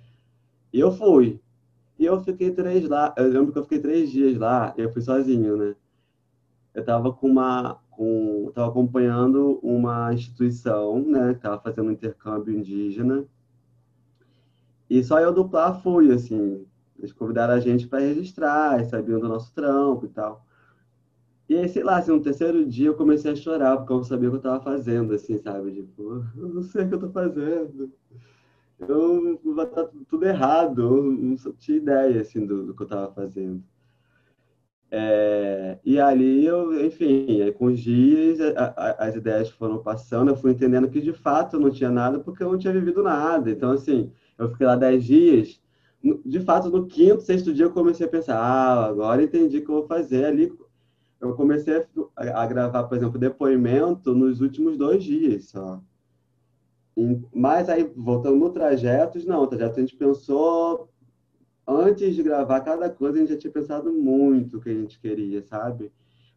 E 0.73 0.79
eu 0.79 0.91
fui. 0.91 1.39
E 1.99 2.05
eu 2.05 2.21
fiquei 2.23 2.51
três 2.51 2.88
lá. 2.88 3.13
Eu 3.17 3.27
lembro 3.27 3.51
que 3.51 3.59
eu 3.59 3.63
fiquei 3.63 3.79
três 3.79 4.09
dias 4.09 4.38
lá 4.38 4.73
eu 4.77 4.91
fui 4.91 5.01
sozinho, 5.01 5.57
né? 5.57 5.75
Eu 6.73 6.79
estava 6.81 7.12
com 7.12 7.27
uma. 7.27 7.75
Com, 7.91 8.45
estava 8.47 8.69
acompanhando 8.69 9.59
uma 9.62 10.13
instituição, 10.13 11.01
né? 11.01 11.31
Que 11.33 11.39
estava 11.39 11.59
fazendo 11.59 11.89
um 11.89 11.91
intercâmbio 11.91 12.57
indígena. 12.57 13.25
E 14.89 15.03
só 15.03 15.19
eu 15.19 15.33
duplar 15.33 15.81
fui, 15.83 16.12
assim. 16.13 16.65
Eles 16.97 17.12
convidaram 17.12 17.53
a 17.53 17.59
gente 17.59 17.88
para 17.88 17.99
registrar, 17.99 18.83
sabiam 18.85 19.19
do 19.19 19.27
nosso 19.27 19.53
trampo 19.53 20.05
e 20.05 20.09
tal. 20.09 20.45
E 21.49 21.57
aí, 21.57 21.67
sei 21.67 21.83
lá, 21.83 21.97
assim, 21.97 22.12
no 22.12 22.21
terceiro 22.21 22.65
dia 22.65 22.88
eu 22.88 22.95
comecei 22.95 23.31
a 23.31 23.35
chorar, 23.35 23.77
porque 23.77 23.91
eu 23.91 23.97
não 23.97 24.03
sabia 24.03 24.29
o 24.29 24.31
que 24.31 24.35
eu 24.38 24.39
estava 24.39 24.63
fazendo, 24.63 25.13
assim, 25.13 25.38
sabe? 25.38 25.73
Tipo, 25.73 26.25
eu 26.38 26.47
não 26.47 26.62
sei 26.63 26.85
o 26.85 26.88
que 26.88 26.93
eu 26.93 26.97
estou 26.99 27.12
fazendo. 27.12 27.91
Eu 28.80 29.39
vai 29.54 29.65
estar 29.65 29.86
tudo 30.08 30.26
errado, 30.26 30.82
eu 30.82 31.04
não 31.04 31.36
tinha 31.58 31.78
ideia, 31.78 32.22
assim, 32.22 32.46
do, 32.46 32.68
do 32.68 32.74
que 32.74 32.82
eu 32.82 32.86
estava 32.86 33.13
fazendo. 33.13 33.63
É, 34.92 35.78
e 35.86 36.00
ali 36.00 36.46
eu, 36.46 36.84
enfim, 36.86 37.52
com 37.58 37.65
os 37.65 37.80
dias 37.80 38.39
a, 38.42 38.74
a, 38.76 39.08
as 39.08 39.15
ideias 39.15 39.50
foram 39.50 39.84
passando, 39.84 40.32
eu 40.32 40.36
fui 40.36 40.52
entendendo 40.52 40.89
que 40.89 41.00
de 41.00 41.13
fato 41.13 41.58
eu 41.58 41.60
não 41.60 41.70
tinha 41.70 41.92
nada 41.92 42.20
porque 42.20 42.42
eu 42.42 42.52
não 42.52 42.58
tinha 42.58 42.74
vivido 42.74 43.04
nada. 43.04 43.52
Então, 43.52 43.72
assim, 43.72 44.12
eu 44.38 44.50
fiquei 44.50 44.65
lá 44.65 44.76
dez 44.76 45.04
dias 45.04 45.62
de 46.26 46.39
fato, 46.39 46.70
no 46.70 46.88
quinto, 46.88 47.22
sexto 47.22 47.54
dia, 47.54 47.65
eu 47.65 47.72
comecei 47.72 48.06
a 48.06 48.10
pensar, 48.10 48.38
ah, 48.38 48.86
agora 48.86 49.22
entendi 49.24 49.58
o 49.58 49.65
que 49.65 49.70
eu 49.70 49.76
vou 49.76 49.88
fazer 49.88 50.26
ali. 50.26 50.52
Eu 51.20 51.36
comecei 51.36 51.86
a, 52.15 52.44
a 52.44 52.48
gravar, 52.48 52.84
por 52.86 52.98
exemplo, 52.98 53.20
depoimento 53.20 54.15
nos 54.15 54.39
últimos 54.39 54.78
dois 54.78 55.04
dias 55.04 55.50
só. 55.50 55.82
Mas 57.34 57.69
aí, 57.69 57.84
voltando 57.95 58.38
no 58.38 58.49
trajeto, 58.49 59.17
não, 59.28 59.43
o 59.43 59.47
trajeto 59.47 59.78
a 59.78 59.80
gente 59.82 59.95
pensou, 59.95 60.89
antes 61.67 62.15
de 62.15 62.23
gravar 62.23 62.62
cada 62.62 62.89
coisa, 62.89 63.17
a 63.17 63.19
gente 63.21 63.34
já 63.34 63.38
tinha 63.38 63.54
pensado 63.54 63.91
muito 63.91 64.58
o 64.58 64.62
que 64.62 64.69
a 64.69 64.73
gente 64.73 64.99
queria, 64.99 65.41
sabe? 65.41 65.91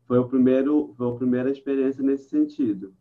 Foi, 0.06 0.18
o 0.18 0.28
primeiro, 0.28 0.94
foi 0.96 1.08
a 1.08 1.14
primeira 1.14 1.50
experiência 1.50 2.02
nesse 2.02 2.28
sentido. 2.28 2.94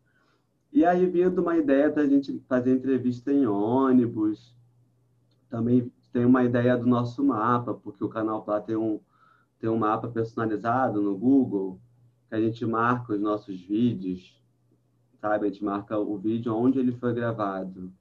E 0.72 0.84
aí, 0.84 1.04
vindo 1.06 1.42
uma 1.42 1.56
ideia 1.56 1.90
da 1.90 2.06
gente 2.06 2.42
fazer 2.48 2.72
entrevista 2.72 3.30
em 3.30 3.46
ônibus, 3.46 4.56
também 5.50 5.92
tem 6.12 6.24
uma 6.24 6.44
ideia 6.44 6.76
do 6.76 6.86
nosso 6.86 7.22
mapa, 7.22 7.74
porque 7.74 8.02
o 8.02 8.08
Canal 8.08 8.42
Plá 8.42 8.60
tem 8.60 8.76
um, 8.76 8.98
tem 9.58 9.68
um 9.68 9.76
mapa 9.76 10.08
personalizado 10.08 11.00
no 11.00 11.16
Google, 11.16 11.78
que 12.28 12.34
a 12.34 12.40
gente 12.40 12.64
marca 12.64 13.12
os 13.12 13.20
nossos 13.20 13.60
vídeos, 13.60 14.41
sabe? 15.22 15.46
A 15.46 15.48
gente 15.48 15.64
marca 15.64 15.96
o 15.96 16.18
vídeo 16.18 16.52
onde 16.52 16.80
ele 16.80 16.90
foi 16.90 17.14
gravado. 17.14 17.92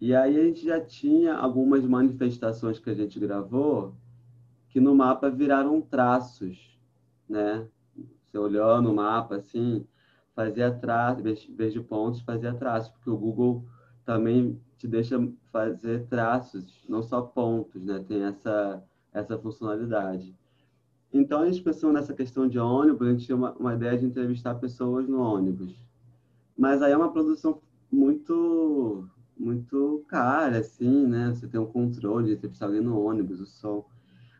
E 0.00 0.14
aí 0.14 0.40
a 0.40 0.44
gente 0.44 0.64
já 0.64 0.80
tinha 0.80 1.34
algumas 1.34 1.84
manifestações 1.84 2.78
que 2.78 2.88
a 2.88 2.94
gente 2.94 3.20
gravou 3.20 3.94
que 4.70 4.80
no 4.80 4.94
mapa 4.94 5.28
viraram 5.28 5.82
traços, 5.82 6.80
né? 7.28 7.68
Você 8.24 8.38
olhando 8.38 8.90
o 8.90 8.94
mapa 8.94 9.36
assim, 9.36 9.86
fazia 10.34 10.72
traços, 10.72 11.22
vez 11.22 11.74
de 11.74 11.80
pontos, 11.80 12.22
fazia 12.22 12.54
traços, 12.54 12.90
porque 12.90 13.10
o 13.10 13.16
Google 13.16 13.66
também 14.02 14.58
te 14.78 14.88
deixa 14.88 15.20
fazer 15.52 16.06
traços, 16.06 16.82
não 16.88 17.02
só 17.02 17.20
pontos, 17.20 17.84
né? 17.84 18.02
Tem 18.08 18.22
essa, 18.22 18.82
essa 19.12 19.38
funcionalidade. 19.38 20.34
Então, 21.12 21.42
a 21.42 21.46
gente 21.46 21.62
pensou 21.62 21.92
nessa 21.92 22.14
questão 22.14 22.48
de 22.48 22.58
ônibus, 22.58 23.06
a 23.06 23.10
gente 23.10 23.26
tinha 23.26 23.36
uma, 23.36 23.52
uma 23.52 23.74
ideia 23.74 23.98
de 23.98 24.06
entrevistar 24.06 24.54
pessoas 24.54 25.06
no 25.06 25.20
ônibus. 25.20 25.76
Mas 26.56 26.82
aí 26.82 26.92
é 26.92 26.96
uma 26.96 27.12
produção 27.12 27.60
muito 27.90 29.08
muito 29.38 30.04
cara, 30.08 30.58
assim, 30.58 31.06
né? 31.06 31.30
Você 31.34 31.48
tem 31.48 31.58
um 31.58 31.66
controle 31.66 32.26
de 32.26 32.32
entrevistar 32.34 32.66
alguém 32.66 32.80
no 32.80 33.00
ônibus, 33.00 33.40
o 33.40 33.46
som. 33.46 33.84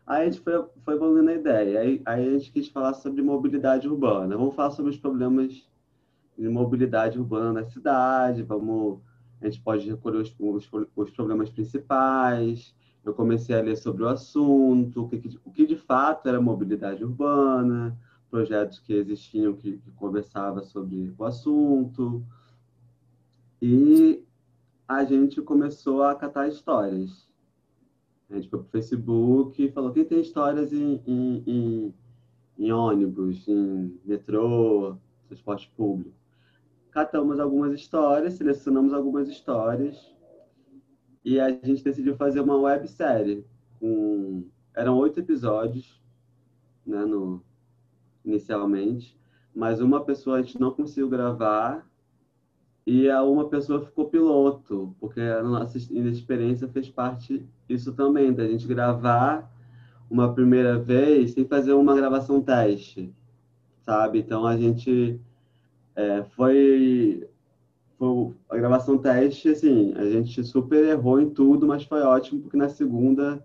Aí 0.05 0.23
a 0.23 0.25
gente 0.25 0.41
foi, 0.41 0.53
foi 0.83 0.95
evoluindo 0.95 1.29
a 1.29 1.33
ideia. 1.33 1.79
Aí, 1.81 2.01
aí 2.05 2.27
a 2.27 2.31
gente 2.37 2.51
quis 2.51 2.69
falar 2.69 2.93
sobre 2.93 3.21
mobilidade 3.21 3.87
urbana. 3.87 4.37
Vamos 4.37 4.55
falar 4.55 4.71
sobre 4.71 4.91
os 4.91 4.97
problemas 4.97 5.67
de 6.37 6.47
mobilidade 6.49 7.19
urbana 7.19 7.53
na 7.53 7.65
cidade, 7.65 8.43
vamos 8.43 9.01
a 9.43 9.49
gente 9.49 9.61
pode 9.61 9.89
recolher 9.89 10.19
os, 10.19 10.33
os, 10.39 10.69
os, 10.95 11.11
problemas 11.11 11.49
principais. 11.49 12.73
Eu 13.03 13.13
comecei 13.13 13.53
a 13.53 13.61
ler 13.61 13.75
sobre 13.75 14.03
o 14.03 14.07
assunto, 14.07 15.03
o 15.03 15.09
que, 15.09 15.39
o 15.43 15.51
que 15.51 15.65
de 15.65 15.75
fato 15.75 16.29
era 16.29 16.39
mobilidade 16.39 17.03
urbana, 17.03 17.97
projetos 18.33 18.79
que 18.79 18.93
existiam 18.93 19.53
que, 19.53 19.77
que 19.77 19.91
conversavam 19.91 20.63
sobre 20.63 21.13
o 21.15 21.23
assunto. 21.23 22.25
E 23.61 24.25
a 24.87 25.03
gente 25.03 25.39
começou 25.41 26.01
a 26.01 26.15
catar 26.15 26.47
histórias. 26.47 27.29
A 28.27 28.33
gente 28.33 28.49
foi 28.49 28.57
para 28.57 28.67
o 28.67 28.71
Facebook 28.71 29.63
e 29.63 29.71
falou: 29.71 29.91
quem 29.91 30.03
tem 30.03 30.19
histórias 30.19 30.73
em, 30.73 30.99
em, 31.05 31.43
em, 31.45 31.93
em 32.57 32.71
ônibus, 32.71 33.47
em 33.47 33.99
metrô, 34.03 34.97
transporte 35.27 35.71
público? 35.77 36.23
catamos 36.93 37.39
algumas 37.39 37.73
histórias, 37.73 38.35
selecionamos 38.35 38.93
algumas 38.93 39.27
histórias 39.27 40.13
e 41.25 41.39
a 41.39 41.49
gente 41.49 41.83
decidiu 41.83 42.15
fazer 42.15 42.39
uma 42.39 42.55
websérie. 42.55 43.45
Com... 43.79 44.47
Eram 44.75 44.97
oito 44.97 45.19
episódios, 45.19 46.01
né, 46.85 47.03
no... 47.03 47.43
inicialmente, 48.25 49.17
mas 49.55 49.81
uma 49.81 50.03
pessoa 50.03 50.37
a 50.37 50.41
gente 50.41 50.59
não 50.59 50.71
conseguiu 50.71 51.09
gravar 51.09 51.87
e 52.85 53.09
a 53.09 53.23
uma 53.23 53.47
pessoa 53.47 53.85
ficou 53.85 54.09
piloto, 54.09 54.95
porque 54.99 55.21
a 55.21 55.41
nossa 55.41 55.77
experiência 55.77 56.67
fez 56.67 56.89
parte 56.89 57.45
isso 57.69 57.93
também, 57.93 58.33
da 58.33 58.45
gente 58.45 58.67
gravar 58.67 59.49
uma 60.09 60.33
primeira 60.33 60.77
vez 60.77 61.31
sem 61.31 61.45
fazer 61.45 61.73
uma 61.73 61.95
gravação 61.95 62.41
teste, 62.41 63.13
sabe? 63.81 64.19
Então 64.19 64.45
a 64.45 64.57
gente 64.57 65.19
é, 65.95 66.23
foi, 66.35 67.27
foi 67.97 68.33
a 68.49 68.57
gravação 68.57 68.97
teste, 68.97 69.49
assim, 69.49 69.93
a 69.95 70.09
gente 70.09 70.43
super 70.43 70.83
errou 70.83 71.21
em 71.21 71.29
tudo, 71.29 71.65
mas 71.65 71.83
foi 71.85 72.01
ótimo, 72.01 72.41
porque 72.41 72.57
na 72.57 72.69
segunda 72.69 73.43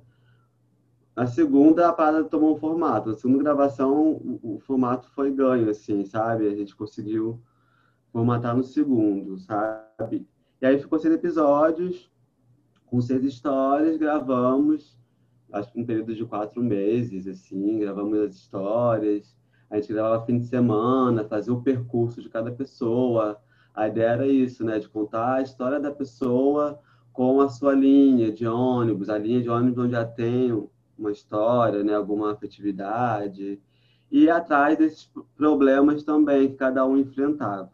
na 1.18 1.26
segunda 1.26 1.88
a 1.88 1.92
parada 1.92 2.22
tomou 2.28 2.54
um 2.54 2.56
formato. 2.56 3.08
Na 3.08 3.16
segunda 3.16 3.42
gravação 3.42 4.12
o, 4.12 4.54
o, 4.54 4.60
formato 4.60 5.10
foi 5.10 5.32
ganho, 5.32 5.68
assim, 5.68 6.04
sabe? 6.04 6.46
A 6.46 6.54
gente 6.54 6.76
conseguiu 6.76 7.42
formatar 8.12 8.56
no 8.56 8.62
segundo, 8.62 9.36
sabe? 9.36 10.28
E 10.62 10.66
aí 10.66 10.78
ficou 10.78 10.96
seis 10.96 11.12
episódios, 11.12 12.08
com 12.86 13.00
seis 13.00 13.24
histórias, 13.24 13.96
gravamos, 13.96 14.96
acho 15.52 15.72
que 15.72 15.80
um 15.80 15.84
período 15.84 16.14
de 16.14 16.24
quatro 16.24 16.62
meses, 16.62 17.26
assim, 17.26 17.80
gravamos 17.80 18.16
as 18.20 18.36
histórias, 18.36 19.36
a 19.68 19.74
gente 19.74 19.92
gravava 19.92 20.24
fim 20.24 20.38
de 20.38 20.46
semana, 20.46 21.24
fazia 21.24 21.52
o 21.52 21.60
percurso 21.60 22.22
de 22.22 22.28
cada 22.28 22.52
pessoa. 22.52 23.40
A 23.74 23.88
ideia 23.88 24.10
era 24.10 24.26
isso, 24.28 24.64
né? 24.64 24.78
De 24.78 24.88
contar 24.88 25.34
a 25.34 25.42
história 25.42 25.80
da 25.80 25.90
pessoa 25.90 26.78
com 27.12 27.40
a 27.40 27.48
sua 27.48 27.74
linha 27.74 28.30
de 28.30 28.46
ônibus, 28.46 29.08
a 29.08 29.18
linha 29.18 29.42
de 29.42 29.50
ônibus 29.50 29.82
onde 29.82 29.92
já 29.92 30.04
tem 30.04 30.52
uma 30.98 31.12
história, 31.12 31.82
né? 31.82 31.94
Alguma 31.94 32.32
afetividade. 32.32 33.60
e 34.10 34.30
atrás 34.30 34.78
desses 34.78 35.10
problemas 35.36 36.02
também 36.02 36.48
que 36.48 36.56
cada 36.56 36.84
um 36.86 36.96
enfrentava. 36.96 37.72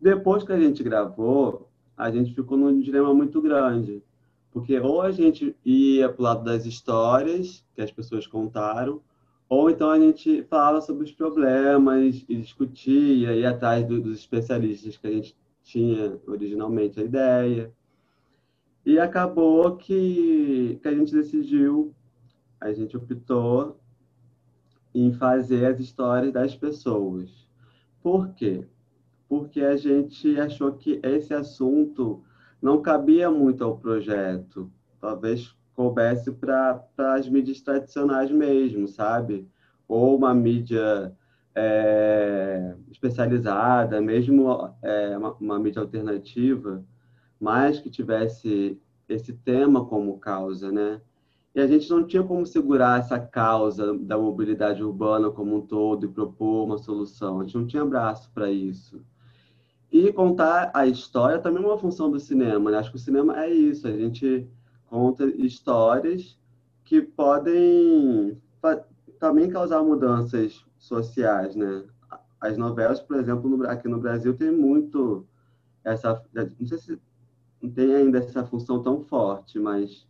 Depois 0.00 0.44
que 0.44 0.52
a 0.52 0.58
gente 0.58 0.82
gravou, 0.82 1.68
a 1.96 2.10
gente 2.10 2.34
ficou 2.34 2.56
num 2.58 2.80
dilema 2.80 3.12
muito 3.14 3.40
grande, 3.40 4.02
porque 4.50 4.78
ou 4.78 5.02
a 5.02 5.10
gente 5.10 5.56
ia 5.64 6.08
para 6.08 6.20
o 6.20 6.24
lado 6.24 6.44
das 6.44 6.66
histórias 6.66 7.64
que 7.74 7.82
as 7.82 7.90
pessoas 7.90 8.26
contaram, 8.26 9.00
ou 9.48 9.68
então 9.68 9.90
a 9.90 9.98
gente 9.98 10.42
falava 10.44 10.80
sobre 10.80 11.04
os 11.04 11.12
problemas 11.12 12.24
e 12.28 12.36
discutia, 12.36 13.34
ia 13.34 13.50
atrás 13.50 13.86
do, 13.86 14.00
dos 14.00 14.18
especialistas 14.18 14.96
que 14.96 15.06
a 15.06 15.10
gente 15.10 15.36
tinha 15.62 16.18
originalmente 16.26 17.00
a 17.00 17.04
ideia. 17.04 17.72
E 18.86 18.98
acabou 18.98 19.76
que, 19.76 20.78
que 20.80 20.88
a 20.88 20.94
gente 20.94 21.12
decidiu, 21.12 21.92
a 22.60 22.72
gente 22.72 22.96
optou 22.96 23.80
em 24.94 25.12
fazer 25.12 25.66
as 25.66 25.80
histórias 25.80 26.32
das 26.32 26.54
pessoas. 26.54 27.48
Por 28.02 28.34
quê? 28.34 28.66
Porque 29.28 29.60
a 29.60 29.76
gente 29.76 30.38
achou 30.38 30.72
que 30.72 31.00
esse 31.02 31.32
assunto 31.32 32.22
não 32.60 32.82
cabia 32.82 33.30
muito 33.30 33.64
ao 33.64 33.78
projeto. 33.78 34.70
Talvez 35.00 35.54
coubesse 35.74 36.30
para 36.32 36.84
as 36.98 37.28
mídias 37.28 37.60
tradicionais 37.60 38.30
mesmo, 38.30 38.86
sabe? 38.88 39.48
Ou 39.88 40.16
uma 40.16 40.34
mídia 40.34 41.16
é, 41.54 42.74
especializada, 42.90 44.00
mesmo 44.00 44.74
é, 44.82 45.16
uma, 45.16 45.32
uma 45.34 45.58
mídia 45.58 45.80
alternativa, 45.80 46.84
mas 47.40 47.80
que 47.80 47.88
tivesse 47.88 48.78
esse 49.08 49.32
tema 49.32 49.84
como 49.86 50.18
causa, 50.18 50.70
né? 50.70 51.00
E 51.54 51.60
a 51.60 51.66
gente 51.66 51.90
não 51.90 52.06
tinha 52.06 52.22
como 52.22 52.46
segurar 52.46 53.00
essa 53.00 53.18
causa 53.18 53.96
da 53.98 54.16
mobilidade 54.16 54.82
urbana 54.82 55.30
como 55.30 55.56
um 55.56 55.60
todo 55.60 56.06
e 56.06 56.08
propor 56.08 56.64
uma 56.64 56.78
solução. 56.78 57.40
A 57.40 57.44
gente 57.44 57.56
não 57.56 57.66
tinha 57.66 57.84
braço 57.84 58.30
para 58.32 58.50
isso. 58.50 59.00
E 59.90 60.12
contar 60.12 60.70
a 60.72 60.86
história 60.86 61.40
também 61.40 61.62
é 61.62 61.66
uma 61.66 61.78
função 61.78 62.08
do 62.08 62.20
cinema. 62.20 62.70
Né? 62.70 62.78
Acho 62.78 62.90
que 62.90 62.96
o 62.96 63.00
cinema 63.00 63.42
é 63.44 63.50
isso. 63.50 63.88
A 63.88 63.92
gente 63.92 64.48
conta 64.86 65.24
histórias 65.24 66.38
que 66.84 67.02
podem 67.02 68.40
também 69.18 69.50
causar 69.50 69.82
mudanças 69.82 70.64
sociais, 70.78 71.54
né? 71.54 71.84
As 72.40 72.56
novelas, 72.56 73.00
por 73.00 73.16
exemplo, 73.16 73.64
aqui 73.68 73.86
no 73.86 74.00
Brasil 74.00 74.34
tem 74.34 74.50
muito 74.50 75.26
essa, 75.84 76.22
não 76.58 76.66
sei 76.66 76.78
se 76.78 77.00
tem 77.74 77.94
ainda 77.94 78.18
essa 78.18 78.44
função 78.44 78.82
tão 78.82 79.02
forte, 79.02 79.58
mas 79.58 80.08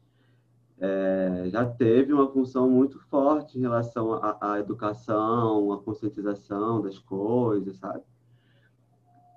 é, 0.80 1.50
já 1.50 1.66
teve 1.66 2.12
uma 2.12 2.26
função 2.32 2.68
muito 2.70 2.98
forte 2.98 3.58
em 3.58 3.60
relação 3.60 4.14
à, 4.14 4.38
à 4.40 4.58
educação, 4.58 5.72
à 5.72 5.78
conscientização 5.78 6.80
das 6.80 6.98
coisas, 6.98 7.76
sabe? 7.76 8.02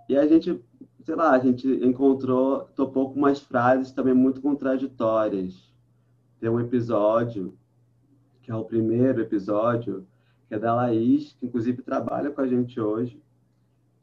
E 0.07 0.17
a 0.17 0.25
gente, 0.25 0.63
sei 1.05 1.15
lá, 1.15 1.31
a 1.31 1.39
gente 1.39 1.67
encontrou, 1.67 2.61
topou 2.75 3.11
com 3.11 3.19
umas 3.19 3.41
frases 3.41 3.91
também 3.91 4.13
muito 4.13 4.41
contraditórias. 4.41 5.73
Tem 6.39 6.49
um 6.49 6.61
episódio, 6.61 7.57
que 8.41 8.49
é 8.49 8.55
o 8.55 8.63
primeiro 8.63 9.21
episódio, 9.21 10.07
que 10.47 10.55
é 10.55 10.59
da 10.59 10.73
Laís, 10.73 11.33
que 11.33 11.45
inclusive 11.45 11.81
trabalha 11.81 12.31
com 12.31 12.39
a 12.39 12.47
gente 12.47 12.79
hoje, 12.79 13.21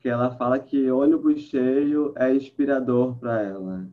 que 0.00 0.08
ela 0.08 0.30
fala 0.30 0.58
que 0.58 0.90
ônibus 0.90 1.40
cheio 1.40 2.12
é 2.16 2.34
inspirador 2.34 3.16
para 3.16 3.40
ela. 3.42 3.86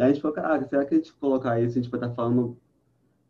Daí 0.00 0.08
a 0.08 0.12
gente 0.14 0.22
falou, 0.22 0.34
caraca, 0.34 0.64
será 0.66 0.82
que 0.86 0.94
a 0.94 0.96
gente 0.96 1.12
colocar 1.12 1.60
isso, 1.60 1.78
a 1.78 1.82
gente 1.82 1.90
vai 1.90 2.00
estar 2.00 2.08
tá 2.08 2.14
falando, 2.14 2.56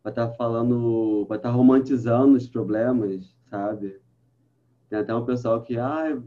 vai 0.01 0.09
estar 0.09 0.27
tá 0.27 0.33
falando, 0.35 1.25
vai 1.27 1.37
estar 1.37 1.49
tá 1.49 1.53
romantizando 1.53 2.37
os 2.37 2.47
problemas, 2.47 3.35
sabe? 3.49 3.99
Tem 4.89 4.99
até 4.99 5.13
um 5.13 5.25
pessoal 5.25 5.61
que, 5.63 5.77
ah, 5.77 6.17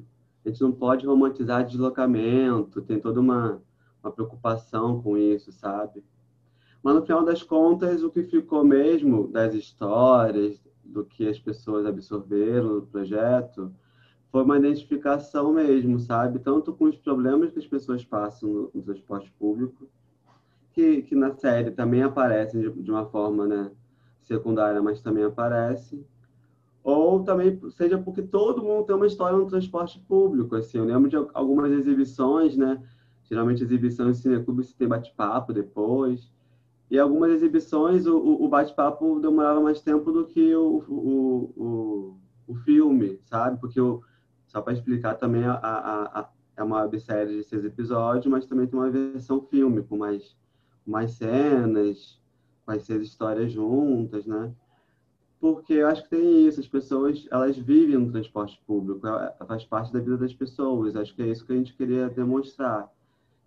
a 0.45 0.49
gente 0.49 0.61
não 0.61 0.71
pode 0.71 1.07
romantizar 1.07 1.65
deslocamento, 1.65 2.83
tem 2.83 3.01
toda 3.01 3.21
uma, 3.21 3.63
uma 4.03 4.13
preocupação 4.13 5.01
com 5.01 5.17
isso, 5.17 5.51
sabe? 5.51 6.05
Mas 6.83 6.95
no 6.95 7.07
final 7.07 7.25
das 7.25 7.43
contas, 7.43 8.03
o 8.03 8.11
que 8.11 8.23
ficou 8.25 8.63
mesmo 8.63 9.27
das 9.29 9.55
histórias, 9.55 10.63
do 10.85 11.07
que 11.07 11.27
as 11.27 11.39
pessoas 11.39 11.87
absorveram 11.87 12.81
do 12.81 12.87
projeto, 12.87 13.73
foi 14.31 14.43
uma 14.43 14.59
identificação 14.59 15.55
mesmo, 15.55 15.99
sabe? 15.99 16.39
Tanto 16.39 16.75
com 16.75 16.85
os 16.85 16.99
problemas 16.99 17.51
que 17.51 17.59
as 17.59 17.67
pessoas 17.67 18.05
passam 18.05 18.47
no, 18.47 18.71
no 18.75 18.83
transporte 18.83 19.33
público, 19.39 19.89
que, 20.75 21.03
que 21.03 21.15
na 21.15 21.33
série 21.33 21.71
também 21.71 22.03
aparecem 22.03 22.61
de, 22.61 22.83
de 22.83 22.91
uma 22.91 23.07
forma 23.07 23.47
né, 23.47 23.71
secundária, 24.21 24.83
mas 24.83 25.01
também 25.01 25.25
aparece. 25.25 26.05
Ou 26.83 27.23
também 27.23 27.59
seja 27.71 27.97
porque 27.97 28.21
todo 28.21 28.63
mundo 28.63 28.85
tem 28.85 28.95
uma 28.95 29.07
história 29.07 29.39
no 29.39 29.47
transporte 29.47 29.99
público. 30.01 30.55
Assim, 30.57 30.79
eu 30.79 30.85
lembro 30.85 31.09
de 31.09 31.17
algumas 31.33 31.73
exibições, 31.73 32.57
né? 32.57 32.83
Geralmente 33.23 33.63
exibições 33.63 34.19
em 34.19 34.23
cineclube 34.23 34.65
se 34.65 34.77
tem 34.77 34.87
bate-papo 34.87 35.53
depois. 35.53 36.31
E 36.91 36.99
algumas 36.99 37.31
exibições 37.31 38.07
o, 38.07 38.19
o 38.19 38.49
bate-papo 38.49 39.19
demorava 39.21 39.61
mais 39.61 39.81
tempo 39.81 40.13
do 40.13 40.27
que 40.27 40.55
o, 40.55 40.85
o, 40.87 41.53
o, 41.57 42.19
o 42.49 42.55
filme, 42.57 43.19
sabe? 43.25 43.59
Porque 43.59 43.81
só 44.47 44.61
para 44.61 44.75
explicar 44.75 45.15
também 45.15 45.45
a, 45.45 45.55
a, 45.55 46.21
a, 46.21 46.29
é 46.57 46.63
uma 46.63 46.83
websérie 46.83 47.39
de 47.39 47.45
seis 47.45 47.65
episódios, 47.65 48.27
mas 48.27 48.45
também 48.45 48.67
tem 48.67 48.79
uma 48.79 48.91
versão 48.91 49.41
filme 49.41 49.83
com 49.83 49.97
mais 49.97 50.37
mais 50.87 51.13
cenas, 51.13 52.21
as 52.67 52.83
seis 52.85 53.03
histórias 53.03 53.53
juntas, 53.53 54.27
né? 54.27 54.53
Porque 55.41 55.75
eu 55.75 55.89
acho 55.89 56.05
que 56.05 56.11
tem 56.11 56.47
isso, 56.47 56.61
as 56.61 56.69
pessoas, 56.69 57.27
elas 57.31 57.57
vivem 57.57 57.99
no 57.99 58.11
transporte 58.11 58.61
público, 58.67 59.07
é, 59.07 59.35
faz 59.47 59.65
parte 59.65 59.93
da 59.93 60.01
vida 60.01 60.17
das 60.17 60.33
pessoas, 60.33 60.97
acho 60.97 61.15
que 61.15 61.23
é 61.23 61.27
isso 61.27 61.45
que 61.45 61.53
a 61.53 61.57
gente 61.57 61.75
queria 61.75 62.09
demonstrar. 62.09 62.91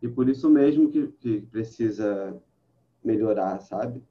E 0.01 0.07
por 0.07 0.29
isso 0.29 0.49
mesmo 0.49 0.91
que, 0.91 1.07
que 1.07 1.41
precisa 1.41 2.39
melhorar, 3.03 3.59
sabe? 3.61 4.03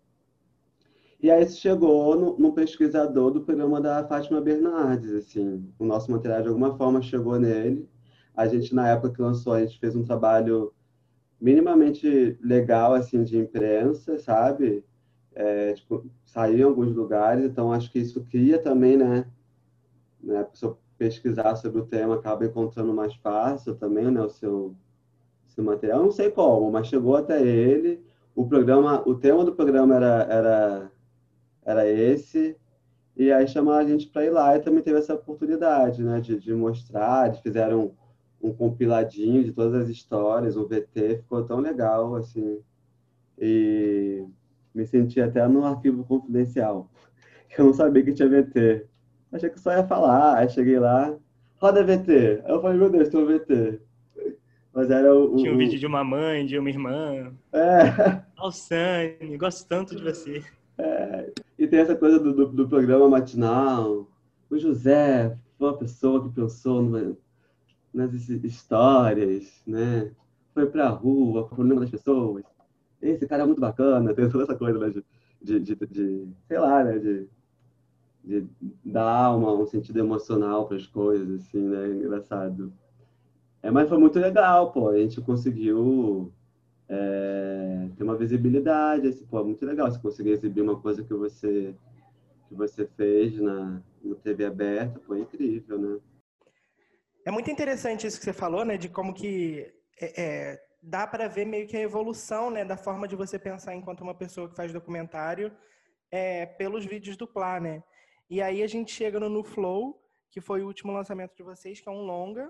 E 1.21 1.31
aí 1.31 1.45
isso 1.45 1.61
chegou 1.61 2.17
no, 2.17 2.39
no, 2.39 2.53
pesquisador 2.53 3.31
do 3.31 3.41
programa 3.41 3.81
da 3.81 4.07
Fátima 4.07 4.41
Bernardes, 4.41 5.13
assim, 5.13 5.73
o 5.79 5.85
nosso 5.85 6.11
material 6.11 6.43
de 6.43 6.49
alguma 6.49 6.77
forma 6.77 7.01
chegou 7.01 7.39
nele. 7.39 7.89
A 8.37 8.47
gente 8.47 8.75
na 8.75 8.89
época 8.89 9.15
que 9.15 9.23
lançou, 9.23 9.55
a 9.55 9.61
gente 9.61 9.79
fez 9.79 9.97
um 9.97 10.05
trabalho 10.05 10.75
minimamente 11.41 12.39
legal 12.43 12.95
assim 12.95 13.23
de 13.23 13.39
imprensa, 13.39 14.19
sabe? 14.19 14.85
É, 15.35 15.75
tipo, 15.75 16.05
em 16.49 16.63
alguns 16.63 16.95
lugares, 16.95 17.45
então 17.45 17.73
acho 17.73 17.91
que 17.91 17.99
isso 17.99 18.25
cria 18.25 18.59
também, 18.59 18.97
né? 18.97 19.27
né? 20.23 20.41
A 20.41 20.45
pessoa 20.45 20.79
pesquisar 20.99 21.57
sobre 21.57 21.81
o 21.81 21.87
tema 21.87 22.15
acaba 22.15 22.45
encontrando 22.45 22.93
mais 22.93 23.15
fácil 23.17 23.75
também, 23.75 24.11
né? 24.11 24.21
O 24.23 24.29
seu, 24.29 24.75
seu 25.47 25.63
material. 25.65 26.03
não 26.03 26.11
sei 26.11 26.31
como, 26.31 26.71
mas 26.71 26.89
chegou 26.89 27.17
até 27.17 27.43
ele. 27.43 28.05
O 28.35 28.47
programa, 28.47 29.03
o 29.07 29.15
tema 29.15 29.45
do 29.45 29.55
programa 29.55 29.95
era, 29.97 30.27
era, 30.31 30.93
era 31.65 31.89
esse. 31.89 32.57
E 33.17 33.33
aí 33.33 33.49
chamaram 33.49 33.87
a 33.87 33.89
gente 33.89 34.09
para 34.09 34.27
ir 34.27 34.31
lá 34.31 34.57
e 34.57 34.61
também 34.61 34.83
teve 34.83 34.99
essa 34.99 35.15
oportunidade, 35.15 36.03
né? 36.03 36.21
De, 36.21 36.39
de 36.39 36.53
mostrar, 36.55 37.29
de 37.29 37.43
fizeram 37.43 37.93
um 38.43 38.53
compiladinho 38.53 39.45
de 39.45 39.53
todas 39.53 39.75
as 39.83 39.89
histórias, 39.89 40.57
um 40.57 40.65
VT, 40.65 41.19
ficou 41.23 41.45
tão 41.45 41.61
legal, 41.61 42.15
assim. 42.15 42.59
E 43.39 44.25
me 44.75 44.87
senti 44.87 45.21
até 45.21 45.47
no 45.49 45.65
arquivo 45.65 46.05
confidencial, 46.05 46.91
que 47.49 47.61
eu 47.61 47.67
não 47.67 47.75
sabia 47.75 48.03
que 48.03 48.13
tinha 48.13 48.29
VT. 48.29 48.87
Achei 49.33 49.51
que 49.51 49.61
só 49.61 49.73
ia 49.73 49.87
falar, 49.87 50.37
aí 50.39 50.49
cheguei 50.49 50.79
lá, 50.79 51.17
roda 51.57 51.85
VT. 51.85 52.43
Aí 52.45 52.53
eu 52.53 52.61
falei, 52.61 52.79
meu 52.79 52.91
Deus, 52.91 53.09
tem 53.09 53.21
um 53.21 53.27
VT. 53.27 53.81
Mas 54.73 54.91
era 54.91 55.15
o, 55.15 55.37
Tinha 55.37 55.55
um 55.55 55.57
vídeo 55.57 55.79
de 55.79 55.87
uma 55.87 56.05
mãe, 56.05 56.45
de 56.45 56.59
uma 56.59 56.69
irmã. 56.69 57.33
É. 57.51 58.23
Alçane, 58.37 59.37
gosto 59.39 59.67
tanto 59.67 59.97
de 59.97 60.03
você. 60.03 60.45
É. 60.77 61.33
E 61.59 61.67
tem 61.67 61.79
essa 61.79 61.97
coisa 61.97 62.19
do, 62.19 62.35
do, 62.35 62.47
do 62.49 62.69
programa 62.69 63.09
matinal. 63.09 64.07
O 64.51 64.59
José 64.59 65.37
foi 65.59 65.69
uma 65.69 65.79
pessoa 65.79 66.23
que 66.23 66.35
pensou 66.35 66.83
no 66.83 67.17
nas 67.93 68.13
histórias, 68.13 69.63
né? 69.67 70.13
Foi 70.55 70.67
pra 70.67 70.89
rua, 70.89 71.43
o 71.43 71.49
problema 71.49 71.81
das 71.81 71.91
pessoas. 71.91 72.45
Esse 73.01 73.27
cara 73.27 73.43
é 73.43 73.47
muito 73.47 73.61
bacana, 73.61 74.15
tem 74.15 74.29
toda 74.29 74.45
essa 74.45 74.55
coisa 74.57 74.79
né? 74.79 74.91
de, 74.91 75.05
de, 75.43 75.61
de, 75.61 75.87
de, 75.87 76.29
sei 76.49 76.59
lá, 76.59 76.85
né? 76.85 76.99
De, 76.99 77.29
de 78.25 78.49
dar 78.85 79.37
uma, 79.37 79.53
um 79.53 79.67
sentido 79.67 79.99
emocional 79.99 80.67
para 80.67 80.77
as 80.77 80.87
coisas, 80.87 81.43
assim, 81.43 81.61
né? 81.61 81.89
Engraçado. 81.89 82.73
É, 83.63 83.71
mas 83.71 83.89
foi 83.89 83.99
muito 83.99 84.19
legal, 84.19 84.73
pô. 84.73 84.89
A 84.89 84.99
gente 84.99 85.21
conseguiu 85.21 86.33
é, 86.89 87.89
ter 87.97 88.05
uma 88.05 88.17
visibilidade, 88.17 89.09
assim, 89.09 89.27
pô, 89.27 89.43
muito 89.45 89.65
legal 89.65 89.91
você 89.91 89.99
conseguir 89.99 90.31
exibir 90.31 90.63
uma 90.63 90.79
coisa 90.81 91.03
que 91.03 91.15
você 91.15 91.75
que 92.49 92.55
você 92.55 92.87
fez 92.97 93.39
na, 93.41 93.83
na 94.05 94.15
TV 94.17 94.45
aberta, 94.45 95.01
foi 95.07 95.21
incrível, 95.21 95.79
né? 95.79 95.99
É 97.27 97.31
muito 97.33 97.51
interessante 97.51 98.07
isso 98.07 98.21
que 98.21 98.25
você 98.25 98.33
falou, 98.33 98.65
né? 98.65 98.77
De 98.77 98.89
como 98.89 99.13
que 99.13 99.75
é, 100.01 100.23
é, 100.23 100.67
dá 100.81 101.09
para 101.09 101.27
ver 101.27 101.45
meio 101.45 101.67
que 101.67 101.77
a 101.77 101.81
evolução, 101.81 102.53
né? 102.53 102.65
Da 102.65 102.77
forma 102.77 103.09
de 103.09 103.17
você 103.17 103.37
pensar 103.37 103.75
enquanto 103.75 104.03
uma 104.03 104.15
pessoa 104.15 104.49
que 104.49 104.55
faz 104.55 104.73
documentário 104.73 105.53
é, 106.09 106.47
pelos 106.47 106.87
vídeos 106.87 107.17
do 107.17 107.27
Plá, 107.27 107.59
né? 107.59 107.83
E 108.31 108.41
aí 108.41 108.63
a 108.63 108.67
gente 108.69 108.93
chega 108.93 109.19
no 109.19 109.29
No 109.29 109.43
Flow, 109.43 110.01
que 110.31 110.41
foi 110.41 110.63
o 110.63 110.69
último 110.69 110.93
lançamento 110.93 111.35
de 111.35 111.43
vocês, 111.43 111.81
que 111.81 111.89
é 111.89 111.91
um 111.91 112.03
longa, 112.03 112.49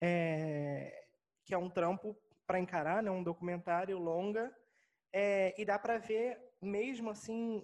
é, 0.00 1.04
que 1.44 1.52
é 1.52 1.58
um 1.58 1.68
trampo 1.68 2.16
para 2.46 2.58
encarar, 2.58 3.02
né, 3.02 3.10
um 3.10 3.22
documentário 3.22 3.98
longa, 3.98 4.50
é, 5.12 5.54
e 5.60 5.66
dá 5.66 5.78
para 5.78 5.98
ver 5.98 6.38
mesmo 6.62 7.10
assim, 7.10 7.62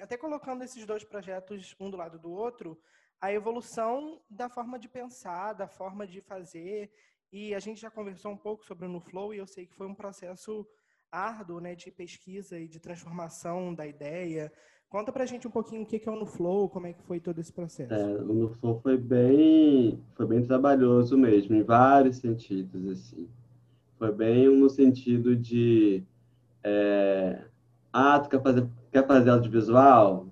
até 0.00 0.16
colocando 0.16 0.64
esses 0.64 0.84
dois 0.84 1.04
projetos 1.04 1.76
um 1.78 1.88
do 1.88 1.96
lado 1.96 2.18
do 2.18 2.32
outro, 2.32 2.76
a 3.20 3.32
evolução 3.32 4.20
da 4.28 4.48
forma 4.48 4.78
de 4.78 4.88
pensar, 4.88 5.52
da 5.52 5.68
forma 5.68 6.06
de 6.06 6.20
fazer. 6.20 6.90
E 7.32 7.54
a 7.54 7.58
gente 7.58 7.80
já 7.80 7.90
conversou 7.90 8.32
um 8.32 8.36
pouco 8.36 8.64
sobre 8.64 8.86
o 8.86 8.88
No 8.88 9.00
Flow 9.00 9.34
e 9.34 9.38
eu 9.38 9.46
sei 9.46 9.66
que 9.66 9.74
foi 9.74 9.86
um 9.86 9.94
processo 9.94 10.66
árduo, 11.10 11.60
né, 11.60 11.74
de 11.74 11.90
pesquisa 11.90 12.58
e 12.58 12.68
de 12.68 12.78
transformação 12.78 13.74
da 13.74 13.86
ideia. 13.86 14.52
Conta 14.88 15.10
pra 15.12 15.26
gente 15.26 15.48
um 15.48 15.50
pouquinho 15.50 15.82
o 15.82 15.86
que 15.86 16.08
é 16.08 16.12
o 16.12 16.16
No 16.16 16.26
Flow, 16.26 16.68
como 16.68 16.86
é 16.86 16.92
que 16.92 17.02
foi 17.02 17.18
todo 17.18 17.40
esse 17.40 17.52
processo. 17.52 17.92
É, 17.92 18.04
o 18.22 18.32
No 18.32 18.48
Flow 18.54 18.80
foi 18.80 18.96
bem, 18.96 20.00
foi 20.14 20.26
bem 20.26 20.42
trabalhoso 20.42 21.18
mesmo, 21.18 21.56
em 21.56 21.62
vários 21.62 22.18
sentidos, 22.18 22.86
assim. 22.88 23.28
Foi 23.98 24.12
bem 24.12 24.48
no 24.48 24.68
sentido 24.68 25.34
de 25.34 26.04
é, 26.62 27.44
ah, 27.92 28.20
tu 28.20 28.28
quer 28.28 28.42
fazer, 28.42 28.68
quer 28.92 29.06
fazer 29.06 29.30
audiovisual? 29.30 30.28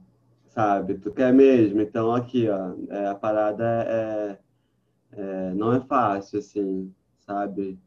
Sabe? 0.55 0.95
Tu 0.99 1.11
quer 1.13 1.33
mesmo? 1.33 1.81
Então, 1.81 2.15
aqui, 2.15 2.49
ó, 2.49 2.75
é, 2.89 3.09
a 3.09 3.15
parada 3.15 3.65
é, 3.65 4.39
é, 5.13 5.55
não 5.55 5.73
é 5.73 5.81
fácil, 5.81 6.39
assim, 6.39 6.95
sabe? 7.21 7.79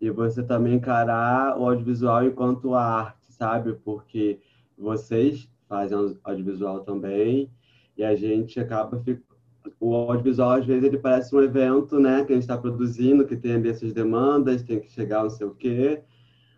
E 0.00 0.10
você 0.10 0.42
também 0.42 0.74
encarar 0.74 1.58
o 1.58 1.68
audiovisual 1.68 2.24
enquanto 2.24 2.74
arte, 2.74 3.30
sabe? 3.30 3.74
Porque 3.84 4.40
vocês 4.76 5.48
fazem 5.68 6.18
audiovisual 6.24 6.80
também 6.80 7.50
e 7.96 8.02
a 8.02 8.16
gente 8.16 8.58
acaba 8.58 8.98
ficando 9.00 9.34
o 9.80 9.94
audiovisual 9.94 10.52
às 10.52 10.66
vezes 10.66 10.84
ele 10.84 10.98
parece 10.98 11.34
um 11.34 11.42
evento, 11.42 11.98
né, 11.98 12.24
que 12.24 12.32
a 12.32 12.34
gente 12.34 12.42
está 12.44 12.56
produzindo, 12.56 13.26
que 13.26 13.36
tem 13.36 13.66
essas 13.68 13.92
demandas, 13.92 14.62
tem 14.62 14.80
que 14.80 14.90
chegar 14.90 15.22
não 15.22 15.30
sei 15.30 15.46
o 15.46 15.54
quê, 15.54 16.02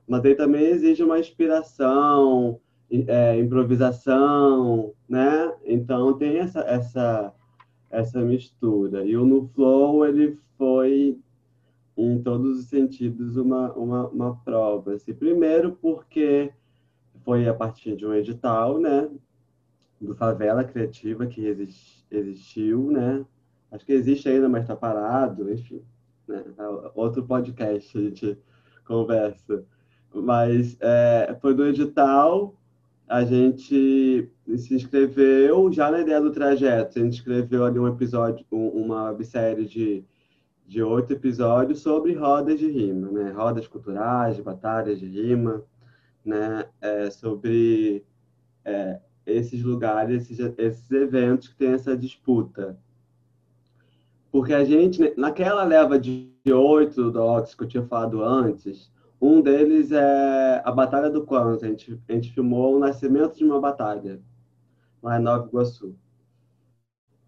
mas 0.06 0.24
ele 0.24 0.34
também 0.34 0.64
exige 0.64 1.02
uma 1.02 1.18
inspiração, 1.18 2.60
é, 2.90 3.38
improvisação, 3.38 4.92
né? 5.08 5.52
Então 5.64 6.16
tem 6.16 6.38
essa 6.38 6.60
essa 6.60 7.34
essa 7.90 8.20
mistura. 8.20 9.04
E 9.04 9.16
o 9.16 9.24
no 9.24 9.48
flow 9.48 10.06
ele 10.06 10.38
foi 10.56 11.18
em 11.96 12.22
todos 12.22 12.60
os 12.60 12.66
sentidos 12.66 13.36
uma 13.36 13.72
uma, 13.72 14.08
uma 14.08 14.36
prova. 14.36 14.94
Assim, 14.94 15.14
primeiro 15.14 15.72
porque 15.72 16.52
foi 17.24 17.48
a 17.48 17.54
partir 17.54 17.96
de 17.96 18.06
um 18.06 18.14
edital, 18.14 18.78
né? 18.78 19.10
Do 20.00 20.14
Favela 20.14 20.62
Criativa 20.62 21.26
que 21.26 21.42
existiu, 22.10 22.90
né? 22.90 23.24
Acho 23.70 23.84
que 23.84 23.92
existe 23.92 24.28
ainda, 24.28 24.48
mas 24.48 24.62
está 24.62 24.76
parado, 24.76 25.50
enfim. 25.52 25.82
Né? 26.28 26.44
É 26.58 26.90
outro 26.94 27.24
podcast 27.24 27.96
a 27.96 28.00
gente 28.00 28.38
conversa. 28.86 29.64
Mas 30.14 30.76
é, 30.80 31.36
foi 31.40 31.54
do 31.54 31.66
edital 31.66 32.54
a 33.08 33.24
gente 33.24 34.28
se 34.56 34.74
inscreveu 34.74 35.70
já 35.72 35.90
na 35.90 36.00
ideia 36.00 36.20
do 36.20 36.32
trajeto. 36.32 36.98
A 36.98 37.02
gente 37.02 37.14
escreveu 37.14 37.64
ali 37.64 37.78
um 37.78 37.86
episódio, 37.86 38.44
uma 38.50 39.10
websérie 39.10 39.66
de, 39.66 40.04
de 40.66 40.82
oito 40.82 41.12
episódios 41.12 41.80
sobre 41.80 42.14
rodas 42.14 42.58
de 42.58 42.68
rima, 42.68 43.10
né? 43.10 43.30
Rodas 43.30 43.68
culturais, 43.68 44.40
batalhas 44.40 44.98
de 44.98 45.06
rima, 45.06 45.62
né? 46.24 46.66
É, 46.80 47.10
sobre 47.10 48.04
é, 48.64 48.98
esses 49.24 49.62
lugares, 49.62 50.22
esses, 50.22 50.54
esses 50.58 50.90
eventos 50.90 51.48
que 51.48 51.56
tem 51.56 51.72
essa 51.72 51.96
disputa. 51.96 52.76
Porque 54.32 54.52
a 54.52 54.64
gente, 54.64 55.14
naquela 55.16 55.62
leva 55.62 55.98
de 55.98 56.32
oito 56.52 57.10
docs 57.10 57.54
que 57.54 57.62
eu 57.62 57.68
tinha 57.68 57.84
falado 57.84 58.22
antes, 58.22 58.90
um 59.20 59.40
deles 59.40 59.92
é 59.92 60.62
a 60.64 60.70
Batalha 60.70 61.10
do 61.10 61.24
Quanto. 61.24 61.64
A 61.64 61.68
gente, 61.68 62.00
a 62.08 62.12
gente 62.12 62.32
filmou 62.32 62.76
o 62.76 62.78
nascimento 62.78 63.36
de 63.36 63.44
uma 63.44 63.60
batalha 63.60 64.20
lá 65.02 65.18
em 65.18 65.22
Nova 65.22 65.46
Iguaçu. 65.46 65.96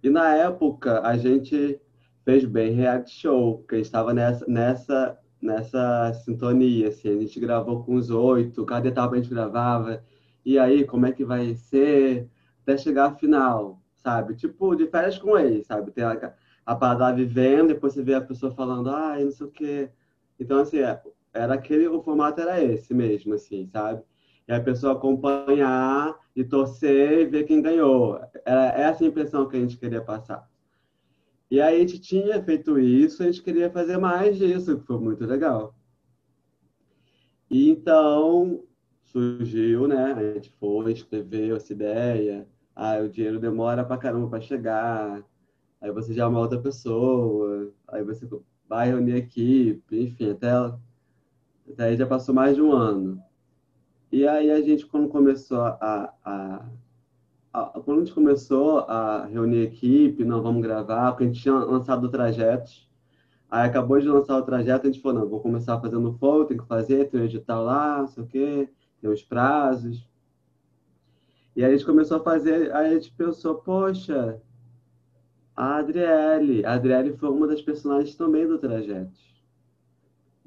E 0.02 0.10
na 0.10 0.34
época 0.34 1.00
a 1.00 1.16
gente 1.16 1.80
fez 2.24 2.44
bem 2.44 2.72
reality 2.72 3.10
show, 3.10 3.64
gente 3.72 3.84
estava 3.84 4.12
nessa, 4.12 4.46
nessa, 4.46 5.18
nessa 5.40 6.12
sintonia. 6.24 6.88
Assim. 6.88 7.08
A 7.08 7.20
gente 7.20 7.40
gravou 7.40 7.82
com 7.82 7.94
os 7.94 8.10
oito, 8.10 8.64
cada 8.66 8.88
etapa 8.88 9.14
a 9.14 9.18
gente 9.18 9.30
gravava. 9.30 10.04
E 10.44 10.58
aí, 10.58 10.84
como 10.84 11.06
é 11.06 11.12
que 11.12 11.24
vai 11.24 11.54
ser 11.54 12.28
até 12.62 12.76
chegar 12.76 13.06
à 13.06 13.14
final, 13.14 13.82
sabe? 13.96 14.34
Tipo, 14.34 14.74
de 14.74 14.86
férias 14.86 15.18
com 15.18 15.38
eles, 15.38 15.66
sabe? 15.66 15.90
Tem 15.90 16.04
a, 16.04 16.34
a 16.66 16.76
parada 16.76 17.14
vivendo, 17.14 17.68
depois 17.68 17.94
você 17.94 18.02
vê 18.02 18.14
a 18.14 18.20
pessoa 18.20 18.52
falando, 18.52 18.90
ai, 18.90 19.24
não 19.24 19.30
sei 19.30 19.46
o 19.46 19.50
quê. 19.50 19.90
Então, 20.38 20.60
assim, 20.60 20.78
é, 20.78 21.02
era 21.38 21.54
aquele, 21.54 21.86
o 21.88 22.02
formato 22.02 22.40
era 22.40 22.62
esse 22.62 22.92
mesmo, 22.92 23.34
assim, 23.34 23.66
sabe? 23.66 24.02
E 24.46 24.52
a 24.52 24.60
pessoa 24.60 24.94
acompanhar 24.94 26.16
e 26.34 26.44
torcer 26.44 27.20
e 27.20 27.26
ver 27.26 27.44
quem 27.44 27.60
ganhou. 27.62 28.20
Era 28.44 28.66
essa 28.72 29.04
impressão 29.04 29.48
que 29.48 29.56
a 29.56 29.60
gente 29.60 29.76
queria 29.76 30.00
passar. 30.02 30.48
E 31.50 31.60
aí 31.60 31.76
a 31.76 31.78
gente 31.80 31.98
tinha 31.98 32.42
feito 32.42 32.78
isso, 32.78 33.22
a 33.22 33.26
gente 33.26 33.42
queria 33.42 33.70
fazer 33.70 33.98
mais 33.98 34.36
disso, 34.36 34.78
que 34.78 34.86
foi 34.86 34.98
muito 34.98 35.24
legal. 35.24 35.74
E 37.50 37.70
então 37.70 38.64
surgiu, 39.04 39.88
né? 39.88 40.12
A 40.12 40.34
gente 40.34 40.50
foi, 40.58 40.92
escreveu 40.92 41.56
essa 41.56 41.72
ideia. 41.72 42.46
Ah, 42.74 42.98
o 42.98 43.08
dinheiro 43.08 43.40
demora 43.40 43.84
pra 43.84 43.96
caramba 43.96 44.28
para 44.28 44.40
chegar. 44.40 45.24
Aí 45.80 45.90
você 45.92 46.12
já 46.12 46.24
é 46.24 46.26
uma 46.26 46.40
outra 46.40 46.60
pessoa. 46.60 47.72
Aí 47.88 48.04
você 48.04 48.28
vai 48.68 48.88
reunir 48.88 49.14
a 49.14 49.18
equipe, 49.18 50.02
enfim, 50.02 50.30
até 50.30 50.50
Daí 51.76 51.96
já 51.96 52.06
passou 52.06 52.34
mais 52.34 52.56
de 52.56 52.62
um 52.62 52.72
ano. 52.72 53.22
E 54.10 54.26
aí 54.26 54.50
a 54.50 54.60
gente, 54.62 54.86
quando 54.86 55.08
começou 55.08 55.60
a, 55.60 56.14
a, 56.24 56.64
quando 57.84 57.98
a 57.98 58.04
gente 58.04 58.14
começou 58.14 58.80
a 58.80 59.26
reunir 59.26 59.60
a 59.60 59.64
equipe, 59.64 60.24
não, 60.24 60.42
vamos 60.42 60.62
gravar, 60.62 61.12
porque 61.12 61.24
a 61.24 61.26
gente 61.26 61.42
tinha 61.42 61.54
lançado 61.54 62.08
trajetos. 62.08 62.88
Aí 63.50 63.68
acabou 63.68 64.00
de 64.00 64.08
lançar 64.08 64.36
o 64.38 64.42
trajeto, 64.42 64.86
a 64.86 64.90
gente 64.90 65.02
falou, 65.02 65.20
não, 65.20 65.28
vou 65.28 65.40
começar 65.40 65.80
fazendo 65.80 66.12
fogo, 66.14 66.46
tem 66.46 66.56
que 66.56 66.66
fazer, 66.66 67.08
tem 67.08 67.20
um 67.20 67.24
edital 67.24 67.64
lá, 67.64 68.00
não 68.00 68.08
sei 68.08 68.22
o 68.22 68.26
quê, 68.26 68.68
tem 69.00 69.10
os 69.10 69.22
prazos. 69.22 70.06
E 71.56 71.64
aí 71.64 71.72
a 71.72 71.76
gente 71.76 71.86
começou 71.86 72.18
a 72.18 72.20
fazer, 72.20 72.72
aí 72.74 72.90
a 72.90 72.94
gente 72.94 73.10
pensou, 73.12 73.56
poxa, 73.56 74.40
a 75.56 75.76
Adriele, 75.76 76.64
a 76.64 76.74
Adriele 76.74 77.16
foi 77.16 77.30
uma 77.30 77.46
das 77.46 77.60
personagens 77.60 78.14
também 78.14 78.46
do 78.46 78.58
trajeto 78.58 79.28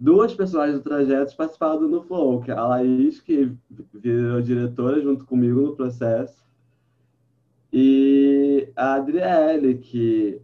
duas 0.01 0.33
personagens 0.33 0.79
do 0.79 0.83
trajeto 0.83 1.35
participaram 1.35 1.87
no 1.87 2.01
Flow, 2.01 2.41
que 2.41 2.49
é 2.49 2.55
a 2.55 2.65
Laís, 2.65 3.21
que 3.21 3.55
virou 3.93 4.41
diretora 4.41 4.99
junto 4.99 5.25
comigo 5.25 5.61
no 5.61 5.75
processo, 5.75 6.43
e 7.71 8.67
a 8.75 8.95
Adriele, 8.95 9.77
que 9.77 10.41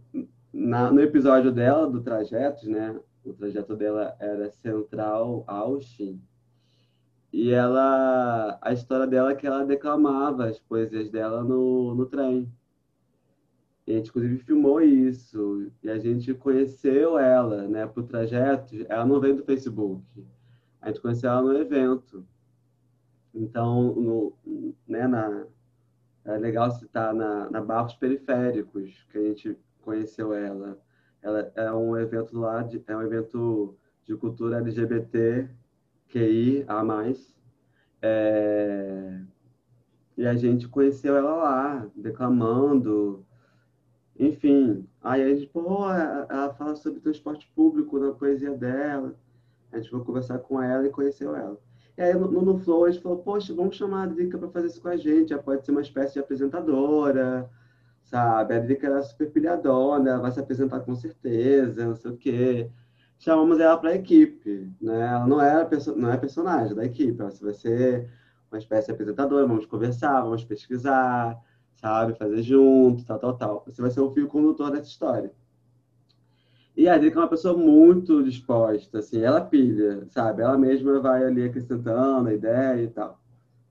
na, 0.52 0.92
no 0.92 1.00
episódio 1.00 1.50
dela, 1.50 1.90
do 1.90 2.00
trajeto, 2.00 2.70
né? 2.70 2.98
O 3.24 3.32
trajeto 3.32 3.74
dela 3.74 4.16
era 4.20 4.48
Central 4.52 5.42
Austin, 5.48 6.22
e 7.32 7.50
ela, 7.50 8.58
a 8.62 8.72
história 8.72 9.08
dela 9.08 9.32
é 9.32 9.34
que 9.34 9.46
ela 9.46 9.64
declamava 9.64 10.46
as 10.46 10.58
poesias 10.60 11.10
dela 11.10 11.42
no, 11.42 11.96
no 11.96 12.06
trem. 12.06 12.50
E 13.88 13.92
a 13.92 13.94
gente, 13.94 14.10
inclusive, 14.10 14.36
filmou 14.40 14.82
isso. 14.82 15.72
E 15.82 15.88
a 15.88 15.98
gente 15.98 16.34
conheceu 16.34 17.18
ela, 17.18 17.66
né, 17.66 17.86
pro 17.86 18.02
trajeto. 18.02 18.76
Ela 18.86 19.06
não 19.06 19.18
veio 19.18 19.36
do 19.36 19.44
Facebook. 19.44 20.04
A 20.78 20.88
gente 20.88 21.00
conheceu 21.00 21.30
ela 21.30 21.40
no 21.40 21.56
evento. 21.56 22.22
Então, 23.34 23.94
no, 23.94 24.34
né, 24.86 25.06
na, 25.06 25.46
é 26.26 26.36
legal 26.36 26.70
citar 26.70 27.14
na, 27.14 27.48
na 27.48 27.62
Barros 27.62 27.94
Periféricos, 27.94 29.06
que 29.10 29.16
a 29.16 29.22
gente 29.22 29.58
conheceu 29.80 30.34
ela. 30.34 30.78
Ela 31.22 31.50
é 31.54 31.72
um 31.72 31.96
evento 31.96 32.38
lá, 32.38 32.62
de, 32.62 32.84
é 32.86 32.94
um 32.94 33.00
evento 33.00 33.74
de 34.04 34.14
cultura 34.16 34.58
LGBT, 34.58 35.48
QI, 36.08 36.62
a 36.68 36.84
mais. 36.84 37.34
É... 38.02 39.18
E 40.14 40.26
a 40.26 40.36
gente 40.36 40.68
conheceu 40.68 41.16
ela 41.16 41.36
lá, 41.36 41.90
declamando, 41.96 43.24
enfim, 44.18 44.86
aí 45.00 45.22
a 45.22 45.28
gente, 45.28 45.46
pô, 45.46 45.88
ela 45.90 46.52
fala 46.54 46.74
sobre 46.74 47.00
transporte 47.00 47.50
público 47.54 47.98
na 47.98 48.12
poesia 48.12 48.50
dela. 48.52 49.14
A 49.72 49.78
gente 49.78 49.90
foi 49.90 50.02
conversar 50.02 50.38
com 50.40 50.60
ela 50.60 50.86
e 50.86 50.90
conheceu 50.90 51.36
ela. 51.36 51.58
E 51.96 52.02
aí, 52.02 52.14
no, 52.14 52.28
no 52.30 52.58
Flow, 52.58 52.84
a 52.84 52.90
gente 52.90 53.02
falou, 53.02 53.18
poxa, 53.18 53.54
vamos 53.54 53.76
chamar 53.76 54.04
a 54.04 54.06
Drica 54.06 54.38
para 54.38 54.48
fazer 54.48 54.68
isso 54.68 54.80
com 54.80 54.88
a 54.88 54.96
gente. 54.96 55.32
Ela 55.32 55.42
pode 55.42 55.64
ser 55.64 55.70
uma 55.72 55.80
espécie 55.80 56.14
de 56.14 56.20
apresentadora, 56.20 57.48
sabe? 58.02 58.54
A 58.54 58.60
Drica 58.60 58.86
era 58.86 59.02
super 59.02 59.30
pilhadona, 59.30 60.18
vai 60.18 60.32
se 60.32 60.40
apresentar 60.40 60.80
com 60.80 60.94
certeza, 60.94 61.86
não 61.86 61.94
sei 61.94 62.10
o 62.10 62.16
quê. 62.16 62.70
Chamamos 63.18 63.60
ela 63.60 63.76
para 63.76 63.90
a 63.90 63.94
equipe, 63.94 64.72
né? 64.80 65.08
Ela 65.08 65.26
não, 65.26 65.40
era, 65.40 65.68
não 65.96 66.10
é 66.12 66.16
personagem 66.16 66.74
da 66.74 66.84
equipe, 66.84 67.20
ela 67.20 67.30
vai 67.40 67.54
ser 67.54 68.08
uma 68.50 68.58
espécie 68.58 68.86
de 68.86 68.92
apresentadora, 68.92 69.46
vamos 69.46 69.66
conversar, 69.66 70.22
vamos 70.22 70.44
pesquisar, 70.44 71.38
sabe? 71.80 72.14
Fazer 72.14 72.42
junto, 72.42 73.04
tal, 73.04 73.18
tal, 73.18 73.36
tal. 73.36 73.64
Você 73.66 73.80
vai 73.80 73.90
ser 73.90 74.00
o 74.00 74.10
fio 74.12 74.28
condutor 74.28 74.70
dessa 74.70 74.88
história. 74.88 75.32
E 76.76 76.88
a 76.88 76.96
Drica 76.96 77.18
é 77.18 77.22
uma 77.22 77.28
pessoa 77.28 77.56
muito 77.56 78.22
disposta, 78.22 78.98
assim, 79.00 79.20
ela 79.20 79.40
pilha, 79.40 80.06
sabe? 80.10 80.42
Ela 80.42 80.56
mesma 80.56 81.00
vai 81.00 81.24
ali 81.24 81.42
acrescentando 81.42 82.28
a 82.28 82.34
ideia 82.34 82.84
e 82.84 82.88
tal. 82.88 83.20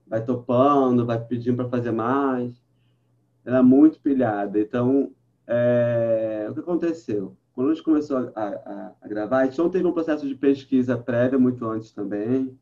Vai 0.06 0.22
topando, 0.22 1.06
vai 1.06 1.18
pedindo 1.18 1.56
para 1.56 1.68
fazer 1.70 1.90
mais. 1.90 2.62
Ela 3.44 3.58
é 3.58 3.62
muito 3.62 3.98
pilhada. 4.00 4.60
Então, 4.60 5.10
é... 5.46 6.46
o 6.50 6.54
que 6.54 6.60
aconteceu? 6.60 7.34
Quando 7.54 7.70
a 7.70 7.74
gente 7.74 7.82
começou 7.82 8.18
a, 8.18 8.42
a, 8.42 8.92
a 9.00 9.08
gravar, 9.08 9.38
a 9.38 9.46
gente 9.46 9.58
não 9.58 9.70
teve 9.70 9.86
um 9.86 9.92
processo 9.92 10.28
de 10.28 10.34
pesquisa 10.34 10.96
prévia 10.96 11.38
muito 11.38 11.66
antes 11.66 11.90
também. 11.92 12.58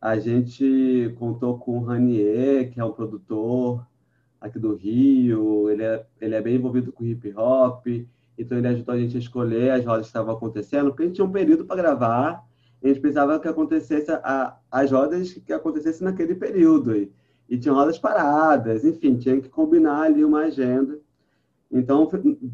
A 0.00 0.18
gente 0.18 1.14
contou 1.18 1.58
com 1.58 1.78
o 1.78 1.84
Ranier, 1.84 2.72
que 2.72 2.80
é 2.80 2.84
um 2.84 2.92
produtor 2.92 3.86
aqui 4.40 4.58
do 4.58 4.74
Rio, 4.74 5.70
ele 5.70 5.82
é, 5.82 6.06
ele 6.20 6.34
é 6.34 6.40
bem 6.40 6.56
envolvido 6.56 6.92
com 6.92 7.04
hip 7.04 7.32
hop, 7.36 7.86
então 8.38 8.58
ele 8.58 8.68
ajudou 8.68 8.94
a 8.94 8.98
gente 8.98 9.16
a 9.16 9.20
escolher 9.20 9.70
as 9.70 9.84
rodas 9.84 10.02
que 10.02 10.08
estavam 10.08 10.34
acontecendo, 10.34 10.88
porque 10.88 11.02
a 11.02 11.06
gente 11.06 11.16
tinha 11.16 11.24
um 11.24 11.32
período 11.32 11.64
para 11.64 11.76
gravar, 11.76 12.44
a 12.82 12.86
gente 12.86 13.00
precisava 13.00 13.40
que 13.40 13.48
acontecesse 13.48 14.10
a, 14.10 14.56
as 14.70 14.90
rodas 14.90 15.32
que 15.32 15.52
acontecessem 15.52 16.04
naquele 16.04 16.34
período, 16.34 16.96
e, 16.96 17.10
e 17.48 17.58
tinha 17.58 17.74
rodas 17.74 17.98
paradas, 17.98 18.84
enfim, 18.84 19.16
tinha 19.16 19.40
que 19.40 19.48
combinar 19.48 20.02
ali 20.02 20.24
uma 20.24 20.40
agenda. 20.40 20.98
Então, 21.70 22.08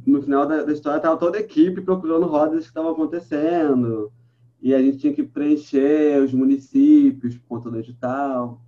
no 0.07 0.23
final 0.23 0.47
da, 0.47 0.63
da 0.63 0.73
história, 0.73 0.97
estava 0.97 1.17
toda 1.19 1.37
a 1.37 1.41
equipe 1.41 1.81
procurando 1.81 2.27
rodas 2.27 2.65
que 2.65 2.69
estavam 2.69 2.93
acontecendo. 2.93 4.11
E 4.61 4.75
a 4.75 4.81
gente 4.81 4.99
tinha 4.99 5.13
que 5.13 5.23
preencher 5.23 6.23
os 6.23 6.33
municípios 6.33 7.37
por 7.37 7.49
conta 7.49 7.71
do 7.71 7.79
edital. 7.79 8.63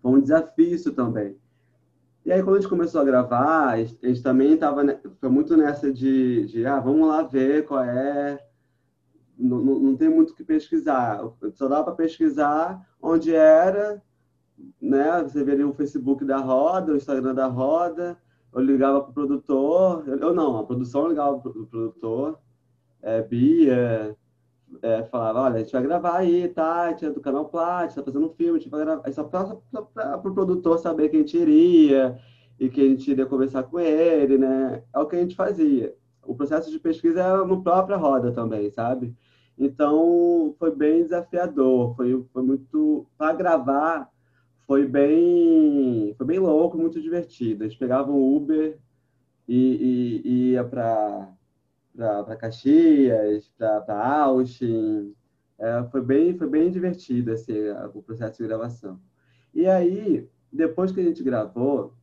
Foi 0.00 0.12
um 0.12 0.20
desafio 0.20 0.74
isso 0.74 0.92
também. 0.92 1.36
E 2.26 2.32
aí, 2.32 2.42
quando 2.42 2.56
a 2.56 2.60
gente 2.60 2.68
começou 2.68 3.00
a 3.00 3.04
gravar, 3.04 3.68
a 3.68 3.76
gente 3.76 4.20
também 4.20 4.54
estava 4.54 4.82
foi 5.20 5.28
muito 5.28 5.56
nessa 5.56 5.92
de, 5.92 6.44
de, 6.46 6.66
ah, 6.66 6.80
vamos 6.80 7.06
lá 7.06 7.22
ver 7.22 7.64
qual 7.64 7.84
é. 7.84 8.44
Não, 9.38 9.58
não, 9.58 9.78
não 9.78 9.96
tem 9.96 10.08
muito 10.08 10.30
o 10.30 10.34
que 10.34 10.42
pesquisar. 10.42 11.20
Só 11.54 11.68
dá 11.68 11.84
para 11.84 11.94
pesquisar 11.94 12.84
onde 13.00 13.32
era, 13.32 14.02
né? 14.82 15.22
Você 15.22 15.44
veria 15.44 15.68
o 15.68 15.72
Facebook 15.72 16.24
da 16.24 16.38
roda, 16.38 16.94
o 16.94 16.96
Instagram 16.96 17.32
da 17.32 17.46
roda, 17.46 18.18
eu 18.52 18.60
ligava 18.60 19.02
para 19.02 19.10
o 19.10 19.14
produtor, 19.14 20.08
eu 20.08 20.34
não, 20.34 20.58
a 20.58 20.66
produção 20.66 21.06
ligava 21.06 21.38
para 21.38 21.50
o 21.52 21.66
produtor, 21.66 22.40
é, 23.02 23.22
Bia, 23.22 24.16
é, 24.82 25.04
falava, 25.04 25.42
olha, 25.42 25.56
a 25.56 25.58
gente 25.58 25.72
vai 25.72 25.82
gravar 25.82 26.16
aí, 26.18 26.48
tá? 26.48 26.82
A 26.82 26.90
gente 26.90 27.06
é 27.06 27.10
do 27.10 27.20
canal 27.20 27.46
Plat, 27.48 27.94
tá 27.94 28.02
fazendo 28.02 28.26
um 28.26 28.34
filme, 28.34 28.58
a 28.58 28.60
gente 28.60 28.70
vai 28.70 28.84
gravar. 28.84 29.02
Aí 29.04 29.12
só 29.12 29.24
para 29.24 30.16
o 30.16 30.34
produtor 30.34 30.78
saber 30.78 31.08
que 31.08 31.16
a 31.16 31.20
gente 31.20 31.36
iria 31.36 32.18
e 32.58 32.68
que 32.68 32.80
a 32.80 32.84
gente 32.84 33.10
iria 33.10 33.26
conversar 33.26 33.64
com 33.64 33.78
ele, 33.78 34.38
né? 34.38 34.82
É 34.94 34.98
o 34.98 35.06
que 35.06 35.16
a 35.16 35.20
gente 35.20 35.36
fazia. 35.36 35.94
O 36.24 36.34
processo 36.34 36.70
de 36.70 36.78
pesquisa 36.78 37.20
era 37.20 37.44
no 37.44 37.62
própria 37.62 37.96
roda 37.96 38.32
também, 38.32 38.70
sabe? 38.70 39.14
Então, 39.58 40.54
foi 40.58 40.74
bem 40.74 41.02
desafiador, 41.04 41.94
foi, 41.96 42.24
foi 42.32 42.42
muito... 42.42 43.06
Para 43.16 43.32
gravar, 43.32 44.10
foi 44.66 44.86
bem, 44.86 46.14
foi 46.16 46.26
bem 46.26 46.38
louco, 46.38 46.76
muito 46.76 47.00
divertido. 47.00 47.64
A 47.64 47.68
gente 47.68 47.78
pegava 47.78 48.10
um 48.10 48.36
Uber 48.36 48.78
e, 49.48 50.22
e, 50.24 50.28
e 50.28 50.50
ia 50.52 50.64
para 50.64 51.35
para 51.96 52.36
Caxias, 52.36 53.50
para 53.58 54.22
Austin. 54.22 55.14
É, 55.58 55.82
foi 55.90 56.02
bem 56.02 56.36
foi 56.36 56.48
bem 56.48 56.70
divertido 56.70 57.32
assim, 57.32 57.54
o 57.94 58.02
processo 58.02 58.42
de 58.42 58.46
gravação. 58.46 59.00
E 59.54 59.66
aí, 59.66 60.28
depois 60.52 60.92
que 60.92 61.00
a 61.00 61.02
gente 61.02 61.22
gravou, 61.22 61.94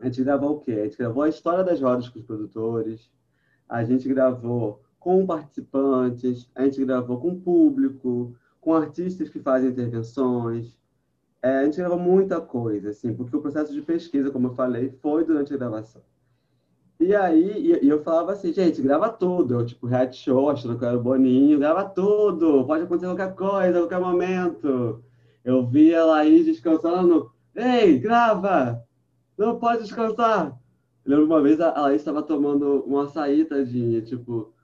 a 0.00 0.06
gente 0.06 0.22
gravou 0.22 0.56
o 0.56 0.60
quê? 0.60 0.72
A 0.72 0.84
gente 0.84 0.98
gravou 0.98 1.22
a 1.22 1.28
história 1.28 1.64
das 1.64 1.80
rodas 1.80 2.08
com 2.08 2.18
os 2.18 2.24
produtores, 2.24 3.10
a 3.68 3.82
gente 3.84 4.06
gravou 4.08 4.82
com 4.98 5.26
participantes, 5.26 6.50
a 6.54 6.64
gente 6.64 6.84
gravou 6.84 7.18
com 7.20 7.40
público, 7.40 8.36
com 8.60 8.74
artistas 8.74 9.28
que 9.28 9.38
fazem 9.40 9.70
intervenções, 9.70 10.76
é, 11.42 11.58
a 11.58 11.64
gente 11.64 11.76
gravou 11.76 11.98
muita 11.98 12.40
coisa, 12.40 12.88
assim, 12.88 13.14
porque 13.14 13.36
o 13.36 13.40
processo 13.40 13.72
de 13.72 13.82
pesquisa, 13.82 14.30
como 14.30 14.48
eu 14.48 14.54
falei, 14.54 14.90
foi 15.02 15.24
durante 15.24 15.52
a 15.52 15.56
gravação. 15.58 16.02
E 17.04 17.14
aí, 17.14 17.78
e, 17.82 17.88
eu 17.88 18.02
falava 18.02 18.32
assim, 18.32 18.50
gente, 18.50 18.80
grava 18.80 19.10
tudo. 19.10 19.54
Eu, 19.60 19.66
tipo, 19.66 19.86
reality 19.86 20.16
show, 20.16 20.48
achando 20.48 20.78
que 20.78 20.84
eu 20.84 20.88
era 20.88 20.96
o 20.98 21.02
Boninho, 21.02 21.58
grava 21.58 21.84
tudo, 21.84 22.64
pode 22.66 22.84
acontecer 22.84 23.06
qualquer 23.06 23.34
coisa, 23.34 23.80
qualquer 23.80 24.00
momento. 24.00 25.04
Eu 25.44 25.66
via 25.66 26.00
a 26.00 26.06
Laís 26.06 26.46
descansando, 26.46 27.30
ei, 27.54 27.98
grava, 27.98 28.82
não 29.36 29.58
pode 29.58 29.82
descansar. 29.82 30.58
Eu 31.04 31.10
lembro 31.10 31.26
uma 31.26 31.42
vez 31.42 31.60
a 31.60 31.78
Laís 31.78 32.00
estava 32.00 32.22
tomando 32.22 32.82
uma 32.86 33.04
açaí, 33.04 33.44
tadinha, 33.44 34.00
tipo, 34.00 34.54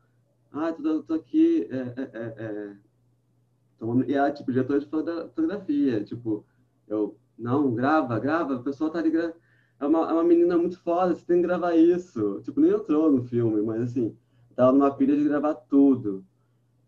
ah, 0.51 0.73
tô, 0.73 1.03
tô 1.03 1.15
aqui, 1.15 1.69
é, 1.71 1.77
é, 1.77 2.11
é, 2.15 2.35
é. 2.39 2.77
Tomando... 3.79 4.11
e 4.11 4.15
ela, 4.15 4.31
tipo, 4.31 4.51
diretor 4.51 4.81
de 4.81 4.87
fotografia, 4.87 6.03
tipo, 6.05 6.43
eu, 6.89 7.19
não, 7.39 7.75
grava, 7.75 8.19
grava, 8.19 8.55
o 8.55 8.63
pessoal 8.63 8.89
tá 8.89 8.99
ali 8.99 9.11
É 9.81 9.87
uma, 9.87 10.11
é 10.11 10.13
uma 10.13 10.25
menina 10.25 10.59
muito 10.59 10.79
foda, 10.79 11.15
você 11.15 11.25
tem 11.25 11.41
que 11.41 11.47
gravar 11.47 11.75
isso. 11.75 12.41
Tipo, 12.45 12.61
nem 12.61 12.71
entrou 12.71 13.11
no 13.11 13.25
filme, 13.25 13.63
mas 13.63 13.83
assim, 13.83 14.15
tava 14.55 14.73
numa 14.73 14.95
pilha 14.95 15.17
de 15.17 15.25
gravar 15.25 15.55
tudo. 15.55 16.25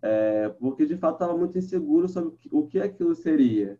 É, 0.02 0.48
porque 0.60 0.84
de 0.84 0.96
fato 0.96 1.14
estava 1.14 1.36
muito 1.36 1.56
inseguro 1.56 2.08
sobre 2.08 2.34
o 2.50 2.66
que 2.66 2.78
aquilo 2.78 3.14
seria. 3.14 3.78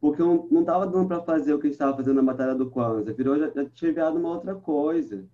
Porque 0.00 0.22
eu 0.22 0.46
não 0.50 0.60
estava 0.60 0.86
dando 0.86 1.08
para 1.08 1.22
fazer 1.22 1.54
o 1.54 1.58
que 1.58 1.66
a 1.66 1.70
gente 1.70 1.74
estava 1.74 1.96
fazendo 1.96 2.16
na 2.16 2.22
Batalha 2.22 2.54
do 2.54 2.70
Kwanzaa, 2.70 3.14
virou, 3.14 3.38
já, 3.38 3.50
já 3.50 3.64
tinha 3.70 3.90
enviado 3.90 4.18
uma 4.18 4.28
outra 4.28 4.54
coisa. 4.54 5.26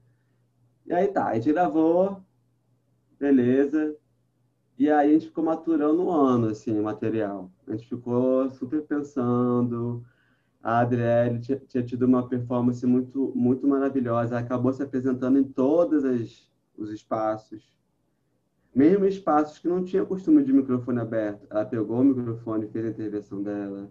E 0.86 0.92
aí 0.92 1.08
tá, 1.08 1.26
a 1.26 1.34
gente 1.34 1.52
gravou, 1.52 2.22
beleza, 3.18 3.96
e 4.78 4.88
aí 4.90 5.10
a 5.10 5.12
gente 5.12 5.26
ficou 5.26 5.44
maturando 5.44 6.02
um 6.02 6.10
ano, 6.10 6.48
assim, 6.48 6.78
o 6.78 6.82
material. 6.84 7.50
A 7.66 7.72
gente 7.72 7.86
ficou 7.88 8.48
super 8.50 8.82
pensando, 8.82 10.04
a 10.62 10.80
Adriele 10.80 11.40
tinha, 11.40 11.58
tinha, 11.58 11.82
tido 11.82 12.04
uma 12.04 12.28
performance 12.28 12.84
muito, 12.86 13.32
muito 13.34 13.66
maravilhosa. 13.66 14.34
Ela 14.34 14.44
acabou 14.44 14.72
se 14.72 14.82
apresentando 14.82 15.38
em 15.38 15.44
todos 15.44 16.04
os 16.76 16.90
espaços, 16.90 17.62
mesmo 18.74 19.06
espaços 19.06 19.58
que 19.58 19.68
não 19.68 19.82
tinha 19.82 20.04
costume 20.04 20.44
de 20.44 20.52
microfone 20.52 21.00
aberto. 21.00 21.46
Ela 21.50 21.64
pegou 21.64 22.00
o 22.00 22.04
microfone 22.04 22.66
e 22.66 22.68
fez 22.68 22.84
a 22.84 22.90
intervenção 22.90 23.42
dela. 23.42 23.90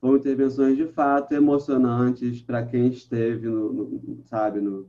Foram 0.00 0.16
intervenções 0.16 0.76
de 0.76 0.86
fato 0.86 1.32
emocionantes 1.32 2.42
para 2.42 2.64
quem 2.64 2.88
esteve, 2.88 3.48
no, 3.48 3.72
no 3.72 4.22
sabe, 4.24 4.60
no, 4.60 4.88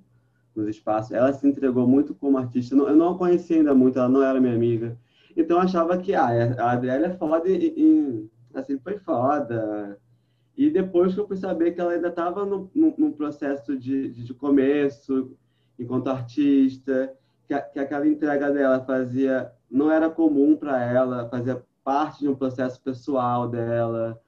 nos 0.56 0.68
espaços. 0.68 1.12
Ela 1.12 1.32
se 1.32 1.48
entregou 1.48 1.88
muito 1.88 2.14
como 2.16 2.38
artista. 2.38 2.76
Eu 2.76 2.96
não 2.96 3.14
a 3.14 3.18
conhecia 3.18 3.58
ainda 3.58 3.74
muito, 3.74 3.98
ela 3.98 4.10
não 4.10 4.24
era 4.24 4.42
minha 4.42 4.54
amiga. 4.54 4.98
Então 5.38 5.58
eu 5.58 5.62
achava 5.62 5.98
que 5.98 6.14
ah, 6.14 6.28
a 6.60 6.72
Adriele 6.72 7.06
é 7.06 7.18
foda 7.18 7.48
e, 7.48 7.74
e 7.78 8.30
assim 8.54 8.78
foi 8.80 8.98
foda 8.98 9.98
e 10.60 10.70
depois 10.70 11.14
que 11.14 11.22
eu 11.22 11.26
fui 11.26 11.38
saber 11.38 11.72
que 11.72 11.80
ela 11.80 11.94
ainda 11.94 12.10
estava 12.10 12.46
no, 12.46 12.70
no, 12.76 12.94
no, 12.98 13.14
processo 13.14 13.78
de, 13.78 14.10
de, 14.10 14.34
começo, 14.34 15.32
enquanto 15.80 16.10
artista, 16.10 17.16
que, 17.48 17.54
a, 17.54 17.62
que 17.62 17.80
aquela 17.80 18.06
entrega 18.06 18.52
dela 18.52 18.84
fazia 18.84 19.54
não 19.72 19.90
era 19.90 20.10
comum 20.10 20.58
para 20.58 20.84
ela, 20.84 21.30
fazia 21.30 21.64
parte 21.82 22.20
de 22.20 22.28
um 22.28 22.36
processo 22.36 22.82
pessoal 22.82 23.48
dela, 23.48 24.22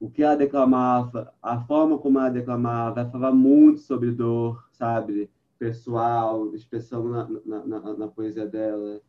o 0.00 0.10
que 0.10 0.24
ela 0.24 0.36
declamava, 0.36 1.32
a 1.40 1.60
forma 1.60 1.96
como 1.98 2.18
ela 2.18 2.30
declamava, 2.30 3.02
ela 3.02 3.10
falava 3.10 3.36
muito 3.36 3.78
sobre 3.78 4.10
dor, 4.10 4.68
sabe? 4.72 5.30
Pessoal, 5.56 6.52
expressão 6.52 7.04
na, 7.04 7.28
na, 7.46 7.64
na, 7.64 7.94
na 7.94 8.08
poesia 8.08 8.44
dela. 8.44 9.00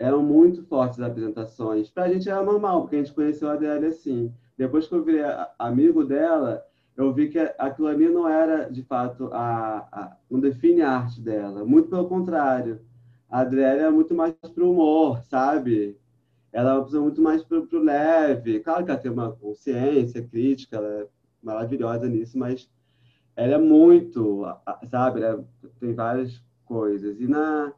Eram 0.00 0.20
muito 0.20 0.64
fortes 0.64 0.98
as 0.98 1.08
apresentações. 1.08 1.88
Para 1.88 2.06
a 2.06 2.12
gente 2.12 2.28
era 2.28 2.42
normal, 2.42 2.80
porque 2.80 2.96
a 2.96 2.98
gente 2.98 3.14
conheceu 3.14 3.48
a 3.48 3.52
Adele 3.52 3.86
assim. 3.86 4.34
Depois 4.60 4.86
que 4.86 4.94
eu 4.94 5.02
virei 5.02 5.22
amigo 5.58 6.04
dela, 6.04 6.62
eu 6.94 7.14
vi 7.14 7.30
que 7.30 7.38
aquilo 7.38 7.88
ali 7.88 8.10
não 8.10 8.28
era, 8.28 8.70
de 8.70 8.82
fato, 8.82 9.30
a, 9.32 9.88
a 9.90 10.16
não 10.30 10.38
define 10.38 10.82
a 10.82 10.98
arte 10.98 11.18
dela. 11.18 11.64
Muito 11.64 11.88
pelo 11.88 12.06
contrário. 12.06 12.78
A 13.30 13.40
Adriele 13.40 13.80
é 13.80 13.90
muito 13.90 14.14
mais 14.14 14.34
para 14.34 14.62
o 14.62 14.72
humor, 14.72 15.22
sabe? 15.22 15.98
Ela 16.52 16.72
é 16.72 16.74
uma 16.74 16.84
pessoa 16.84 17.02
muito 17.02 17.22
mais 17.22 17.42
para 17.42 17.58
o 17.58 17.82
leve. 17.82 18.60
Claro 18.60 18.84
que 18.84 18.90
ela 18.90 19.00
tem 19.00 19.10
uma 19.10 19.32
consciência 19.32 20.22
crítica, 20.22 20.76
ela 20.76 20.88
é 20.88 21.06
maravilhosa 21.42 22.06
nisso, 22.06 22.36
mas 22.38 22.68
ela 23.34 23.54
é 23.54 23.58
muito, 23.58 24.44
sabe? 24.90 25.22
Ela 25.22 25.42
tem 25.80 25.94
várias 25.94 26.38
coisas. 26.66 27.18
E 27.18 27.26
na, 27.26 27.72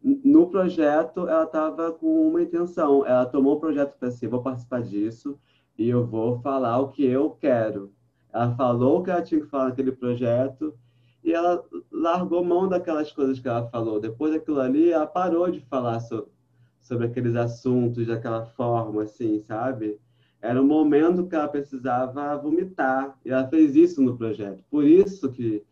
no 0.00 0.48
projeto, 0.48 1.26
ela 1.26 1.42
estava 1.42 1.90
com 1.90 2.28
uma 2.28 2.40
intenção. 2.40 3.04
Ela 3.04 3.26
tomou 3.26 3.56
o 3.56 3.60
projeto 3.60 3.98
para 3.98 4.12
si, 4.12 4.28
vou 4.28 4.40
participar 4.40 4.82
disso 4.82 5.36
e 5.78 5.88
eu 5.88 6.06
vou 6.06 6.40
falar 6.40 6.78
o 6.80 6.88
que 6.90 7.04
eu 7.04 7.30
quero. 7.30 7.92
Ela 8.32 8.54
falou 8.56 9.00
o 9.00 9.02
que 9.04 9.10
ela 9.10 9.22
tinha 9.22 9.40
que 9.40 9.46
falar 9.48 9.66
naquele 9.70 9.92
projeto 9.92 10.74
e 11.24 11.32
ela 11.32 11.64
largou 11.90 12.44
mão 12.44 12.68
daquelas 12.68 13.12
coisas 13.12 13.38
que 13.40 13.48
ela 13.48 13.68
falou. 13.70 14.00
Depois 14.00 14.32
daquilo 14.32 14.60
ali, 14.60 14.90
ela 14.90 15.06
parou 15.06 15.50
de 15.50 15.60
falar 15.62 16.00
so, 16.00 16.28
sobre 16.80 17.06
aqueles 17.06 17.36
assuntos 17.36 18.06
daquela 18.06 18.44
forma, 18.46 19.04
assim, 19.04 19.40
sabe? 19.40 19.98
Era 20.40 20.60
um 20.62 20.66
momento 20.66 21.26
que 21.28 21.34
ela 21.34 21.48
precisava 21.48 22.36
vomitar 22.36 23.18
e 23.24 23.30
ela 23.30 23.48
fez 23.48 23.74
isso 23.76 24.02
no 24.02 24.16
projeto. 24.16 24.62
Por 24.70 24.84
isso 24.84 25.30
que 25.32 25.64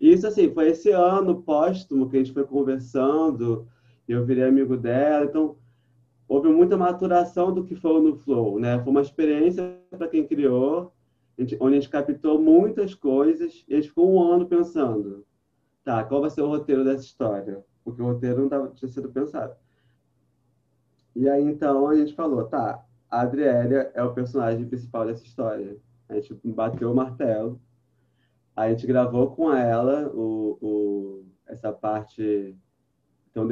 Isso, 0.00 0.26
assim, 0.26 0.52
foi 0.52 0.68
esse 0.70 0.90
ano 0.90 1.42
póstumo 1.42 2.08
que 2.08 2.16
a 2.16 2.20
gente 2.20 2.32
foi 2.32 2.44
conversando, 2.46 3.68
eu 4.06 4.24
virei 4.24 4.44
amigo 4.44 4.76
dela, 4.76 5.24
então 5.26 5.56
houve 6.28 6.48
muita 6.48 6.76
maturação 6.76 7.52
do 7.52 7.64
que 7.64 7.74
foi 7.74 8.00
no 8.02 8.16
Flow, 8.16 8.60
né? 8.60 8.78
Foi 8.82 8.90
uma 8.90 9.00
experiência 9.00 9.80
para 9.90 10.08
quem 10.08 10.26
criou, 10.26 10.92
onde 11.38 11.56
a 11.60 11.80
gente 11.80 11.88
captou 11.88 12.40
muitas 12.40 12.94
coisas 12.94 13.64
e 13.66 13.74
a 13.74 13.76
gente 13.76 13.88
ficou 13.88 14.12
um 14.12 14.22
ano 14.22 14.46
pensando, 14.46 15.24
tá, 15.82 16.04
qual 16.04 16.20
vai 16.20 16.30
ser 16.30 16.42
o 16.42 16.48
roteiro 16.48 16.84
dessa 16.84 17.04
história? 17.04 17.64
Porque 17.82 18.02
o 18.02 18.06
roteiro 18.06 18.42
não 18.42 18.48
tava, 18.48 18.68
tinha 18.68 18.88
sido 18.88 19.08
pensado. 19.10 19.56
E 21.16 21.28
aí, 21.28 21.42
então, 21.42 21.88
a 21.88 21.96
gente 21.96 22.14
falou, 22.14 22.44
tá, 22.44 22.84
a 23.10 23.22
Adriélia 23.22 23.90
é 23.94 24.02
o 24.02 24.12
personagem 24.12 24.66
principal 24.68 25.06
dessa 25.06 25.24
história. 25.24 25.76
A 26.08 26.14
gente 26.14 26.34
bateu 26.44 26.92
o 26.92 26.94
martelo, 26.94 27.60
a 28.54 28.68
gente 28.68 28.86
gravou 28.86 29.30
com 29.34 29.52
ela 29.52 30.08
o, 30.14 30.58
o 30.60 31.24
essa 31.46 31.72
parte. 31.72 32.56
Então, 33.30 33.48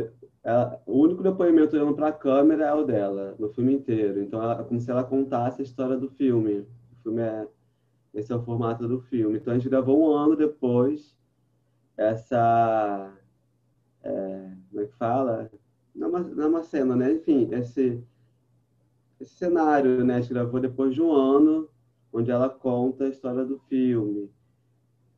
ela, 0.47 0.81
o 0.87 1.01
único 1.01 1.25
depoimento 1.25 1.75
olhando 1.75 1.97
para 1.97 2.07
a 2.07 2.13
câmera 2.13 2.67
é 2.67 2.73
o 2.73 2.85
dela, 2.85 3.35
no 3.37 3.49
filme 3.49 3.75
inteiro. 3.75 4.23
Então, 4.23 4.41
ela, 4.41 4.61
é 4.61 4.63
como 4.63 4.81
se 4.81 4.89
ela 4.89 5.03
contasse 5.03 5.61
a 5.61 5.65
história 5.65 5.97
do 5.97 6.09
filme. 6.09 6.61
O 6.61 7.03
filme 7.03 7.21
é. 7.21 7.49
Esse 8.15 8.33
é 8.33 8.37
o 8.37 8.43
formato 8.43 8.87
do 8.87 9.01
filme. 9.01 9.39
Então, 9.39 9.53
a 9.53 9.57
gente 9.57 9.69
gravou 9.69 10.01
um 10.01 10.13
ano 10.13 10.37
depois 10.37 11.17
essa. 11.97 13.13
É, 14.05 14.53
como 14.71 14.83
é 14.83 14.87
que 14.87 14.95
fala? 14.95 15.51
Não 15.93 16.17
é 16.17 16.47
uma, 16.47 16.61
é 16.61 16.63
cena, 16.63 16.95
né? 16.95 17.13
Enfim, 17.15 17.49
esse, 17.51 18.01
esse 19.19 19.35
cenário, 19.35 20.05
né? 20.05 20.15
A 20.15 20.21
gente 20.21 20.33
gravou 20.33 20.61
depois 20.61 20.95
de 20.95 21.03
um 21.03 21.11
ano, 21.11 21.69
onde 22.13 22.31
ela 22.31 22.49
conta 22.49 23.03
a 23.03 23.09
história 23.09 23.45
do 23.45 23.59
filme. 23.69 24.31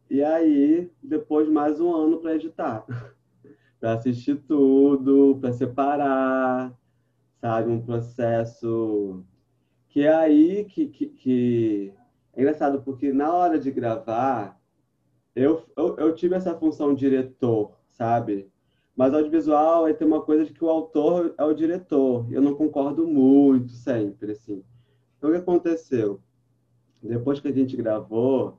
E 0.09 0.23
aí, 0.23 0.91
depois 1.03 1.51
mais 1.51 1.79
um 1.83 1.95
ano 1.95 2.17
para 2.17 2.35
editar, 2.35 2.87
para 3.81 3.95
assistir 3.95 4.37
tudo, 4.47 5.39
para 5.41 5.53
separar, 5.53 6.77
sabe? 7.41 7.71
Um 7.71 7.81
processo 7.81 9.25
que 9.89 10.03
é 10.03 10.15
aí 10.15 10.65
que, 10.65 10.87
que, 10.87 11.07
que... 11.07 11.95
É 12.35 12.41
engraçado, 12.41 12.83
porque 12.83 13.13
na 13.13 13.33
hora 13.33 13.59
de 13.59 13.71
gravar, 13.71 14.61
eu, 15.35 15.65
eu, 15.77 15.97
eu 15.97 16.15
tive 16.15 16.35
essa 16.35 16.55
função 16.55 16.95
diretor, 16.95 17.77
sabe? 17.91 18.51
Mas 18.97 19.15
audiovisual 19.15 19.87
é 19.87 19.93
ter 19.93 20.05
uma 20.05 20.23
coisa 20.23 20.45
de 20.45 20.53
que 20.53 20.65
o 20.65 20.69
autor 20.69 21.35
é 21.39 21.45
o 21.45 21.55
diretor. 21.55 22.27
Eu 22.33 22.43
não 22.43 22.55
concordo 22.55 23.07
muito 23.07 23.71
sempre, 23.71 24.33
assim. 24.33 24.65
Então, 25.17 25.31
o 25.31 25.33
que 25.33 25.39
aconteceu? 25.39 26.21
Depois 27.01 27.39
que 27.39 27.47
a 27.47 27.53
gente 27.53 27.77
gravou, 27.77 28.59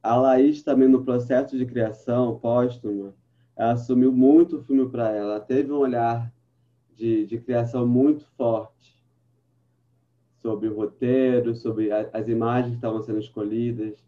a 0.00 0.14
Laís 0.16 0.62
também 0.62 0.88
no 0.88 1.04
processo 1.04 1.58
de 1.58 1.66
criação 1.66 2.38
póstuma, 2.38 3.14
ela 3.56 3.72
assumiu 3.72 4.12
muito 4.12 4.56
o 4.58 4.62
filme 4.62 4.88
para 4.88 5.10
ela. 5.10 5.34
ela. 5.34 5.40
teve 5.40 5.72
um 5.72 5.78
olhar 5.78 6.32
de, 6.94 7.26
de 7.26 7.38
criação 7.38 7.86
muito 7.86 8.26
forte 8.36 8.94
sobre 10.40 10.68
o 10.68 10.76
roteiro, 10.76 11.54
sobre 11.54 11.90
a, 11.90 12.10
as 12.12 12.28
imagens 12.28 12.72
que 12.72 12.76
estavam 12.76 13.02
sendo 13.02 13.18
escolhidas. 13.18 14.04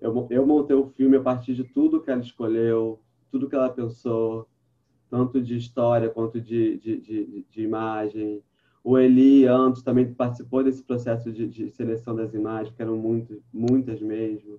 Eu, 0.00 0.26
eu 0.30 0.46
montei 0.46 0.76
o 0.76 0.86
filme 0.86 1.16
a 1.16 1.22
partir 1.22 1.54
de 1.54 1.64
tudo 1.64 2.00
que 2.00 2.10
ela 2.10 2.20
escolheu, 2.20 3.00
tudo 3.30 3.48
que 3.48 3.54
ela 3.54 3.68
pensou, 3.68 4.48
tanto 5.10 5.40
de 5.40 5.56
história 5.56 6.08
quanto 6.08 6.40
de, 6.40 6.78
de, 6.78 7.00
de, 7.00 7.46
de 7.50 7.62
imagem. 7.62 8.42
O 8.82 8.98
Eli, 8.98 9.46
antes, 9.46 9.82
também 9.82 10.12
participou 10.12 10.62
desse 10.62 10.82
processo 10.82 11.32
de, 11.32 11.48
de 11.48 11.70
seleção 11.70 12.14
das 12.14 12.34
imagens, 12.34 12.74
que 12.74 12.82
eram 12.82 12.96
muito, 12.96 13.42
muitas 13.52 14.00
mesmo. 14.00 14.58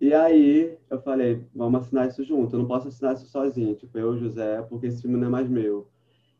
E 0.00 0.14
aí 0.14 0.78
eu 0.88 1.00
falei, 1.02 1.44
vamos 1.54 1.82
assinar 1.82 2.08
isso 2.08 2.24
junto. 2.24 2.54
Eu 2.54 2.60
não 2.60 2.66
posso 2.66 2.88
assinar 2.88 3.14
isso 3.14 3.26
sozinho, 3.26 3.74
tipo, 3.74 3.98
eu, 3.98 4.16
José, 4.18 4.62
porque 4.62 4.86
esse 4.86 5.02
filme 5.02 5.18
não 5.18 5.26
é 5.26 5.30
mais 5.30 5.48
meu. 5.48 5.88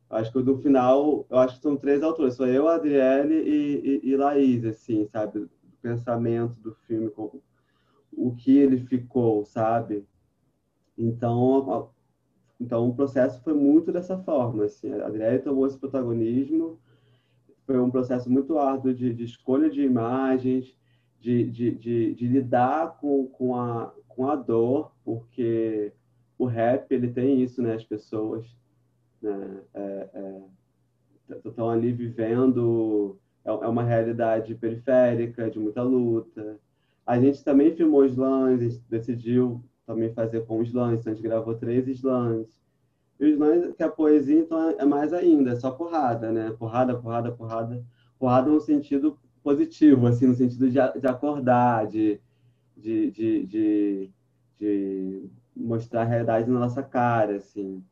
Acho 0.09 0.33
que 0.33 0.43
no 0.43 0.59
final, 0.59 1.27
eu 1.31 1.39
acho 1.39 1.57
que 1.57 1.63
são 1.63 1.77
três 1.77 2.03
autores, 2.03 2.35
sou 2.35 2.47
eu, 2.47 2.67
Adriele 2.69 3.35
e, 3.35 4.01
e, 4.07 4.11
e 4.11 4.17
Laís, 4.17 4.65
assim, 4.65 5.07
sabe? 5.07 5.41
O 5.41 5.51
pensamento 5.83 6.55
do 6.61 6.75
filme, 6.87 7.13
o 8.13 8.35
que 8.35 8.57
ele 8.57 8.79
ficou, 8.79 9.45
sabe? 9.45 10.05
Então, 10.97 11.91
então 12.59 12.89
o 12.89 12.95
processo 12.95 13.43
foi 13.43 13.55
muito 13.55 13.93
dessa 13.93 14.19
forma, 14.19 14.65
assim. 14.65 14.93
A 14.95 15.07
Adriele 15.07 15.41
tomou 15.41 15.67
esse 15.67 15.79
protagonismo, 15.79 16.81
foi 17.67 17.79
um 17.79 17.91
processo 17.91 18.31
muito 18.31 18.59
árduo 18.59 18.93
de, 18.93 19.13
de 19.15 19.25
escolha 19.25 19.71
de 19.71 19.83
imagens, 19.83 20.77
de, 21.21 21.45
de, 21.51 21.71
de, 21.73 22.15
de, 22.15 22.27
lidar 22.27 22.97
com, 22.99 23.27
com, 23.27 23.55
a, 23.55 23.93
com 24.09 24.29
a 24.29 24.35
dor, 24.35 24.93
porque 25.05 25.93
o 26.39 26.47
rap 26.47 26.91
ele 26.91 27.13
tem 27.13 27.43
isso, 27.43 27.63
né? 27.63 27.75
As 27.75 27.85
pessoas 27.85 28.47
né? 29.21 29.61
É, 29.75 30.09
é, 30.15 30.41
estão 31.45 31.69
ali 31.69 31.93
vivendo 31.93 33.19
é, 33.45 33.51
é 33.51 33.69
uma 33.69 33.83
realidade 33.83 34.55
periférica 34.55 35.51
de 35.51 35.59
muita 35.59 35.83
luta. 35.83 36.59
A 37.07 37.19
gente 37.21 37.43
também 37.45 37.75
filmou 37.75 38.05
slams, 38.05 38.61
a 38.61 38.69
gente 38.69 38.83
decidiu 38.89 39.63
também 39.87 40.13
fazer 40.15 40.45
com 40.47 40.63
slams, 40.63 41.01
então 41.01 41.13
a 41.13 41.17
gente 41.17 41.25
gravou 41.25 41.55
três 41.55 41.87
slams. 41.89 42.49
E 43.19 43.25
os 43.25 43.33
slams, 43.33 43.75
que 43.75 43.83
a 43.83 43.89
poesia, 43.89 44.39
então, 44.39 44.71
é 44.71 44.85
mais 44.85 45.13
ainda, 45.13 45.51
é 45.51 45.57
só 45.57 45.71
porrada, 45.71 46.33
né? 46.33 46.55
Porrada, 46.59 46.97
porrada, 46.97 47.33
porrada. 47.33 47.85
Porrada 48.19 48.51
no 48.51 48.61
sentido 48.61 49.19
positivo, 49.43 50.07
assim, 50.07 50.27
no 50.27 50.35
sentido 50.35 50.69
de, 50.69 50.79
de 51.01 51.07
acordar, 51.07 51.87
de, 51.87 52.21
de, 52.77 53.11
de, 53.11 53.47
de, 53.47 54.11
de 54.59 55.31
mostrar 55.57 56.03
a 56.03 56.05
realidade 56.05 56.51
na 56.51 56.61
nossa 56.61 56.83
cara, 56.83 57.37
assim. 57.37 57.83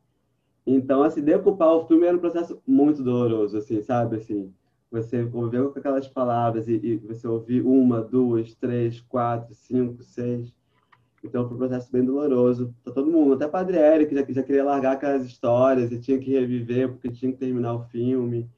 Então, 0.65 1.03
assim, 1.03 1.21
decupar 1.21 1.69
o 1.73 1.87
filme 1.87 2.05
era 2.05 2.15
um 2.15 2.19
processo 2.19 2.61
muito 2.65 3.03
doloroso, 3.03 3.57
assim, 3.57 3.81
sabe? 3.81 4.17
Assim, 4.17 4.53
você 4.91 5.27
ouvir 5.33 5.63
com 5.71 5.79
aquelas 5.79 6.07
palavras 6.07 6.67
e, 6.67 6.73
e, 6.73 6.97
você 6.97 7.27
ouvir 7.27 7.61
uma, 7.61 8.01
duas, 8.01 8.53
três, 8.55 9.01
quatro, 9.01 9.53
cinco, 9.53 10.03
seis. 10.03 10.53
Então, 11.23 11.45
foi 11.47 11.55
um 11.55 11.59
processo 11.59 11.91
bem 11.91 12.03
doloroso 12.03 12.73
para 12.83 12.93
todo 12.93 13.11
mundo. 13.11 13.33
Até 13.33 13.57
Adriele, 13.57 14.05
que 14.05 14.15
já, 14.15 14.23
já 14.29 14.43
queria 14.43 14.63
largar 14.63 14.93
aquelas 14.93 15.25
histórias 15.25 15.91
e 15.91 15.99
tinha 15.99 16.17
que 16.17 16.31
reviver 16.31 16.89
porque 16.89 17.09
tinha 17.09 17.31
que 17.31 17.37
terminar 17.37 17.73
o 17.73 17.83
filme 17.85 18.49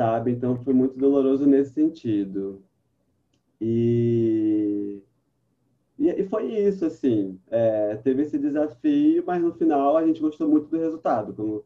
sabe? 0.00 0.30
Então 0.30 0.56
foi 0.64 0.72
muito 0.72 0.96
doloroso 0.96 1.46
nesse 1.46 1.74
sentido. 1.74 2.62
E, 3.60 5.02
e, 5.98 6.24
foi 6.24 6.46
isso, 6.46 6.86
assim. 6.86 7.38
É, 7.50 7.96
teve 7.96 8.22
esse 8.22 8.38
desafio, 8.38 9.22
mas 9.26 9.42
no 9.42 9.52
final 9.52 9.98
a 9.98 10.06
gente 10.06 10.18
gostou 10.18 10.48
muito 10.48 10.68
do 10.68 10.78
resultado. 10.78 11.34
Quando 11.34 11.56
o 11.56 11.64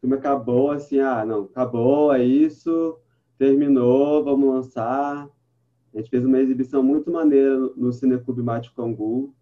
filme 0.00 0.16
acabou, 0.16 0.72
assim, 0.72 0.98
ah, 0.98 1.24
não, 1.24 1.42
acabou, 1.44 2.12
é 2.12 2.24
isso, 2.24 2.98
terminou, 3.38 4.24
vamos 4.24 4.48
lançar. 4.48 5.30
A 5.94 5.98
gente 5.98 6.10
fez 6.10 6.24
uma 6.24 6.40
exibição 6.40 6.82
muito 6.82 7.12
maneira 7.12 7.56
no 7.76 7.92
Cineclube 7.92 8.42
Mate 8.42 8.72
Congu. 8.72 9.32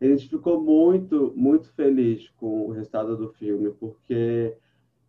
A 0.00 0.04
gente 0.04 0.28
ficou 0.28 0.60
muito, 0.60 1.32
muito 1.36 1.72
feliz 1.74 2.28
com 2.30 2.66
o 2.66 2.72
resultado 2.72 3.16
do 3.16 3.28
filme, 3.28 3.70
porque 3.70 4.56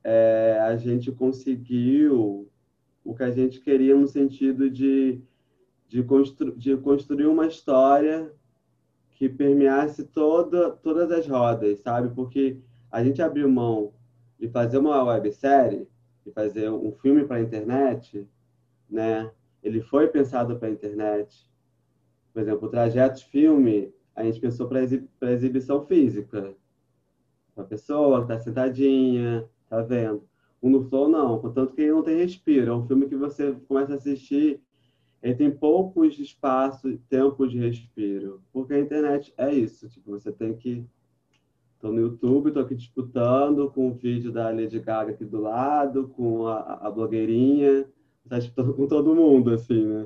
é, 0.03 0.59
a 0.61 0.75
gente 0.75 1.11
conseguiu 1.11 2.49
o 3.03 3.15
que 3.15 3.23
a 3.23 3.31
gente 3.31 3.59
queria 3.61 3.95
no 3.95 4.07
sentido 4.07 4.69
de, 4.69 5.21
de, 5.87 6.03
constru, 6.03 6.51
de 6.51 6.75
construir 6.77 7.27
uma 7.27 7.47
história 7.47 8.31
que 9.11 9.29
permeasse 9.29 10.03
toda, 10.03 10.71
todas 10.71 11.11
as 11.11 11.27
rodas, 11.27 11.79
sabe? 11.79 12.13
Porque 12.13 12.59
a 12.91 13.03
gente 13.03 13.21
abriu 13.21 13.49
mão 13.49 13.93
de 14.39 14.49
fazer 14.49 14.77
uma 14.77 15.03
websérie, 15.03 15.87
de 16.25 16.31
fazer 16.31 16.69
um 16.69 16.91
filme 16.93 17.25
para 17.25 17.37
a 17.37 17.41
internet, 17.41 18.27
né? 18.89 19.31
Ele 19.61 19.81
foi 19.81 20.07
pensado 20.07 20.57
para 20.57 20.67
a 20.67 20.71
internet. 20.71 21.49
Por 22.33 22.41
exemplo, 22.41 22.67
o 22.67 22.71
Trajetos 22.71 23.21
Filme, 23.21 23.93
a 24.15 24.23
gente 24.23 24.39
pensou 24.39 24.67
para 24.67 25.31
exibição 25.31 25.85
física. 25.85 26.53
Uma 27.55 27.65
pessoa 27.65 28.25
que 28.25 28.33
está 28.33 28.43
sentadinha, 28.43 29.47
Tá 29.73 29.81
vendo? 29.81 30.23
O 30.61 30.69
No 30.69 30.87
Flow 30.87 31.09
não, 31.09 31.39
contanto 31.39 31.73
que 31.73 31.81
ele 31.81 31.93
não 31.93 32.03
tem 32.03 32.15
respiro. 32.15 32.69
É 32.69 32.75
um 32.75 32.85
filme 32.85 33.07
que 33.07 33.15
você 33.15 33.53
começa 33.67 33.93
a 33.93 33.95
assistir, 33.95 34.61
ele 35.19 35.33
tem 35.33 35.49
poucos 35.49 36.19
espaços, 36.19 36.99
tempo 37.09 37.47
de 37.47 37.57
respiro. 37.57 38.39
Porque 38.53 38.75
a 38.75 38.79
internet 38.79 39.33
é 39.35 39.51
isso, 39.51 39.89
tipo, 39.89 40.11
você 40.11 40.31
tem 40.31 40.55
que 40.55 40.85
Estou 41.73 41.91
no 41.91 41.99
YouTube, 41.99 42.47
estou 42.47 42.63
aqui 42.63 42.75
disputando 42.75 43.69
com 43.71 43.89
o 43.89 43.93
vídeo 43.93 44.31
da 44.31 44.51
Lady 44.51 44.79
Gaga 44.79 45.11
aqui 45.11 45.25
do 45.25 45.41
lado, 45.41 46.07
com 46.09 46.47
a, 46.47 46.75
a 46.75 46.91
blogueirinha, 46.91 47.85
está 48.23 48.37
disputando 48.37 48.75
com 48.75 48.87
todo 48.87 49.15
mundo, 49.15 49.51
assim, 49.51 49.85
né? 49.85 50.05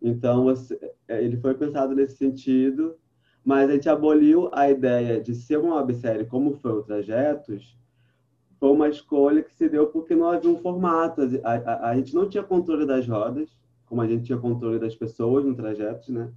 Então, 0.00 0.44
você, 0.44 0.78
é, 1.08 1.24
ele 1.24 1.38
foi 1.38 1.54
pensado 1.54 1.96
nesse 1.96 2.16
sentido, 2.16 2.96
mas 3.42 3.70
a 3.70 3.72
gente 3.72 3.88
aboliu 3.88 4.50
a 4.52 4.70
ideia 4.70 5.20
de 5.20 5.34
ser 5.34 5.58
uma 5.58 5.76
websérie 5.76 6.26
como 6.26 6.52
foi 6.58 6.72
o 6.72 6.82
Trajetos, 6.82 7.79
foi 8.60 8.70
uma 8.70 8.88
escolha 8.90 9.42
que 9.42 9.54
se 9.54 9.68
deu 9.70 9.86
porque 9.86 10.14
não 10.14 10.28
havia 10.28 10.50
um 10.50 10.58
formato. 10.58 11.22
A, 11.42 11.54
a, 11.54 11.90
a, 11.90 11.96
gente 11.96 12.14
não 12.14 12.28
tinha 12.28 12.44
controle 12.44 12.84
das 12.84 13.08
rodas, 13.08 13.48
como 13.86 14.02
a 14.02 14.06
gente 14.06 14.24
tinha 14.24 14.38
controle 14.38 14.78
das 14.78 14.94
pessoas 14.94 15.46
no 15.46 15.54
trajeto, 15.56 16.12
né? 16.12 16.30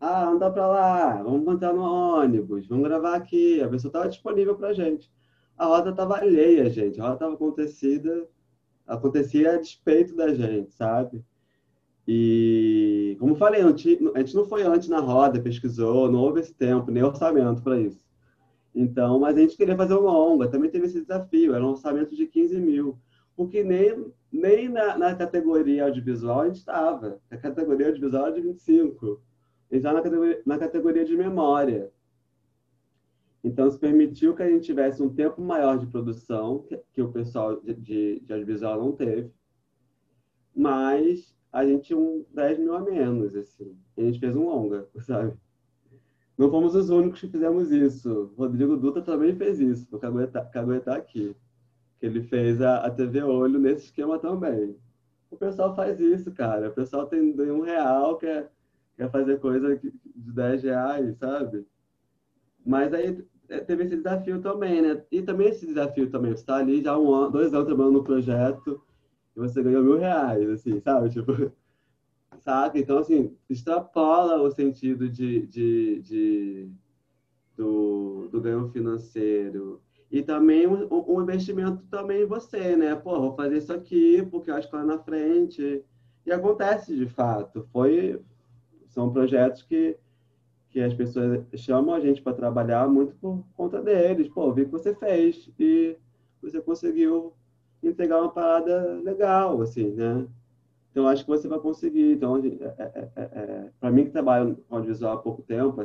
Ah, 0.00 0.28
anda 0.28 0.50
para 0.50 0.66
lá, 0.68 1.22
vamos 1.22 1.44
montar 1.44 1.72
no 1.72 1.82
ônibus, 1.82 2.68
vamos 2.68 2.84
gravar 2.84 3.16
aqui. 3.16 3.60
A 3.60 3.68
pessoa 3.68 3.88
estava 3.88 4.08
disponível 4.08 4.54
para 4.54 4.72
gente. 4.72 5.10
A 5.58 5.66
roda 5.66 5.90
estava 5.90 6.16
alheia, 6.18 6.70
gente. 6.70 7.00
A 7.00 7.04
roda 7.04 7.14
estava 7.14 7.34
acontecida, 7.34 8.28
acontecia 8.86 9.54
a 9.54 9.56
despeito 9.56 10.14
da 10.14 10.32
gente, 10.32 10.72
sabe? 10.74 11.24
E, 12.06 13.16
como 13.18 13.34
falei, 13.34 13.62
a 13.62 13.68
gente 13.68 14.34
não 14.34 14.44
foi 14.44 14.62
antes 14.62 14.88
na 14.88 15.00
roda, 15.00 15.40
pesquisou, 15.40 16.10
não 16.10 16.20
houve 16.20 16.40
esse 16.40 16.54
tempo, 16.54 16.90
nem 16.90 17.02
orçamento 17.02 17.62
para 17.62 17.80
isso. 17.80 18.03
Então, 18.74 19.20
mas 19.20 19.36
a 19.36 19.40
gente 19.40 19.56
queria 19.56 19.76
fazer 19.76 19.94
um 19.94 20.00
longa, 20.00 20.48
também 20.48 20.70
teve 20.70 20.86
esse 20.86 21.00
desafio, 21.00 21.54
era 21.54 21.64
um 21.64 21.70
orçamento 21.70 22.16
de 22.16 22.26
15 22.26 22.58
mil, 22.60 22.98
porque 23.36 23.62
nem, 23.62 24.12
nem 24.32 24.68
na, 24.68 24.98
na 24.98 25.14
categoria 25.14 25.84
audiovisual 25.84 26.40
a 26.40 26.46
gente 26.46 26.58
estava. 26.58 27.20
A 27.30 27.36
categoria 27.36 27.86
audiovisual 27.86 28.28
é 28.28 28.32
de 28.32 28.40
25. 28.40 29.22
A 29.70 29.74
gente 29.74 29.86
estava 29.86 29.96
na 29.98 30.02
categoria, 30.02 30.42
na 30.44 30.58
categoria 30.58 31.04
de 31.04 31.16
memória. 31.16 31.92
Então, 33.44 33.68
isso 33.68 33.78
permitiu 33.78 34.34
que 34.34 34.42
a 34.42 34.48
gente 34.48 34.64
tivesse 34.64 35.02
um 35.02 35.14
tempo 35.14 35.40
maior 35.40 35.78
de 35.78 35.86
produção, 35.86 36.62
que, 36.62 36.80
que 36.92 37.02
o 37.02 37.12
pessoal 37.12 37.60
de, 37.60 37.74
de, 37.74 38.20
de 38.20 38.32
audiovisual 38.32 38.80
não 38.80 38.92
teve, 38.92 39.30
mas 40.56 41.36
a 41.52 41.64
gente 41.66 41.84
tinha 41.84 41.98
um 41.98 42.24
10 42.32 42.58
mil 42.58 42.74
a 42.74 42.80
menos, 42.80 43.36
assim. 43.36 43.76
A 43.96 44.00
gente 44.00 44.18
fez 44.18 44.34
um 44.34 44.46
longa, 44.46 44.88
sabe? 45.06 45.36
Não 46.36 46.50
fomos 46.50 46.74
os 46.74 46.90
únicos 46.90 47.20
que 47.20 47.28
fizemos 47.28 47.70
isso. 47.70 48.32
Rodrigo 48.36 48.76
Dutra 48.76 49.02
também 49.02 49.36
fez 49.36 49.60
isso, 49.60 49.86
o 49.94 49.98
Caguetá, 49.98 50.44
Caguetá 50.44 50.96
aqui. 50.96 51.34
Que 52.00 52.06
ele 52.06 52.22
fez 52.22 52.60
a, 52.60 52.78
a 52.86 52.90
TV 52.90 53.22
Olho 53.22 53.58
nesse 53.58 53.86
esquema 53.86 54.18
também. 54.18 54.76
O 55.30 55.36
pessoal 55.36 55.74
faz 55.74 55.98
isso, 56.00 56.32
cara. 56.32 56.68
O 56.68 56.72
pessoal 56.72 57.06
tem 57.06 57.20
um 57.50 57.60
real, 57.62 58.16
quer, 58.16 58.50
quer 58.96 59.10
fazer 59.10 59.38
coisa 59.40 59.76
de 59.76 59.92
10 60.14 60.62
reais, 60.62 61.16
sabe? 61.18 61.66
Mas 62.64 62.92
aí 62.92 63.24
é, 63.48 63.60
teve 63.60 63.84
esse 63.84 63.96
desafio 63.96 64.40
também, 64.40 64.80
né? 64.82 65.02
E 65.10 65.22
também 65.22 65.48
esse 65.48 65.66
desafio 65.66 66.10
também, 66.10 66.32
você 66.32 66.40
está 66.40 66.56
ali 66.56 66.82
já 66.82 66.98
um 66.98 67.12
ano, 67.12 67.30
dois 67.30 67.52
anos 67.52 67.66
trabalhando 67.66 67.94
no 67.94 68.04
projeto 68.04 68.82
e 69.36 69.40
você 69.40 69.62
ganhou 69.62 69.82
mil 69.82 69.98
reais, 69.98 70.48
assim, 70.48 70.80
sabe? 70.80 71.10
Tipo, 71.10 71.52
saca? 72.44 72.78
Então, 72.78 72.98
assim, 72.98 73.34
extrapola 73.48 74.40
o 74.42 74.50
sentido 74.50 75.08
de, 75.08 75.46
de, 75.46 76.00
de 76.00 76.68
do, 77.56 78.28
do 78.30 78.40
ganho 78.40 78.68
financeiro. 78.68 79.80
E 80.10 80.22
também 80.22 80.66
um, 80.66 80.86
um, 80.90 81.22
investimento 81.22 81.82
também 81.90 82.22
em 82.22 82.26
você, 82.26 82.76
né? 82.76 82.94
Pô, 82.94 83.18
vou 83.20 83.34
fazer 83.34 83.58
isso 83.58 83.72
aqui 83.72 84.24
porque 84.30 84.50
eu 84.50 84.54
acho 84.54 84.68
que 84.68 84.76
lá 84.76 84.84
na 84.84 84.98
frente... 84.98 85.82
E 86.26 86.32
acontece, 86.32 86.96
de 86.96 87.06
fato. 87.06 87.68
Foi, 87.70 88.18
são 88.88 89.12
projetos 89.12 89.62
que, 89.62 89.96
que 90.70 90.80
as 90.80 90.94
pessoas 90.94 91.44
chamam 91.56 91.94
a 91.94 92.00
gente 92.00 92.22
para 92.22 92.32
trabalhar 92.32 92.88
muito 92.88 93.14
por 93.16 93.44
conta 93.54 93.82
deles. 93.82 94.28
Pô, 94.28 94.50
vi 94.52 94.64
que 94.64 94.70
você 94.70 94.94
fez 94.94 95.50
e 95.58 95.96
você 96.40 96.62
conseguiu 96.62 97.34
entregar 97.82 98.22
uma 98.22 98.30
parada 98.30 99.00
legal, 99.02 99.60
assim, 99.60 99.90
né? 99.90 100.26
Então, 100.94 101.08
acho 101.08 101.24
que 101.24 101.28
você 101.28 101.48
vai 101.48 101.58
conseguir. 101.58 102.12
Então, 102.12 102.36
é, 102.36 102.46
é, 102.78 103.08
é, 103.16 103.22
é 103.22 103.70
para 103.80 103.90
mim 103.90 104.04
que 104.04 104.12
trabalho 104.12 104.56
com 104.68 104.76
audiovisual 104.76 105.14
há 105.14 105.20
pouco 105.20 105.42
tempo, 105.42 105.82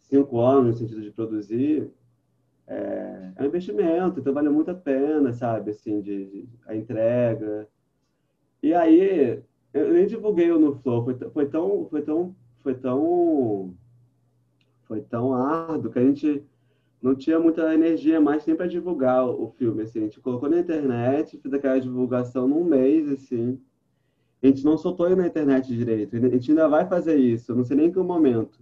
cinco 0.00 0.40
anos 0.40 0.66
no 0.66 0.78
sentido 0.78 1.02
de 1.02 1.10
produzir, 1.10 1.92
é, 2.66 3.32
é 3.36 3.42
um 3.42 3.44
investimento, 3.44 4.20
então 4.20 4.32
vale 4.32 4.48
muito 4.48 4.70
a 4.70 4.74
pena, 4.74 5.30
sabe? 5.34 5.72
Assim, 5.72 6.00
de, 6.00 6.24
de 6.24 6.48
a 6.66 6.74
entrega. 6.74 7.68
E 8.62 8.72
aí, 8.72 9.42
eu 9.74 9.92
nem 9.92 10.06
divulguei 10.06 10.50
o 10.50 10.58
no 10.58 10.74
Flow, 10.76 11.04
foi, 11.04 11.14
foi 11.30 11.46
tão, 11.46 11.86
foi 11.90 12.00
tão, 12.00 12.34
foi 12.62 12.74
tão, 12.74 13.74
foi 14.84 15.02
tão 15.02 15.34
árduo 15.34 15.92
que 15.92 15.98
a 15.98 16.02
gente 16.02 16.42
não 17.02 17.14
tinha 17.14 17.38
muita 17.38 17.74
energia 17.74 18.18
mais 18.22 18.46
nem 18.46 18.56
para 18.56 18.66
divulgar 18.66 19.28
o 19.28 19.50
filme, 19.58 19.82
assim. 19.82 19.98
A 19.98 20.02
gente 20.04 20.18
colocou 20.18 20.48
na 20.48 20.60
internet, 20.60 21.36
fez 21.36 21.52
aquela 21.52 21.78
divulgação 21.78 22.48
num 22.48 22.64
mês, 22.64 23.06
assim. 23.10 23.60
A 24.44 24.46
gente 24.48 24.62
não 24.62 24.76
soltou 24.76 25.08
na 25.16 25.26
internet 25.26 25.74
direito. 25.74 26.14
A 26.16 26.28
gente 26.28 26.50
ainda 26.50 26.68
vai 26.68 26.86
fazer 26.86 27.16
isso, 27.16 27.54
não 27.54 27.64
sei 27.64 27.78
nem 27.78 27.86
em 27.86 27.90
que 27.90 27.98
momento. 27.98 28.60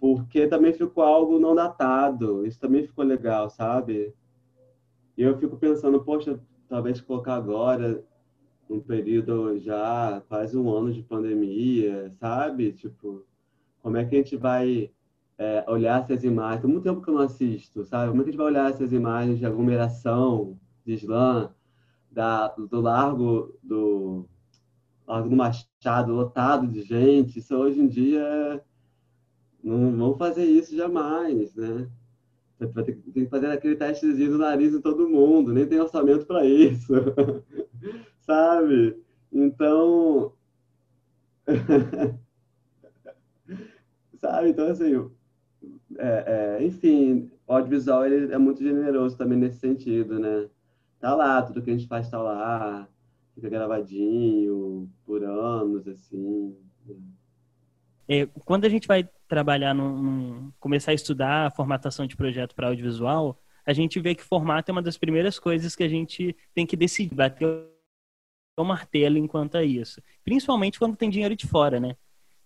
Porque 0.00 0.48
também 0.48 0.72
ficou 0.72 1.04
algo 1.04 1.38
não 1.38 1.54
datado. 1.54 2.44
Isso 2.44 2.58
também 2.58 2.84
ficou 2.84 3.04
legal, 3.04 3.48
sabe? 3.48 4.12
E 5.16 5.22
eu 5.22 5.38
fico 5.38 5.56
pensando, 5.56 6.02
poxa, 6.02 6.40
talvez 6.68 7.00
colocar 7.00 7.36
agora, 7.36 8.04
um 8.68 8.80
período 8.80 9.56
já 9.60 10.20
quase 10.28 10.58
um 10.58 10.68
ano 10.68 10.92
de 10.92 11.02
pandemia, 11.04 12.10
sabe? 12.18 12.72
Tipo, 12.72 13.24
como 13.80 13.96
é 13.96 14.04
que 14.04 14.16
a 14.16 14.18
gente 14.18 14.36
vai 14.36 14.90
é, 15.38 15.64
olhar 15.68 16.02
essas 16.02 16.24
imagens? 16.24 16.62
Tem 16.62 16.70
muito 16.70 16.82
tempo 16.82 17.00
que 17.00 17.08
eu 17.08 17.14
não 17.14 17.22
assisto, 17.22 17.84
sabe? 17.84 18.10
Como 18.10 18.22
é 18.22 18.24
que 18.24 18.30
a 18.30 18.32
gente 18.32 18.40
vai 18.40 18.46
olhar 18.48 18.68
essas 18.68 18.92
imagens 18.92 19.38
de 19.38 19.46
aglomeração, 19.46 20.58
de 20.84 20.94
slam, 20.94 21.54
da, 22.10 22.48
do 22.48 22.80
largo 22.80 23.56
do 23.62 24.28
Largo 25.06 25.28
do 25.28 25.36
Machado 25.36 26.12
lotado 26.12 26.66
de 26.66 26.82
gente. 26.82 27.38
Isso 27.38 27.54
hoje 27.56 27.80
em 27.80 27.88
dia 27.88 28.62
não 29.62 29.96
vão 29.96 30.16
fazer 30.16 30.44
isso 30.44 30.76
jamais, 30.76 31.54
né? 31.54 31.88
Vai 32.58 32.84
ter 32.84 32.94
que 32.94 33.26
fazer 33.26 33.46
aquele 33.48 33.76
testezinho 33.76 34.32
do 34.32 34.38
nariz 34.38 34.72
em 34.72 34.80
todo 34.80 35.08
mundo, 35.08 35.52
nem 35.52 35.66
tem 35.66 35.80
orçamento 35.80 36.26
para 36.26 36.44
isso, 36.44 36.92
sabe? 38.20 38.96
Então, 39.32 40.32
sabe? 44.16 44.50
Então, 44.50 44.68
assim, 44.68 45.10
é, 45.98 46.58
é, 46.58 46.64
enfim, 46.64 47.30
o 47.46 47.52
audiovisual 47.52 48.06
ele 48.06 48.32
é 48.32 48.38
muito 48.38 48.62
generoso 48.62 49.16
também 49.16 49.38
nesse 49.38 49.58
sentido, 49.58 50.18
né? 50.18 50.48
Tá 51.00 51.14
lá, 51.16 51.42
tudo 51.42 51.62
que 51.62 51.70
a 51.70 51.72
gente 51.76 51.88
faz 51.88 52.08
tá 52.08 52.22
lá, 52.22 52.88
fica 53.34 53.48
gravadinho 53.48 54.90
por 55.04 55.22
anos, 55.24 55.86
assim. 55.88 56.56
Né? 56.86 56.96
É, 58.08 58.26
quando 58.44 58.64
a 58.64 58.68
gente 58.68 58.86
vai 58.86 59.08
trabalhar, 59.28 59.74
num, 59.74 60.52
começar 60.60 60.90
a 60.90 60.94
estudar 60.94 61.46
a 61.46 61.50
formatação 61.50 62.06
de 62.06 62.16
projeto 62.16 62.54
para 62.54 62.68
audiovisual, 62.68 63.40
a 63.64 63.72
gente 63.72 64.00
vê 64.00 64.14
que 64.14 64.22
formato 64.22 64.70
é 64.70 64.72
uma 64.72 64.82
das 64.82 64.98
primeiras 64.98 65.38
coisas 65.38 65.74
que 65.74 65.84
a 65.84 65.88
gente 65.88 66.36
tem 66.54 66.66
que 66.66 66.76
decidir, 66.76 67.14
bater 67.14 67.46
o 68.56 68.64
martelo 68.64 69.16
enquanto 69.16 69.56
a 69.56 69.64
isso. 69.64 70.02
Principalmente 70.24 70.78
quando 70.78 70.96
tem 70.96 71.08
dinheiro 71.08 71.34
de 71.36 71.46
fora, 71.46 71.80
né? 71.80 71.96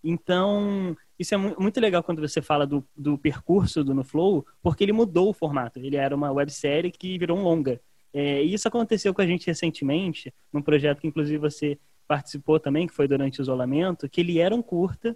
Então, 0.04 0.96
isso 1.18 1.34
é 1.34 1.36
muito 1.36 1.80
legal 1.80 2.02
quando 2.02 2.20
você 2.20 2.40
fala 2.40 2.66
do, 2.66 2.86
do 2.96 3.18
percurso 3.18 3.82
do 3.82 3.94
No 3.94 4.04
Flow, 4.04 4.46
porque 4.62 4.84
ele 4.84 4.92
mudou 4.92 5.30
o 5.30 5.34
formato. 5.34 5.80
Ele 5.80 5.96
era 5.96 6.14
uma 6.14 6.30
websérie 6.30 6.92
que 6.92 7.18
virou 7.18 7.36
um 7.38 7.42
longa. 7.42 7.80
É, 8.18 8.40
isso 8.40 8.66
aconteceu 8.66 9.12
com 9.12 9.20
a 9.20 9.26
gente 9.26 9.46
recentemente, 9.46 10.32
num 10.50 10.62
projeto 10.62 11.02
que 11.02 11.06
inclusive 11.06 11.36
você 11.36 11.78
participou 12.08 12.58
também, 12.58 12.86
que 12.86 12.94
foi 12.94 13.06
durante 13.06 13.40
o 13.40 13.42
isolamento, 13.42 14.08
que 14.08 14.22
ele 14.22 14.38
era 14.38 14.54
um 14.54 14.62
curta 14.62 15.14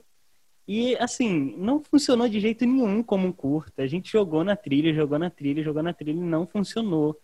e, 0.69 0.95
assim, 0.97 1.57
não 1.57 1.83
funcionou 1.83 2.29
de 2.29 2.39
jeito 2.39 2.67
nenhum 2.67 3.03
como 3.03 3.27
um 3.27 3.33
curta. 3.33 3.83
A 3.83 3.87
gente 3.87 4.13
jogou 4.13 4.45
na 4.45 4.55
trilha, 4.55 4.93
jogou 4.93 5.19
na 5.19 5.31
trilha, 5.31 5.63
jogou 5.63 5.83
na 5.83 5.95
trilha 5.95 6.19
e 6.19 6.21
não 6.21 6.47
funcionou. 6.47 7.19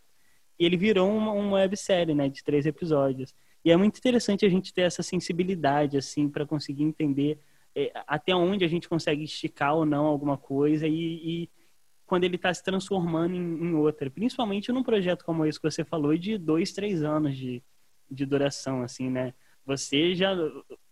E 0.59 0.65
ele 0.65 0.79
virou 0.79 1.15
uma, 1.15 1.33
uma 1.33 1.57
websérie, 1.59 2.15
né, 2.15 2.31
de 2.31 2.43
três 2.43 2.65
episódios. 2.65 3.35
E 3.63 3.71
é 3.71 3.77
muito 3.77 3.99
interessante 3.99 4.47
a 4.47 4.49
gente 4.49 4.73
ter 4.73 4.81
essa 4.81 5.03
sensibilidade, 5.03 5.99
assim, 5.99 6.27
para 6.27 6.47
conseguir 6.47 6.85
entender 6.85 7.39
é, 7.75 7.93
até 8.07 8.35
onde 8.35 8.65
a 8.65 8.69
gente 8.69 8.89
consegue 8.89 9.25
esticar 9.25 9.75
ou 9.75 9.85
não 9.85 10.07
alguma 10.07 10.39
coisa 10.39 10.89
e, 10.89 10.95
e 11.45 11.51
quando 12.07 12.25
ele 12.25 12.37
está 12.37 12.53
se 12.55 12.63
transformando 12.63 13.35
em, 13.35 13.39
em, 13.39 13.75
outra. 13.75 14.11
Principalmente 14.11 14.73
num 14.73 14.83
projeto 14.83 15.25
como 15.25 15.45
esse 15.45 15.61
que 15.61 15.71
você 15.71 15.85
falou, 15.85 16.17
de 16.17 16.39
dois, 16.39 16.73
três 16.73 17.03
anos 17.03 17.37
de, 17.37 17.63
de 18.11 18.25
duração, 18.25 18.83
assim, 18.83 19.11
né? 19.11 19.35
Você 19.67 20.15
já 20.15 20.33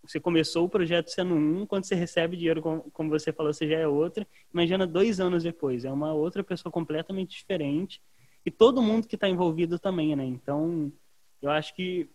você 0.03 0.19
começou 0.21 0.65
o 0.65 0.69
projeto 0.69 1.09
sendo 1.09 1.35
um, 1.35 1.65
quando 1.65 1.85
você 1.85 1.95
recebe 1.95 2.37
dinheiro, 2.37 2.61
como, 2.61 2.83
como 2.91 3.09
você 3.09 3.33
falou, 3.33 3.53
você 3.53 3.69
já 3.69 3.79
é 3.79 3.87
outra. 3.87 4.27
Imagina 4.53 4.87
dois 4.87 5.21
anos 5.21 5.45
depois, 5.45 5.85
é 5.85 5.93
uma 5.93 6.13
outra 6.13 6.43
pessoa 6.43 6.73
completamente 6.73 7.37
diferente. 7.37 8.03
E 8.45 8.51
todo 8.51 8.83
mundo 8.83 9.07
que 9.07 9.15
está 9.15 9.29
envolvido 9.29 9.79
também, 9.79 10.15
né? 10.15 10.25
Então, 10.25 10.93
eu 11.41 11.51
acho 11.51 11.75
que 11.75 12.11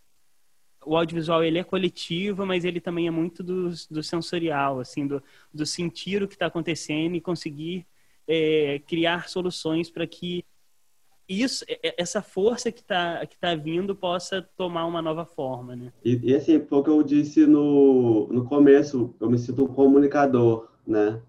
o 0.85 0.95
audiovisual 0.95 1.43
ele 1.43 1.57
é 1.57 1.63
coletivo, 1.63 2.45
mas 2.45 2.63
ele 2.63 2.79
também 2.79 3.07
é 3.07 3.11
muito 3.11 3.41
do, 3.41 3.69
do 3.89 4.03
sensorial, 4.03 4.79
assim, 4.79 5.07
do, 5.07 5.23
do 5.53 5.65
sentir 5.65 6.21
o 6.21 6.27
que 6.27 6.35
está 6.35 6.45
acontecendo 6.45 7.15
e 7.15 7.21
conseguir 7.21 7.87
é, 8.29 8.79
criar 8.87 9.27
soluções 9.27 9.89
para 9.89 10.05
que 10.05 10.45
isso, 11.27 11.65
essa 11.97 12.21
força 12.21 12.71
que 12.71 12.81
está 12.81 13.25
que 13.25 13.37
tá 13.37 13.53
vindo 13.55 13.95
possa 13.95 14.41
tomar 14.55 14.85
uma 14.85 15.01
nova 15.01 15.25
forma, 15.25 15.75
né? 15.75 15.91
E, 16.03 16.31
e 16.31 16.35
assim, 16.35 16.59
foi 16.59 16.79
o 16.79 16.83
que 16.83 16.89
eu 16.89 17.03
disse 17.03 17.45
no, 17.45 18.27
no 18.27 18.45
começo, 18.45 19.15
eu 19.19 19.29
me 19.29 19.37
sinto 19.37 19.63
um 19.63 19.67
comunicador, 19.67 20.69
né? 20.85 21.21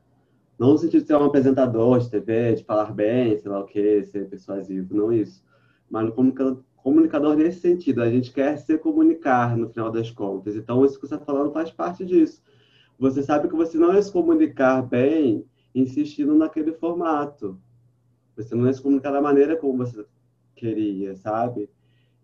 Não 0.58 0.72
no 0.72 0.78
sentido 0.78 1.02
de 1.02 1.06
ser 1.06 1.16
um 1.16 1.24
apresentador 1.24 1.98
de 1.98 2.10
TV, 2.10 2.54
de 2.54 2.64
falar 2.64 2.92
bem, 2.92 3.38
sei 3.38 3.50
lá 3.50 3.60
o 3.60 3.66
que, 3.66 4.04
ser 4.04 4.28
persuasivo, 4.28 4.94
não 4.94 5.10
isso. 5.10 5.42
Mas 5.90 6.04
no 6.04 6.12
comunicador, 6.12 6.62
comunicador 6.76 7.36
nesse 7.36 7.60
sentido, 7.60 8.02
a 8.02 8.10
gente 8.10 8.30
quer 8.30 8.58
se 8.58 8.76
comunicar 8.78 9.56
no 9.56 9.68
final 9.70 9.90
das 9.90 10.10
contas. 10.10 10.56
Então, 10.56 10.84
isso 10.84 11.00
que 11.00 11.06
você 11.06 11.14
está 11.14 11.24
falando 11.24 11.52
faz 11.52 11.70
parte 11.70 12.04
disso. 12.04 12.42
você 12.98 13.22
sabe 13.22 13.48
que 13.48 13.54
você 13.54 13.78
não 13.78 13.94
ia 13.94 14.02
se 14.02 14.12
comunicar 14.12 14.82
bem 14.82 15.44
insistindo 15.74 16.34
naquele 16.34 16.72
formato. 16.72 17.58
Você 18.36 18.54
não 18.54 18.72
se 18.72 18.80
comunicar 18.80 19.12
da 19.12 19.20
maneira 19.20 19.56
como 19.56 19.78
você 19.78 20.04
queria, 20.54 21.14
sabe? 21.16 21.68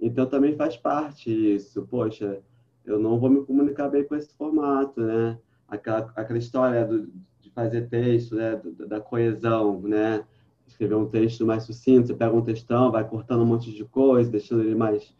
Então 0.00 0.26
também 0.26 0.56
faz 0.56 0.76
parte 0.76 1.30
isso. 1.30 1.86
Poxa, 1.86 2.42
eu 2.84 2.98
não 2.98 3.18
vou 3.18 3.30
me 3.30 3.44
comunicar 3.44 3.88
bem 3.88 4.04
com 4.04 4.14
esse 4.14 4.32
formato, 4.34 5.00
né? 5.00 5.38
Aquela, 5.68 6.12
aquela 6.14 6.38
história 6.38 6.86
do, 6.86 7.10
de 7.40 7.50
fazer 7.50 7.88
texto, 7.88 8.36
né? 8.36 8.60
da 8.86 9.00
coesão, 9.00 9.80
né? 9.80 10.24
Escrever 10.66 10.94
um 10.94 11.08
texto 11.08 11.44
mais 11.46 11.64
sucinto, 11.64 12.08
você 12.08 12.14
pega 12.14 12.34
um 12.34 12.42
textão, 12.42 12.90
vai 12.90 13.08
cortando 13.08 13.42
um 13.42 13.46
monte 13.46 13.72
de 13.72 13.84
coisa, 13.84 14.30
deixando 14.30 14.62
ele 14.62 14.74
mais... 14.74 15.14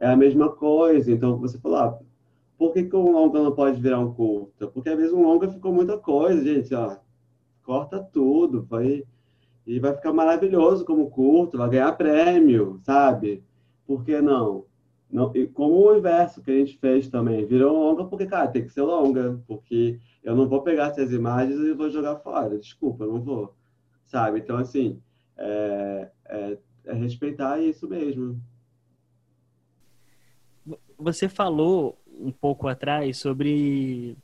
É 0.00 0.08
a 0.08 0.16
mesma 0.16 0.50
coisa. 0.50 1.12
Então, 1.12 1.38
você 1.38 1.58
falou, 1.58 1.78
ah, 1.78 1.98
por 2.58 2.72
que, 2.72 2.84
que 2.84 2.96
um 2.96 3.12
longa 3.12 3.42
não 3.42 3.52
pode 3.52 3.80
virar 3.80 4.00
um 4.00 4.12
curta? 4.12 4.66
Porque 4.66 4.88
às 4.88 4.96
vezes 4.96 5.12
um 5.12 5.22
longa 5.22 5.48
ficou 5.48 5.72
muita 5.72 5.98
coisa, 5.98 6.42
gente, 6.42 6.74
ó. 6.74 6.96
Corta 7.62 8.00
tudo, 8.00 8.62
vai... 8.62 9.04
E 9.64 9.78
vai 9.78 9.94
ficar 9.94 10.12
maravilhoso 10.12 10.84
como 10.84 11.08
curto, 11.08 11.56
vai 11.56 11.70
ganhar 11.70 11.92
prêmio, 11.92 12.80
sabe? 12.82 13.44
Por 13.86 14.04
que 14.04 14.20
não? 14.20 14.64
não 15.12 15.30
e 15.36 15.46
como 15.46 15.74
o 15.76 15.96
inverso 15.96 16.42
que 16.42 16.50
a 16.50 16.54
gente 16.54 16.78
fez 16.78 17.08
também, 17.08 17.46
virou 17.46 17.78
longa 17.78 18.04
porque, 18.04 18.26
cara, 18.26 18.48
tem 18.48 18.64
que 18.64 18.72
ser 18.72 18.82
longa, 18.82 19.40
porque 19.46 20.00
eu 20.24 20.34
não 20.34 20.48
vou 20.48 20.62
pegar 20.62 20.88
essas 20.88 21.12
imagens 21.12 21.60
e 21.60 21.74
vou 21.74 21.90
jogar 21.90 22.16
fora, 22.16 22.58
desculpa, 22.58 23.06
não 23.06 23.20
vou, 23.20 23.54
sabe? 24.06 24.40
Então, 24.40 24.56
assim, 24.56 25.00
é, 25.36 26.10
é, 26.24 26.58
é 26.86 26.92
respeitar 26.94 27.60
isso 27.60 27.86
mesmo. 27.86 28.40
Você 30.98 31.28
falou 31.28 31.98
um 32.06 32.32
pouco 32.32 32.66
atrás 32.68 33.18
sobre 33.18 34.16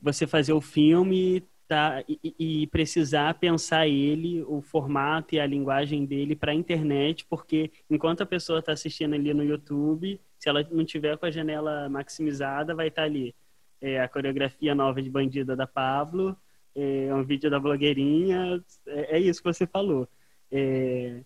você 0.00 0.26
fazer 0.26 0.52
o 0.52 0.60
filme 0.60 1.42
tá, 1.68 2.04
e, 2.08 2.34
e, 2.38 2.66
precisar 2.68 3.34
pensar 3.34 3.88
ele, 3.88 4.42
o 4.42 4.60
formato 4.60 5.34
e 5.34 5.40
a 5.40 5.46
linguagem 5.46 6.04
dele 6.04 6.36
para 6.36 6.52
a 6.52 6.54
internet, 6.54 7.24
porque 7.26 7.70
enquanto 7.90 8.22
a 8.22 8.26
pessoa 8.26 8.58
está 8.58 8.72
assistindo 8.72 9.14
ali 9.14 9.32
no 9.32 9.44
YouTube, 9.44 10.20
se 10.38 10.48
ela 10.48 10.66
não 10.70 10.84
tiver 10.84 11.16
com 11.16 11.26
a 11.26 11.30
janela 11.30 11.88
maximizada, 11.88 12.74
vai 12.74 12.88
estar 12.88 13.02
tá 13.02 13.06
ali 13.06 13.34
é, 13.80 14.00
a 14.00 14.08
coreografia 14.08 14.74
nova 14.74 15.02
de 15.02 15.10
Bandida 15.10 15.56
da 15.56 15.66
Pablo, 15.66 16.36
é, 16.74 17.14
um 17.14 17.24
vídeo 17.24 17.50
da 17.50 17.60
blogueirinha, 17.60 18.62
é, 18.86 19.16
é 19.16 19.20
isso 19.20 19.42
que 19.42 19.52
você 19.52 19.66
falou. 19.66 20.08
É, 20.50 21.22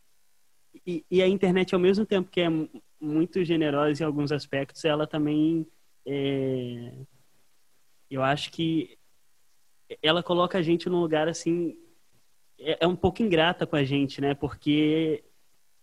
e, 0.86 1.04
e, 1.10 1.22
a 1.22 1.28
internet, 1.28 1.74
ao 1.74 1.80
mesmo 1.80 2.06
tempo 2.06 2.30
que 2.30 2.40
é 2.40 2.48
muito 3.00 3.44
generosa 3.44 4.02
em 4.02 4.06
alguns 4.06 4.32
aspectos, 4.32 4.84
ela 4.84 5.06
também 5.06 5.66
é, 6.06 6.92
eu 8.10 8.22
acho 8.22 8.50
que 8.50 8.97
ela 10.02 10.22
coloca 10.22 10.58
a 10.58 10.62
gente 10.62 10.88
num 10.88 11.00
lugar 11.00 11.28
assim 11.28 11.76
é, 12.58 12.78
é, 12.84 12.86
um 12.86 12.96
pouco 12.96 13.22
ingrata 13.22 13.66
com 13.66 13.76
a 13.76 13.84
gente, 13.84 14.20
né? 14.20 14.34
Porque 14.34 15.24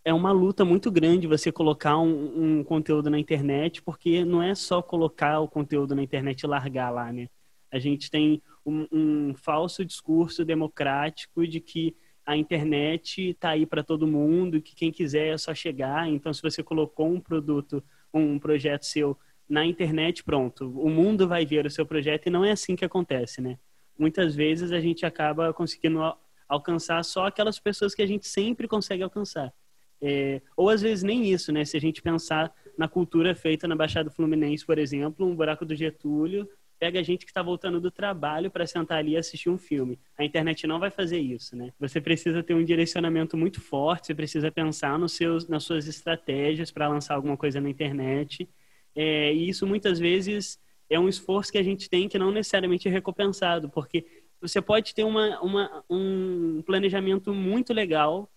é 0.03 0.13
uma 0.13 0.31
luta 0.31 0.65
muito 0.65 0.91
grande 0.91 1.27
você 1.27 1.51
colocar 1.51 1.97
um, 1.97 2.59
um, 2.59 2.63
conteúdo 2.63 3.09
na 3.09 3.17
internet, 3.19 3.81
porque 3.81 4.23
não 4.25 4.41
é 4.41 4.53
só 4.53 4.81
colocar 4.81 5.39
o 5.39 5.47
conteúdo 5.47 5.95
na 5.95 6.03
internet 6.03 6.41
e 6.41 6.47
largar 6.47 6.91
lá, 6.91 7.11
né? 7.11 7.29
A 7.71 7.79
gente 7.79 8.11
tem 8.11 8.41
um, 8.65 8.87
um 8.91 9.33
falso 9.35 9.83
discurso 9.83 10.45
democrático 10.45 11.47
de 11.47 11.59
que 11.59 11.95
a 12.25 12.35
internet 12.35 13.29
está 13.29 13.49
aí 13.51 13.65
para 13.65 13.83
todo 13.83 14.07
mundo, 14.07 14.61
que 14.61 14.75
quem 14.75 14.91
quiser 14.91 15.33
é 15.33 15.37
só 15.37 15.53
chegar. 15.53 16.07
Então, 16.09 16.33
se 16.33 16.41
você 16.41 16.63
colocou 16.63 17.07
um 17.07 17.19
produto, 17.19 17.83
um 18.13 18.39
projeto 18.39 18.83
seu 18.85 19.17
na 19.47 19.63
internet, 19.65 20.23
pronto, 20.23 20.71
o 20.79 20.89
mundo 20.89 21.27
vai 21.27 21.45
ver 21.45 21.65
o 21.67 21.71
seu 21.71 21.85
projeto 21.85 22.27
e 22.27 22.31
não 22.31 22.43
é 22.43 22.51
assim 22.51 22.75
que 22.75 22.83
acontece, 22.83 23.41
né? 23.41 23.59
Muitas 23.97 24.35
vezes 24.35 24.71
a 24.71 24.79
gente 24.79 25.05
acaba 25.05 25.53
conseguindo 25.53 25.99
alcançar 26.47 27.03
só 27.03 27.27
aquelas 27.27 27.59
pessoas 27.59 27.95
que 27.95 28.01
a 28.01 28.07
gente 28.07 28.27
sempre 28.27 28.67
consegue 28.67 29.03
alcançar. 29.03 29.53
É, 30.01 30.41
ou 30.55 30.69
às 30.69 30.81
vezes 30.81 31.03
nem 31.03 31.31
isso, 31.31 31.51
né? 31.51 31.65
Se 31.65 31.77
a 31.77 31.81
gente 31.81 32.01
pensar 32.01 32.53
na 32.77 32.87
cultura 32.87 33.33
feita 33.33 33.67
na 33.67 33.75
Baixada 33.75 34.09
Fluminense, 34.09 34.65
por 34.65 34.77
exemplo, 34.77 35.25
um 35.25 35.35
buraco 35.35 35.65
do 35.65 35.75
Getúlio, 35.75 36.47
pega 36.77 36.99
a 36.99 37.03
gente 37.03 37.25
que 37.25 37.31
está 37.31 37.41
voltando 37.41 37.79
do 37.79 37.89
trabalho 37.89 38.51
para 38.51 38.67
sentar 38.67 38.99
ali 38.99 39.13
e 39.13 39.17
assistir 39.17 39.49
um 39.49 39.57
filme. 39.57 39.97
A 40.17 40.23
internet 40.23 40.67
não 40.67 40.79
vai 40.79 40.91
fazer 40.91 41.17
isso, 41.17 41.55
né? 41.55 41.71
Você 41.79 42.01
precisa 42.01 42.43
ter 42.43 42.53
um 42.53 42.63
direcionamento 42.63 43.37
muito 43.37 43.61
forte, 43.61 44.07
você 44.07 44.15
precisa 44.15 44.51
pensar 44.51 44.99
nos 44.99 45.13
seus, 45.13 45.47
nas 45.47 45.63
suas 45.63 45.87
estratégias 45.87 46.71
para 46.71 46.87
lançar 46.87 47.15
alguma 47.15 47.37
coisa 47.37 47.61
na 47.61 47.69
internet. 47.69 48.47
É, 48.93 49.33
e 49.33 49.49
isso 49.49 49.65
muitas 49.65 49.99
vezes 49.99 50.59
é 50.89 50.99
um 50.99 51.09
esforço 51.09 51.51
que 51.51 51.57
a 51.57 51.63
gente 51.63 51.89
tem 51.89 52.07
que 52.07 52.19
não 52.19 52.31
necessariamente 52.31 52.87
é 52.87 52.91
recompensado, 52.91 53.69
porque 53.69 54.05
você 54.39 54.61
pode 54.61 54.93
ter 54.93 55.03
uma, 55.03 55.39
uma, 55.41 55.83
um 55.89 56.61
planejamento 56.65 57.33
muito 57.33 57.73
legal 57.73 58.29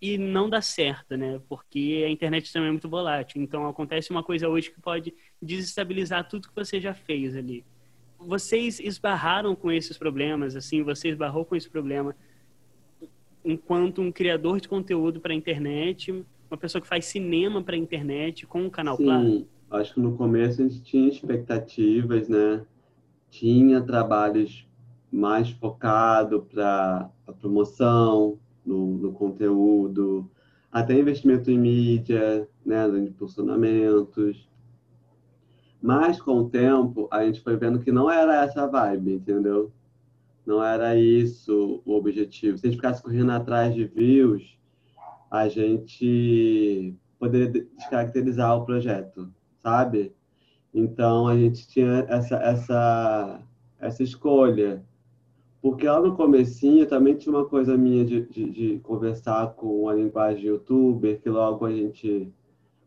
e 0.00 0.18
não 0.18 0.50
dá 0.50 0.60
certo, 0.60 1.16
né? 1.16 1.40
Porque 1.48 2.04
a 2.06 2.10
internet 2.10 2.52
também 2.52 2.68
é 2.68 2.72
muito 2.72 2.88
volátil. 2.88 3.40
Então 3.40 3.66
acontece 3.66 4.10
uma 4.10 4.22
coisa 4.22 4.48
hoje 4.48 4.70
que 4.70 4.80
pode 4.80 5.14
desestabilizar 5.40 6.28
tudo 6.28 6.48
que 6.48 6.54
você 6.54 6.80
já 6.80 6.92
fez 6.92 7.36
ali. 7.36 7.64
Vocês 8.18 8.80
esbarraram 8.80 9.54
com 9.54 9.70
esses 9.70 9.96
problemas, 9.96 10.56
assim, 10.56 10.82
você 10.82 11.08
esbarrou 11.08 11.44
com 11.44 11.54
esse 11.54 11.68
problema 11.68 12.14
enquanto 13.44 14.02
um 14.02 14.10
criador 14.10 14.60
de 14.60 14.68
conteúdo 14.68 15.20
para 15.20 15.32
a 15.32 15.36
internet, 15.36 16.10
uma 16.50 16.56
pessoa 16.58 16.82
que 16.82 16.88
faz 16.88 17.04
cinema 17.04 17.62
para 17.62 17.76
a 17.76 17.78
internet 17.78 18.44
com 18.46 18.62
um 18.62 18.70
canal 18.70 18.96
Sim. 18.96 19.04
Claro? 19.04 19.48
Acho 19.70 19.94
que 19.94 20.00
no 20.00 20.16
começo 20.16 20.60
a 20.62 20.68
gente 20.68 20.82
tinha 20.82 21.08
expectativas, 21.08 22.28
né? 22.28 22.64
Tinha 23.30 23.80
trabalhos 23.80 24.66
mais 25.10 25.50
focado 25.50 26.42
para 26.42 27.10
a 27.26 27.32
promoção 27.32 28.38
no, 28.64 28.96
no, 28.98 29.12
conteúdo, 29.12 30.30
até 30.70 30.98
investimento 30.98 31.50
em 31.50 31.58
mídia, 31.58 32.48
né, 32.64 32.86
em 32.88 33.06
impulsionamentos. 33.06 34.48
Mas 35.80 36.20
com 36.20 36.38
o 36.38 36.48
tempo 36.50 37.08
a 37.10 37.24
gente 37.24 37.40
foi 37.40 37.56
vendo 37.56 37.80
que 37.80 37.92
não 37.92 38.10
era 38.10 38.44
essa 38.44 38.66
vibe, 38.66 39.14
entendeu? 39.14 39.72
Não 40.44 40.62
era 40.62 40.96
isso 40.96 41.82
o 41.84 41.94
objetivo. 41.94 42.58
Se 42.58 42.66
a 42.66 42.70
gente 42.70 42.78
ficasse 42.78 43.02
correndo 43.02 43.32
atrás 43.32 43.74
de 43.74 43.84
views, 43.84 44.58
a 45.30 45.48
gente 45.48 46.94
poderia 47.18 47.48
descaracterizar 47.48 48.56
o 48.56 48.64
projeto 48.64 49.32
sabe? 49.66 50.14
Então 50.72 51.26
a 51.26 51.36
gente 51.36 51.66
tinha 51.66 52.06
essa 52.08 52.36
essa 52.36 53.42
essa 53.80 54.02
escolha. 54.02 54.84
Porque 55.60 55.88
lá 55.88 56.00
no 56.00 56.14
comecinho 56.14 56.86
também 56.86 57.16
tinha 57.16 57.34
uma 57.34 57.44
coisa 57.44 57.76
minha 57.76 58.04
de, 58.04 58.24
de, 58.26 58.50
de 58.50 58.78
conversar 58.78 59.54
com 59.54 59.88
a 59.88 59.94
linguagem 59.94 60.46
youtuber, 60.46 61.20
que 61.20 61.28
logo 61.28 61.66
a 61.66 61.72
gente, 61.72 62.32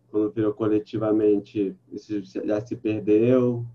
quando 0.09 0.31
virou 0.31 0.53
coletivamente, 0.53 1.75
isso 1.91 2.21
já 2.45 2.61
se 2.61 2.77
perdeu. 2.77 3.65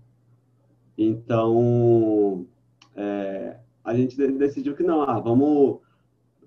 Então, 0.97 2.47
é, 2.95 3.57
a 3.83 3.93
gente 3.93 4.17
decidiu 4.31 4.75
que 4.75 4.81
não, 4.81 5.03
ah, 5.03 5.19
vamos, 5.19 5.81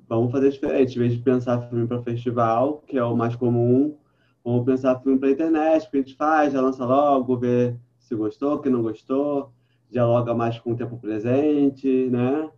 vamos 0.08 0.32
fazer 0.32 0.50
diferente. 0.50 0.96
Em 0.96 1.00
vez 1.00 1.12
de 1.12 1.22
pensar 1.22 1.68
filme 1.68 1.86
para 1.86 2.02
festival, 2.02 2.82
que 2.88 2.98
é 2.98 3.04
o 3.04 3.16
mais 3.16 3.36
comum, 3.36 3.96
Vamos 4.44 4.64
pensar 4.64 5.00
filme 5.00 5.18
para 5.18 5.30
internet, 5.30 5.90
que 5.90 5.96
a 5.96 6.00
gente 6.00 6.16
faz, 6.16 6.52
já 6.52 6.60
lança 6.60 6.84
logo, 6.84 7.36
vê 7.36 7.76
se 7.98 8.14
gostou, 8.14 8.58
que 8.60 8.70
não 8.70 8.82
gostou, 8.82 9.52
dialoga 9.90 10.34
mais 10.34 10.58
com 10.58 10.72
o 10.72 10.76
tempo 10.76 10.98
presente, 10.98 12.08
né? 12.08 12.50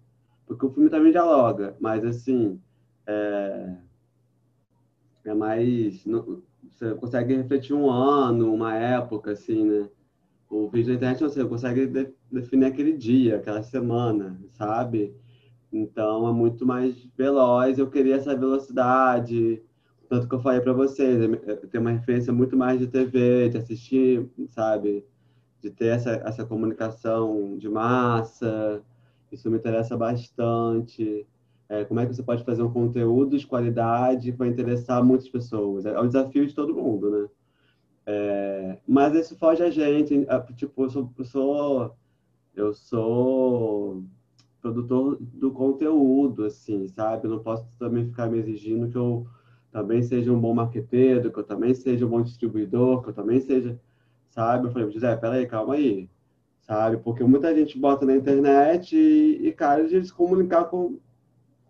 Porque 0.47 0.65
o 0.65 0.71
filme 0.71 0.89
também 0.89 1.11
dialoga, 1.11 1.77
mas 1.81 2.05
assim, 2.05 2.61
é, 3.07 3.77
é 5.25 5.35
mais. 5.35 6.05
Não, 6.07 6.43
você 6.69 6.95
consegue 6.95 7.35
refletir 7.35 7.75
um 7.75 7.91
ano, 7.91 8.53
uma 8.55 8.75
época, 8.75 9.33
assim, 9.33 9.65
né? 9.65 9.89
O 10.49 10.69
vídeo 10.69 10.89
da 10.89 10.95
internet 10.95 11.21
você 11.21 11.45
consegue 11.45 11.87
de, 11.87 12.13
definir 12.31 12.67
aquele 12.67 12.97
dia, 12.97 13.37
aquela 13.37 13.63
semana, 13.63 14.41
sabe? 14.53 15.15
Então 15.73 16.29
é 16.29 16.33
muito 16.33 16.67
mais 16.67 16.97
veloz. 17.17 17.79
Eu 17.79 17.91
queria 17.91 18.17
essa 18.17 18.37
velocidade, 18.37 19.63
tanto 20.11 20.29
que 20.29 20.35
eu 20.35 20.41
falei 20.41 20.61
para 20.61 20.73
vocês, 20.73 21.21
tenho 21.71 21.81
uma 21.81 21.93
referência 21.93 22.33
muito 22.33 22.57
mais 22.57 22.81
de 22.81 22.89
TV, 22.89 23.49
de 23.49 23.59
assistir, 23.59 24.29
sabe? 24.49 25.07
De 25.63 25.71
ter 25.71 25.87
essa, 25.87 26.11
essa 26.25 26.45
comunicação 26.45 27.57
de 27.57 27.69
massa. 27.69 28.83
Isso 29.31 29.49
me 29.49 29.57
interessa 29.57 29.97
bastante. 29.97 31.25
É, 31.69 31.85
como 31.85 32.01
é 32.01 32.07
que 32.07 32.13
você 32.13 32.25
pode 32.25 32.43
fazer 32.43 32.61
um 32.61 32.73
conteúdo 32.73 33.39
de 33.39 33.47
qualidade 33.47 34.33
para 34.33 34.49
interessar 34.49 35.05
muitas 35.05 35.29
pessoas? 35.29 35.87
É 35.87 35.97
o 35.97 36.07
desafio 36.09 36.45
de 36.45 36.57
todo 36.57 36.75
mundo, 36.75 37.09
né? 37.09 37.29
É, 38.07 38.79
mas 38.89 39.15
isso 39.15 39.39
foge 39.39 39.63
a 39.63 39.71
gente. 39.71 40.27
É, 40.29 40.41
tipo, 40.55 40.83
eu 40.83 40.91
sou, 40.91 41.13
sou, 41.23 41.97
eu 42.57 42.75
sou 42.75 44.03
produtor 44.61 45.19
do 45.21 45.53
conteúdo, 45.53 46.47
assim, 46.47 46.89
sabe? 46.89 47.29
Eu 47.29 47.31
não 47.31 47.39
posso 47.39 47.65
também 47.79 48.07
ficar 48.07 48.29
me 48.29 48.39
exigindo 48.39 48.91
que 48.91 48.99
eu 48.99 49.25
também 49.73 50.03
seja 50.03 50.33
um 50.33 50.41
bom 50.41 50.55
marqueteiro, 50.55 51.33
que 51.33 51.39
eu 51.39 51.45
também 51.45 51.75
seja 51.75 52.07
um 52.07 52.09
bom 52.09 52.23
distribuidor, 52.23 53.03
que 53.03 53.11
eu 53.11 53.15
também 53.15 53.41
seja, 53.41 53.79
sabe? 54.31 54.67
Eu 54.67 54.73
falei, 54.73 54.91
José, 54.91 55.15
peraí, 55.17 55.47
calma 55.47 55.75
aí. 55.75 56.09
sabe? 56.63 56.99
Porque 56.99 57.25
muita 57.25 57.55
gente 57.55 57.79
bota 57.79 58.05
na 58.07 58.17
internet 58.17 58.97
e, 58.97 59.49
e 59.49 59.53
cara, 59.53 59.87
de 59.87 60.05
se 60.05 60.13
comunicar 60.13 60.65
com, 60.65 60.99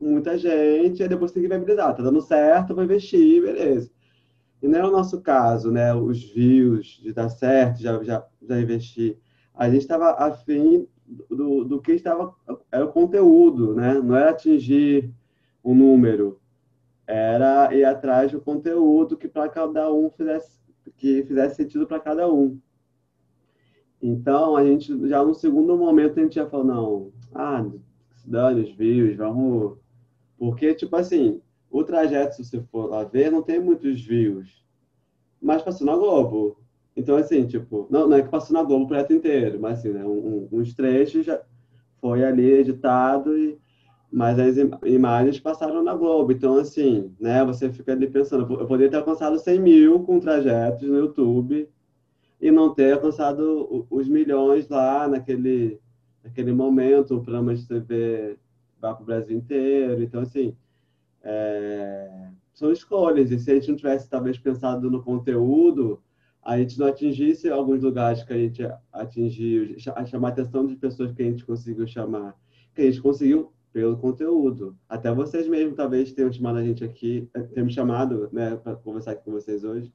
muita 0.00 0.38
gente, 0.38 1.02
e 1.02 1.08
depois 1.08 1.30
tem 1.30 1.42
que 1.42 1.48
viabilizar. 1.48 1.94
Tá 1.94 2.02
dando 2.02 2.20
certo, 2.22 2.74
vou 2.74 2.84
investir, 2.84 3.42
beleza. 3.42 3.90
E 4.62 4.68
não 4.68 4.78
é 4.78 4.86
o 4.86 4.90
nosso 4.90 5.20
caso, 5.20 5.70
né? 5.70 5.94
Os 5.94 6.22
views 6.32 7.00
de 7.02 7.12
dar 7.12 7.28
certo, 7.28 7.80
já, 7.80 8.02
já, 8.02 8.26
já 8.42 8.60
investir. 8.60 9.18
A 9.54 9.68
gente 9.68 9.82
estava 9.82 10.12
afim 10.12 10.86
do, 11.28 11.64
do 11.64 11.80
que 11.80 11.92
estava 11.92 12.34
era 12.70 12.84
o 12.84 12.92
conteúdo, 12.92 13.74
né? 13.74 13.94
Não 13.94 14.16
era 14.16 14.30
atingir 14.30 15.12
um 15.62 15.74
número, 15.74 16.39
era 17.10 17.74
ir 17.74 17.84
atrás 17.84 18.30
do 18.30 18.40
conteúdo 18.40 19.16
que 19.16 19.26
para 19.26 19.48
cada 19.48 19.92
um 19.92 20.10
fizesse 20.10 20.60
que 20.96 21.24
fizesse 21.24 21.56
sentido 21.56 21.86
para 21.86 22.00
cada 22.00 22.32
um. 22.32 22.58
Então, 24.00 24.56
a 24.56 24.64
gente 24.64 25.08
já 25.08 25.24
no 25.24 25.34
segundo 25.34 25.76
momento 25.76 26.18
a 26.18 26.22
gente 26.22 26.36
já 26.36 26.48
falou, 26.48 26.66
não, 26.66 27.12
ah, 27.34 27.66
dane 28.24 28.62
os 28.62 28.72
views, 28.72 29.16
vamos. 29.16 29.78
Porque, 30.38 30.74
tipo 30.74 30.94
assim, 30.96 31.40
o 31.70 31.84
trajeto, 31.84 32.36
se 32.36 32.44
você 32.44 32.62
for 32.70 32.90
lá 32.90 33.04
ver, 33.04 33.30
não 33.30 33.42
tem 33.42 33.60
muitos 33.60 34.00
views. 34.00 34.64
Mas 35.40 35.62
passou 35.62 35.86
na 35.86 35.96
Globo. 35.96 36.58
Então, 36.96 37.16
assim, 37.16 37.46
tipo, 37.46 37.86
não, 37.90 38.08
não 38.08 38.16
é 38.16 38.22
que 38.22 38.28
passou 38.28 38.54
na 38.54 38.62
Globo 38.62 38.84
o 38.84 38.88
projeto 38.88 39.12
inteiro, 39.12 39.60
mas 39.60 39.78
assim, 39.78 39.90
né, 39.90 40.04
um, 40.04 40.48
uns 40.50 40.74
trechos 40.74 41.26
já 41.26 41.40
foi 42.00 42.24
ali 42.24 42.44
editado, 42.44 43.36
e, 43.36 43.58
mas 44.12 44.38
as 44.38 44.56
im 44.58 44.70
imagens 44.84 45.38
passaram 45.38 45.82
na 45.82 45.94
Globo. 45.94 46.32
Então, 46.32 46.56
assim, 46.56 47.14
né, 47.20 47.44
você 47.44 47.70
fica 47.72 47.92
ali 47.92 48.08
pensando, 48.08 48.42
eu 48.54 48.66
poderia 48.66 48.90
ter 48.90 48.96
alcançado 48.96 49.38
100 49.38 49.60
mil 49.60 50.00
com 50.00 50.18
trajetos 50.18 50.88
no 50.88 50.96
YouTube 50.96 51.68
e 52.40 52.50
não 52.50 52.74
ter 52.74 52.94
alcançado 52.94 53.86
os 53.90 54.08
milhões 54.08 54.68
lá 54.68 55.06
naquele, 55.06 55.78
naquele 56.24 56.52
momento, 56.52 57.16
o 57.16 57.22
programa 57.22 57.54
de 57.54 57.66
TV 57.66 58.38
vai 58.80 58.94
para 58.94 59.02
o 59.02 59.06
Brasil 59.06 59.36
inteiro. 59.36 60.02
Então, 60.02 60.22
assim, 60.22 60.56
é, 61.22 62.30
são 62.52 62.72
escolhas. 62.72 63.30
E 63.30 63.38
se 63.38 63.50
a 63.50 63.54
gente 63.54 63.68
não 63.68 63.76
tivesse, 63.76 64.08
talvez, 64.08 64.38
pensado 64.38 64.90
no 64.90 65.02
conteúdo, 65.02 66.02
a 66.42 66.58
gente 66.58 66.78
não 66.78 66.86
atingisse 66.86 67.48
alguns 67.48 67.82
lugares 67.82 68.24
que 68.24 68.32
a 68.32 68.38
gente 68.38 68.62
atingiu, 68.92 69.76
chamar 70.06 70.28
a 70.28 70.32
atenção 70.32 70.66
de 70.66 70.74
pessoas 70.76 71.12
que 71.12 71.22
a 71.22 71.26
gente 71.26 71.44
conseguiu 71.44 71.86
chamar, 71.86 72.34
que 72.74 72.82
a 72.82 72.84
gente 72.86 73.00
conseguiu 73.00 73.52
pelo 73.72 73.96
conteúdo. 73.96 74.76
Até 74.88 75.12
vocês 75.12 75.46
mesmos 75.46 75.76
talvez 75.76 76.12
tenham 76.12 76.32
chamado 76.32 76.58
a 76.58 76.62
gente 76.62 76.84
aqui, 76.84 77.28
tenham 77.54 77.66
me 77.66 77.72
chamado 77.72 78.28
né, 78.32 78.56
para 78.56 78.76
conversar 78.76 79.12
aqui 79.12 79.24
com 79.24 79.32
vocês 79.32 79.64
hoje, 79.64 79.92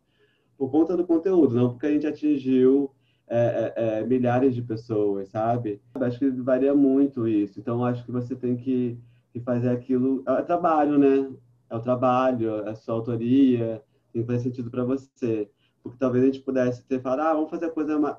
por 0.58 0.72
conta 0.72 0.96
do 0.96 1.06
conteúdo, 1.06 1.56
não 1.56 1.70
porque 1.70 1.86
a 1.86 1.92
gente 1.92 2.08
atingiu 2.08 2.92
é, 3.28 3.74
é, 3.76 4.00
é, 4.00 4.06
milhares 4.06 4.54
de 4.54 4.62
pessoas, 4.62 5.30
sabe? 5.30 5.82
Acho 5.96 6.20
que 6.20 6.30
varia 6.30 6.74
muito 6.76 7.28
isso. 7.28 7.60
Então, 7.60 7.84
acho 7.84 8.06
que 8.06 8.12
você 8.12 8.36
tem 8.36 8.56
que, 8.56 8.98
que 9.34 9.40
fazer 9.40 9.70
aquilo. 9.70 10.24
É 10.28 10.42
trabalho, 10.44 10.98
né? 10.98 11.32
É 11.70 11.76
o 11.76 11.82
trabalho, 11.82 12.60
é 12.66 12.70
a 12.70 12.76
sua 12.76 12.94
autoria, 12.94 13.82
tem 14.14 14.22
que 14.22 14.28
fazer 14.28 14.44
sentido 14.44 14.70
para 14.70 14.84
você. 14.84 15.50
Porque 15.82 15.98
talvez 15.98 16.24
a 16.24 16.28
gente 16.28 16.42
pudesse 16.42 16.86
ter 16.86 17.02
falado, 17.02 17.28
ah, 17.28 17.34
vamos 17.34 17.50
fazer 17.50 17.72
coisa. 17.72 18.00
Mais... 18.00 18.16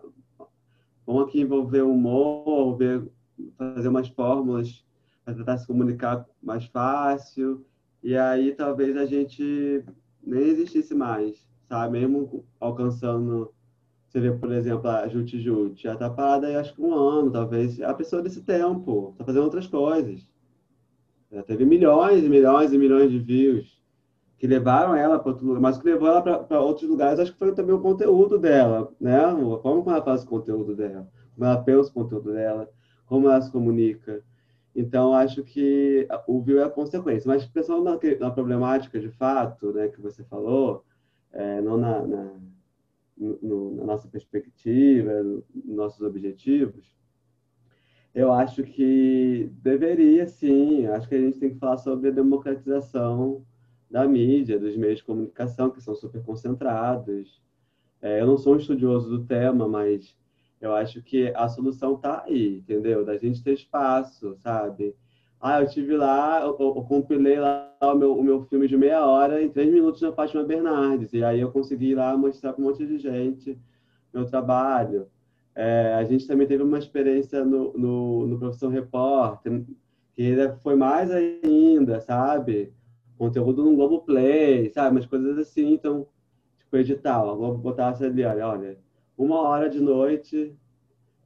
Vamos 1.07 1.28
aqui 1.28 1.40
envolver 1.40 1.82
humor, 1.82 2.76
ver, 2.76 3.09
fazer 3.57 3.88
umas 3.88 4.09
fórmulas 4.09 4.84
para 5.27 5.35
tentar 5.35 5.59
se 5.59 5.66
comunicar 5.66 6.27
mais 6.43 6.64
fácil. 6.64 7.66
E 8.03 8.16
aí 8.16 8.55
talvez 8.55 8.97
a 8.97 9.05
gente 9.05 9.85
nem 10.24 10.41
existisse 10.41 10.95
mais 10.95 11.47
sabe? 11.68 11.99
Mesmo 11.99 12.45
alcançando, 12.61 13.53
você 14.09 14.20
vê, 14.20 14.33
por 14.33 14.53
exemplo, 14.53 14.89
a 14.89 15.07
Jute 15.09 15.41
Jute, 15.41 15.85
já 15.85 15.95
está 15.95 16.09
parada 16.09 16.47
aí 16.47 16.57
acho 16.57 16.74
que 16.74 16.83
um 16.83 16.95
ano, 16.95 17.31
talvez. 17.31 17.81
A 17.81 17.95
pessoa 17.95 18.22
desse 18.22 18.43
tempo 18.43 19.11
está 19.12 19.24
fazendo 19.24 19.45
outras 19.45 19.66
coisas. 19.66 20.27
Já 21.31 21.43
teve 21.43 21.64
milhões 21.64 22.24
e 22.24 22.29
milhões 22.29 22.72
e 22.72 22.79
milhões 22.79 23.11
de 23.11 23.18
views 23.18 23.77
que 24.39 24.47
levaram 24.47 24.95
ela 24.95 25.18
para 25.18 25.33
outro 25.33 25.47
lugar, 25.47 25.61
mas 25.61 25.79
que 25.79 25.87
levou 25.87 26.09
ela 26.09 26.20
para 26.20 26.61
outros 26.61 26.89
lugares, 26.89 27.18
acho 27.18 27.33
que 27.33 27.39
foi 27.39 27.55
também 27.55 27.74
o 27.74 27.81
conteúdo 27.81 28.39
dela, 28.39 28.93
né? 29.01 29.18
Como 29.62 29.91
ela 29.91 30.03
faz 30.03 30.24
o 30.24 30.27
conteúdo 30.27 30.77
dela, 30.77 31.09
como 31.35 31.47
ela 31.47 31.62
pensa 31.62 31.89
o 31.89 31.95
conteúdo 31.95 32.35
dela, 32.35 32.68
como 33.07 33.29
ela 33.29 33.41
se 33.41 33.51
comunica. 33.51 34.22
Então, 34.77 35.14
acho 35.14 35.43
que 35.43 36.07
o 36.27 36.43
view 36.43 36.61
é 36.61 36.64
a 36.64 36.70
consequência. 36.70 37.27
Mas 37.27 37.47
pensando 37.47 37.83
na, 37.83 37.99
na 38.20 38.31
problemática 38.31 39.01
de 39.01 39.09
fato, 39.09 39.72
né, 39.72 39.89
que 39.89 40.03
você 40.03 40.22
falou, 40.24 40.85
é, 41.33 41.62
não 41.62 41.79
na, 41.79 42.07
na, 42.07 42.35
no, 43.16 43.74
na, 43.74 43.85
nossa 43.85 44.07
perspectiva, 44.07 45.22
nos 45.22 45.45
nossos 45.64 46.03
objetivos, 46.03 46.95
eu 48.14 48.31
acho 48.31 48.62
que 48.64 49.51
deveria 49.62 50.27
sim, 50.27 50.87
acho 50.89 51.09
que 51.09 51.14
a 51.14 51.20
gente 51.20 51.39
tem 51.39 51.51
que 51.55 51.59
falar 51.59 51.79
sobre 51.79 52.11
a 52.11 52.12
democratização 52.12 53.47
da 53.91 54.07
mídia, 54.07 54.59
dos 54.59 54.77
meios 54.77 54.99
de 54.99 55.05
comunicação, 55.05 55.70
que 55.70 55.83
são 55.83 55.95
super 55.95 56.22
concentrados. 56.22 57.41
É, 58.03 58.20
eu 58.20 58.27
não 58.27 58.37
sou 58.37 58.55
um 58.55 58.59
estudioso 58.59 59.09
do 59.09 59.24
tema, 59.24 59.66
mas 59.66 60.14
eu 60.67 60.75
acho 60.75 61.03
que 61.03 61.33
a 61.35 61.49
solução 61.49 61.95
está 61.95 62.25
aí, 62.25 62.59
entendeu? 62.59 63.05
Da 63.05 63.17
gente 63.17 63.43
ter 63.43 63.55
espaço, 63.55 64.37
sabe? 64.43 64.95
Ah, 65.41 65.61
eu 65.61 65.69
tive 65.69 65.97
lá, 65.97 66.41
eu, 66.41 66.57
eu, 66.59 66.83
compilei 66.85 67.39
lá 67.39 67.73
o 67.83 67.95
meu, 67.95 68.19
o 68.19 68.23
meu 68.23 68.43
filme 68.47 68.67
de 68.67 68.77
meia 68.77 69.05
hora 69.07 69.43
em 69.43 69.51
três 69.51 69.73
minutos 69.73 70.01
na 70.01 70.12
Fátima 70.12 70.43
Bernardes. 70.45 71.12
E 71.12 71.23
aí 71.23 71.41
eu 71.41 71.53
consegui 71.53 71.95
lá 71.95 72.17
mostrar 72.17 72.53
para 72.53 72.62
um 72.62 72.69
monte 72.69 72.87
de 72.87 72.99
gente 72.99 73.59
meu 74.12 74.27
trabalho. 74.27 75.09
É, 75.55 75.95
a 75.95 76.05
gente 76.05 76.27
também 76.27 76.47
teve 76.47 76.62
uma 76.62 76.79
experiência 76.79 77.45
no, 77.45 77.73
no, 77.75 78.27
no 78.27 78.39
Profissão 78.39 78.71
Repórter, 78.71 79.64
que 80.14 80.35
foi 80.62 80.75
mais 80.75 81.11
ainda, 81.11 82.01
sabe? 82.01 82.73
Conteúdo 83.19 83.64
no 83.64 83.77
Globoplay, 83.77 84.71
sabe? 84.71 84.97
Umas 84.97 85.07
coisas 85.07 85.39
assim, 85.39 85.73
então, 85.75 86.07
tipo, 86.59 86.77
edital. 86.77 87.31
A 87.31 87.35
Globo 87.35 87.59
botasse 87.59 88.05
ali, 88.05 88.25
olha, 88.25 88.47
olha, 88.49 88.79
uma 89.17 89.41
hora 89.41 89.69
de 89.69 89.81
noite 89.81 90.55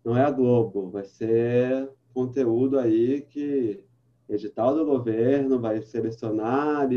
não 0.04 0.16
é 0.16 0.24
a 0.24 0.30
Globo, 0.30 0.90
vai 0.90 1.04
ser 1.04 1.90
conteúdo 2.14 2.78
aí 2.78 3.22
que 3.22 3.84
edital 4.28 4.74
do 4.74 4.84
governo 4.84 5.58
vai 5.58 5.80
selecionar, 5.82 6.88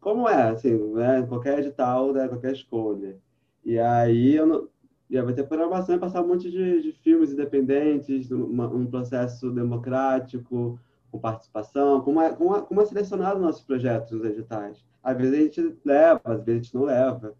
como 0.00 0.28
é, 0.28 0.50
assim, 0.50 0.76
né? 0.94 1.22
qualquer 1.26 1.58
edital, 1.58 2.12
né? 2.12 2.28
qualquer 2.28 2.52
escolha. 2.52 3.16
E 3.64 3.78
aí 3.78 4.36
eu 4.36 4.46
não, 4.46 4.68
e 5.08 5.20
vai 5.20 5.32
ter 5.32 5.44
programação 5.44 5.94
e 5.94 5.98
passar 5.98 6.22
um 6.22 6.28
monte 6.28 6.50
de, 6.50 6.82
de 6.82 6.92
filmes 6.92 7.32
independentes, 7.32 8.30
uma, 8.30 8.66
um 8.68 8.86
processo 8.86 9.50
democrático, 9.50 10.78
com 11.10 11.18
participação, 11.18 12.00
como 12.00 12.20
é, 12.20 12.32
como 12.32 12.56
é, 12.56 12.62
como 12.62 12.80
é 12.80 12.86
selecionado 12.86 13.40
nossos 13.40 13.62
projetos 13.62 14.12
nos 14.12 14.24
editais. 14.24 14.84
Às 15.02 15.16
vezes 15.16 15.34
a 15.34 15.42
gente 15.42 15.78
leva, 15.84 16.20
às 16.24 16.42
vezes 16.42 16.60
a 16.60 16.64
gente 16.64 16.74
não 16.74 16.84
leva, 16.84 17.34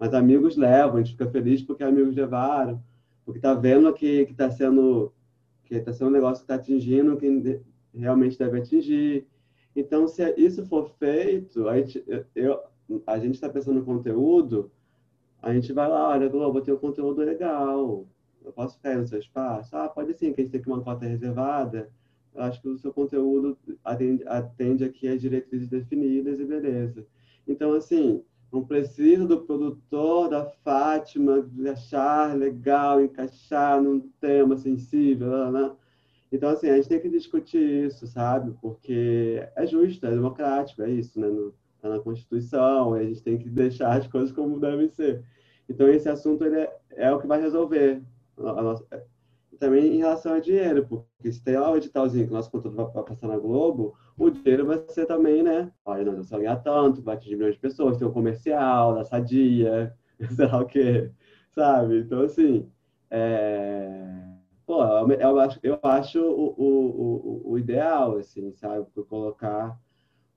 mas 0.00 0.14
amigos 0.14 0.56
levam, 0.56 0.96
a 0.96 1.02
gente 1.02 1.12
fica 1.12 1.30
feliz 1.30 1.62
porque 1.62 1.84
amigos 1.84 2.16
levaram, 2.16 2.82
porque 3.24 3.38
está 3.38 3.52
vendo 3.52 3.92
que 3.92 4.26
está 4.30 4.50
sendo 4.50 5.12
que 5.64 5.74
está 5.74 5.92
sendo 5.92 6.08
um 6.08 6.12
negócio 6.12 6.44
que 6.44 6.52
está 6.52 6.54
atingindo 6.56 7.16
quem 7.18 7.62
realmente 7.94 8.38
deve 8.38 8.58
atingir. 8.58 9.26
Então, 9.76 10.08
se 10.08 10.34
isso 10.36 10.66
for 10.66 10.90
feito, 10.98 11.68
a 11.68 11.76
gente 11.76 13.34
está 13.34 13.48
pensando 13.48 13.78
no 13.78 13.84
conteúdo, 13.84 14.72
a 15.40 15.54
gente 15.54 15.72
vai 15.72 15.88
lá, 15.88 16.08
olha, 16.08 16.28
Globo, 16.28 16.60
tenho 16.60 16.76
um 16.76 16.80
conteúdo 16.80 17.20
legal, 17.20 18.08
eu 18.42 18.52
posso 18.52 18.76
ficar 18.76 18.90
aí 18.90 18.96
no 18.96 19.06
seu 19.06 19.18
espaço? 19.20 19.76
Ah, 19.76 19.88
pode 19.88 20.14
sim, 20.14 20.32
que 20.32 20.40
a 20.40 20.44
gente 20.44 20.52
tem 20.52 20.62
que 20.62 20.68
uma 20.68 20.82
cota 20.82 21.06
reservada. 21.06 21.88
Eu 22.34 22.42
acho 22.42 22.60
que 22.60 22.68
o 22.68 22.78
seu 22.78 22.92
conteúdo 22.92 23.56
atende, 23.84 24.24
atende 24.26 24.84
aqui 24.84 25.06
às 25.06 25.20
diretrizes 25.20 25.68
definidas 25.68 26.40
e 26.40 26.44
beleza. 26.44 27.06
Então, 27.46 27.74
assim, 27.74 28.24
não 28.52 28.64
precisa 28.64 29.26
do 29.26 29.40
produtor, 29.42 30.28
da 30.28 30.44
Fátima, 30.44 31.48
achar 31.70 32.36
legal, 32.36 33.00
encaixar 33.00 33.80
num 33.80 34.00
tema 34.20 34.56
sensível? 34.56 35.30
Então, 36.32 36.50
assim, 36.50 36.68
a 36.68 36.76
gente 36.76 36.88
tem 36.88 37.00
que 37.00 37.08
discutir 37.08 37.86
isso, 37.86 38.06
sabe? 38.06 38.52
Porque 38.60 39.46
é 39.56 39.66
justo, 39.66 40.06
é 40.06 40.10
democrático, 40.10 40.82
é 40.82 40.90
isso, 40.90 41.18
né? 41.20 41.28
No, 41.28 41.52
tá 41.80 41.88
na 41.88 41.98
Constituição, 41.98 42.94
a 42.94 43.02
gente 43.02 43.22
tem 43.22 43.38
que 43.38 43.48
deixar 43.48 43.98
as 43.98 44.06
coisas 44.06 44.32
como 44.32 44.60
devem 44.60 44.88
ser. 44.88 45.24
Então, 45.68 45.88
esse 45.88 46.08
assunto 46.08 46.44
ele 46.44 46.56
é, 46.56 46.78
é 46.90 47.12
o 47.12 47.20
que 47.20 47.26
vai 47.26 47.40
resolver. 47.40 48.02
A 48.36 48.62
nossa, 48.62 48.84
é, 48.90 49.02
também 49.58 49.94
em 49.94 49.98
relação 49.98 50.34
a 50.34 50.40
dinheiro, 50.40 50.86
porque 50.86 51.30
se 51.30 51.42
tem 51.42 51.56
lá 51.56 51.70
o 51.70 51.76
editalzinho 51.76 52.26
que 52.26 52.32
o 52.32 52.36
nosso 52.36 52.50
conteúdo 52.50 52.76
vai 52.76 53.04
passar 53.04 53.28
na 53.28 53.38
Globo, 53.38 53.94
o 54.26 54.30
dinheiro 54.30 54.66
vai 54.66 54.78
ser 54.88 55.06
também, 55.06 55.42
né? 55.42 55.72
Olha, 55.84 56.04
nós 56.04 56.14
vamos 56.14 56.30
ganhar 56.30 56.56
tanto, 56.56 57.02
vai 57.02 57.16
atingir 57.16 57.36
milhões 57.36 57.54
de 57.54 57.60
pessoas, 57.60 57.96
tem 57.96 58.06
o 58.06 58.12
comercial, 58.12 58.94
da 58.94 59.04
Sadia, 59.04 59.94
sei 60.36 60.46
lá 60.46 60.60
o 60.60 60.66
quê, 60.66 61.10
sabe? 61.50 62.00
Então, 62.00 62.22
assim, 62.22 62.70
é 63.10 64.30
pô, 64.70 64.84
eu 64.84 65.40
acho, 65.40 65.58
eu 65.64 65.80
acho 65.82 66.20
o, 66.20 66.54
o, 66.56 67.52
o, 67.52 67.58
ideal, 67.58 68.16
assim, 68.18 68.52
sabe? 68.52 68.86
Por 68.94 69.04
colocar 69.04 69.76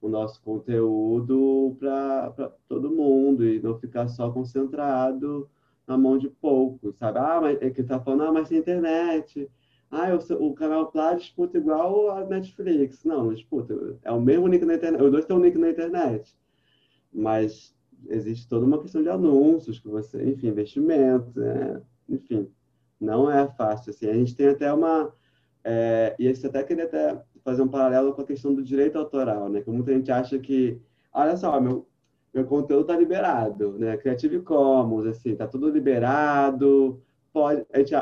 o 0.01 0.09
nosso 0.09 0.41
conteúdo 0.41 1.77
para 1.79 2.51
todo 2.67 2.89
mundo 2.89 3.45
e 3.45 3.61
não 3.61 3.77
ficar 3.77 4.07
só 4.07 4.31
concentrado 4.31 5.47
na 5.85 5.95
mão 5.99 6.17
de 6.17 6.29
poucos, 6.29 6.97
sabe? 6.97 7.19
Ah, 7.19 7.39
mas 7.39 7.61
é 7.61 7.69
que 7.69 7.83
tá 7.83 7.99
falando, 7.99 8.23
ah, 8.23 8.31
mas 8.31 8.49
tem 8.49 8.57
internet. 8.57 9.47
Ah, 9.93 10.09
o, 10.15 10.47
o 10.47 10.53
canal 10.53 10.91
Plá 10.91 11.13
disputa 11.13 11.57
igual 11.57 12.09
a 12.11 12.25
Netflix. 12.25 13.03
Não, 13.03 13.25
não 13.25 13.33
disputa. 13.33 13.75
É 14.03 14.11
o 14.11 14.19
mesmo 14.19 14.47
link 14.47 14.65
na 14.65 14.75
internet. 14.75 15.01
Os 15.01 15.11
dois 15.11 15.25
têm 15.25 15.35
um 15.35 15.41
link 15.41 15.57
na 15.57 15.69
internet. 15.69 16.35
Mas 17.13 17.75
existe 18.07 18.47
toda 18.47 18.65
uma 18.65 18.81
questão 18.81 19.03
de 19.03 19.09
anúncios 19.09 19.79
que 19.79 19.87
você, 19.87 20.23
enfim, 20.23 20.47
investimentos, 20.47 21.33
né? 21.35 21.81
enfim, 22.09 22.49
não 22.99 23.31
é 23.31 23.47
fácil. 23.55 23.91
Assim, 23.91 24.09
a 24.09 24.13
gente 24.13 24.35
tem 24.35 24.47
até 24.47 24.73
uma 24.73 25.13
é, 25.63 26.15
e 26.19 26.29
isso 26.29 26.45
até 26.45 26.63
queria 26.63 26.85
até 26.85 27.21
fazer 27.43 27.61
um 27.61 27.67
paralelo 27.67 28.13
com 28.13 28.21
a 28.21 28.25
questão 28.25 28.53
do 28.53 28.63
direito 28.63 28.97
autoral, 28.97 29.47
né? 29.49 29.61
Que 29.61 29.69
muita 29.69 29.93
gente 29.93 30.11
acha 30.11 30.37
que, 30.39 30.81
olha 31.13 31.37
só, 31.37 31.59
meu 31.61 31.87
meu 32.33 32.45
conteúdo 32.45 32.81
está 32.81 32.97
liberado, 32.97 33.77
né? 33.77 33.95
Creative 33.95 34.41
Commons, 34.41 35.05
assim, 35.05 35.35
tá 35.35 35.47
tudo 35.47 35.69
liberado. 35.69 36.99
Pode, 37.33 37.65
a 37.73 37.79
gente 37.79 37.93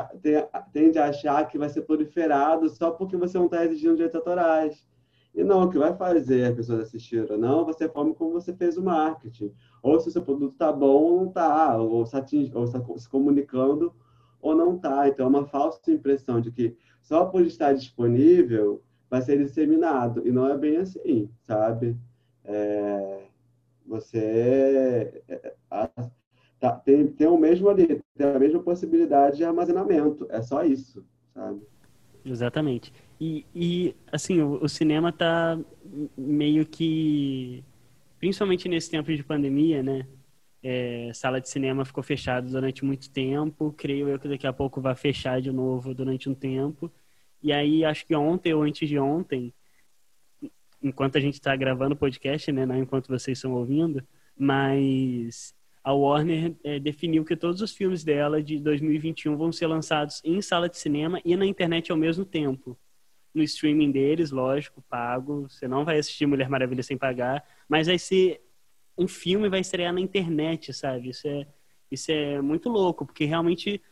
tende 0.72 0.98
a 0.98 1.06
achar 1.06 1.48
que 1.48 1.56
vai 1.56 1.70
ser 1.70 1.82
proliferado 1.82 2.68
só 2.68 2.90
porque 2.90 3.16
você 3.16 3.38
não 3.38 3.46
está 3.46 3.64
exigindo 3.64 3.96
direitos 3.96 4.16
autorais. 4.16 4.86
E 5.34 5.42
não, 5.42 5.62
o 5.62 5.70
que 5.70 5.78
vai 5.78 5.96
fazer 5.96 6.44
as 6.44 6.54
pessoas 6.54 6.80
assistirem 6.80 7.26
ou 7.30 7.38
não, 7.38 7.64
você 7.64 7.88
forma 7.88 8.14
como 8.14 8.34
você 8.34 8.52
fez 8.52 8.76
o 8.76 8.82
marketing. 8.82 9.50
Ou 9.82 9.98
se 9.98 10.08
o 10.08 10.12
seu 10.12 10.22
produto 10.22 10.52
está 10.52 10.70
bom 10.70 11.02
ou 11.02 11.16
não 11.16 11.28
está, 11.28 11.78
ou 11.78 12.02
está 12.02 12.22
se 12.26 13.08
comunicando 13.08 13.94
ou 14.42 14.54
não 14.54 14.76
está. 14.76 15.08
Então, 15.08 15.24
é 15.24 15.28
uma 15.30 15.46
falsa 15.46 15.90
impressão 15.90 16.38
de 16.38 16.52
que 16.52 16.76
só 17.00 17.24
por 17.24 17.40
estar 17.46 17.72
disponível 17.72 18.82
vai 19.08 19.22
ser 19.22 19.38
disseminado. 19.38 20.26
E 20.28 20.30
não 20.30 20.46
é 20.46 20.58
bem 20.58 20.76
assim, 20.76 21.30
sabe? 21.40 21.96
É, 22.44 23.22
você 23.86 25.22
é, 25.28 25.54
tá, 26.60 26.72
tem, 26.84 27.06
tem 27.06 27.26
o 27.26 27.38
mesmo 27.38 27.70
ali, 27.70 28.01
tem 28.16 28.26
a 28.26 28.38
mesma 28.38 28.62
possibilidade 28.62 29.38
de 29.38 29.44
armazenamento. 29.44 30.26
É 30.30 30.42
só 30.42 30.64
isso, 30.64 31.04
sabe? 31.34 31.60
Exatamente. 32.24 32.92
E, 33.20 33.44
e 33.54 33.96
assim, 34.10 34.40
o, 34.40 34.62
o 34.62 34.68
cinema 34.68 35.08
está 35.08 35.58
meio 36.16 36.64
que, 36.66 37.64
principalmente 38.18 38.68
nesse 38.68 38.90
tempo 38.90 39.14
de 39.14 39.24
pandemia, 39.24 39.82
né? 39.82 40.06
É, 40.64 41.10
sala 41.12 41.40
de 41.40 41.48
cinema 41.48 41.84
ficou 41.84 42.04
fechada 42.04 42.48
durante 42.48 42.84
muito 42.84 43.10
tempo. 43.10 43.74
Creio 43.76 44.08
eu 44.08 44.18
que 44.18 44.28
daqui 44.28 44.46
a 44.46 44.52
pouco 44.52 44.80
vai 44.80 44.94
fechar 44.94 45.40
de 45.40 45.50
novo 45.50 45.92
durante 45.92 46.28
um 46.28 46.34
tempo. 46.34 46.92
E 47.42 47.52
aí, 47.52 47.84
acho 47.84 48.06
que 48.06 48.14
ontem 48.14 48.54
ou 48.54 48.62
antes 48.62 48.88
de 48.88 48.98
ontem, 48.98 49.52
enquanto 50.80 51.16
a 51.18 51.20
gente 51.20 51.34
está 51.34 51.54
gravando 51.56 51.94
o 51.94 51.98
podcast, 51.98 52.52
né, 52.52 52.64
não 52.64 52.76
enquanto 52.76 53.08
vocês 53.08 53.38
estão 53.38 53.52
ouvindo, 53.54 54.06
mas 54.36 55.52
a 55.82 55.92
Warner 55.92 56.54
é, 56.62 56.78
definiu 56.78 57.24
que 57.24 57.36
todos 57.36 57.60
os 57.60 57.72
filmes 57.72 58.04
dela 58.04 58.42
de 58.42 58.58
2021 58.58 59.36
vão 59.36 59.50
ser 59.50 59.66
lançados 59.66 60.20
em 60.24 60.40
sala 60.40 60.68
de 60.68 60.78
cinema 60.78 61.20
e 61.24 61.36
na 61.36 61.44
internet 61.44 61.90
ao 61.90 61.98
mesmo 61.98 62.24
tempo. 62.24 62.78
No 63.34 63.42
streaming 63.42 63.90
deles, 63.90 64.30
lógico, 64.30 64.82
pago. 64.88 65.48
Você 65.48 65.66
não 65.66 65.84
vai 65.84 65.98
assistir 65.98 66.26
Mulher 66.26 66.48
Maravilha 66.48 66.82
sem 66.82 66.96
pagar, 66.96 67.44
mas 67.68 67.86
vai 67.86 67.98
ser 67.98 68.40
um 68.96 69.08
filme 69.08 69.48
vai 69.48 69.60
estrear 69.60 69.92
na 69.92 70.00
internet, 70.00 70.72
sabe? 70.72 71.08
Isso 71.08 71.26
é 71.26 71.46
isso 71.90 72.10
é 72.10 72.40
muito 72.40 72.70
louco, 72.70 73.04
porque 73.04 73.26
realmente 73.26 73.82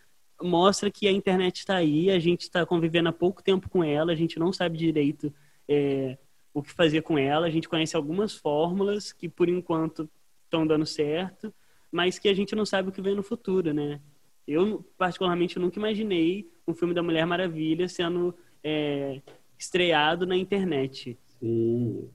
mostra 0.40 0.90
que 0.90 1.06
a 1.06 1.12
internet 1.12 1.58
está 1.58 1.76
aí, 1.76 2.10
a 2.10 2.18
gente 2.18 2.42
está 2.42 2.64
convivendo 2.64 3.10
há 3.10 3.12
pouco 3.12 3.42
tempo 3.42 3.68
com 3.68 3.84
ela, 3.84 4.12
a 4.12 4.14
gente 4.14 4.38
não 4.38 4.52
sabe 4.54 4.78
direito 4.78 5.32
é, 5.68 6.16
o 6.54 6.62
que 6.62 6.72
fazer 6.72 7.02
com 7.02 7.18
ela. 7.18 7.46
A 7.46 7.50
gente 7.50 7.68
conhece 7.68 7.94
algumas 7.94 8.34
fórmulas 8.34 9.12
que, 9.12 9.28
por 9.28 9.50
enquanto, 9.50 10.08
estão 10.44 10.66
dando 10.66 10.86
certo, 10.86 11.52
mas 11.90 12.18
que 12.18 12.28
a 12.28 12.34
gente 12.34 12.54
não 12.54 12.64
sabe 12.64 12.88
o 12.88 12.92
que 12.92 13.02
vem 13.02 13.14
no 13.14 13.22
futuro, 13.22 13.72
né? 13.72 14.00
Eu, 14.46 14.84
particularmente, 14.96 15.58
nunca 15.58 15.78
imaginei 15.78 16.50
um 16.66 16.74
filme 16.74 16.94
da 16.94 17.02
Mulher 17.02 17.26
Maravilha 17.26 17.88
sendo 17.88 18.34
é, 18.62 19.20
estreado 19.58 20.26
na 20.26 20.36
internet. 20.36 21.18
Sim. 21.38 22.08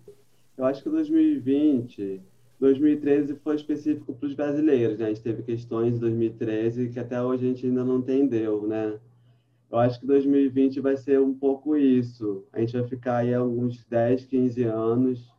Eu 0.58 0.66
acho 0.66 0.84
que 0.84 0.90
2020, 0.90 2.22
2013 2.60 3.36
foi 3.36 3.56
específico 3.56 4.14
para 4.14 4.28
os 4.28 4.34
brasileiros, 4.34 4.98
né? 5.00 5.06
A 5.06 5.10
gente 5.10 5.22
teve 5.22 5.44
questões 5.44 5.96
de 5.96 6.00
2013 6.00 6.90
que 6.90 7.00
até 7.00 7.22
hoje 7.22 7.46
a 7.46 7.48
gente 7.50 7.66
ainda 7.66 7.84
não 7.84 8.00
entendeu, 8.00 8.66
né? 8.68 9.00
Eu 9.70 9.80
acho 9.80 10.00
que 10.00 10.06
2020 10.06 10.80
vai 10.80 10.96
ser 10.96 11.20
um 11.20 11.34
pouco 11.34 11.76
isso. 11.76 12.46
A 12.54 12.60
gente 12.60 12.78
vai 12.78 12.88
ficar 12.88 13.18
aí 13.18 13.34
alguns 13.34 13.84
10, 13.86 14.26
15 14.26 14.64
anos 14.64 15.34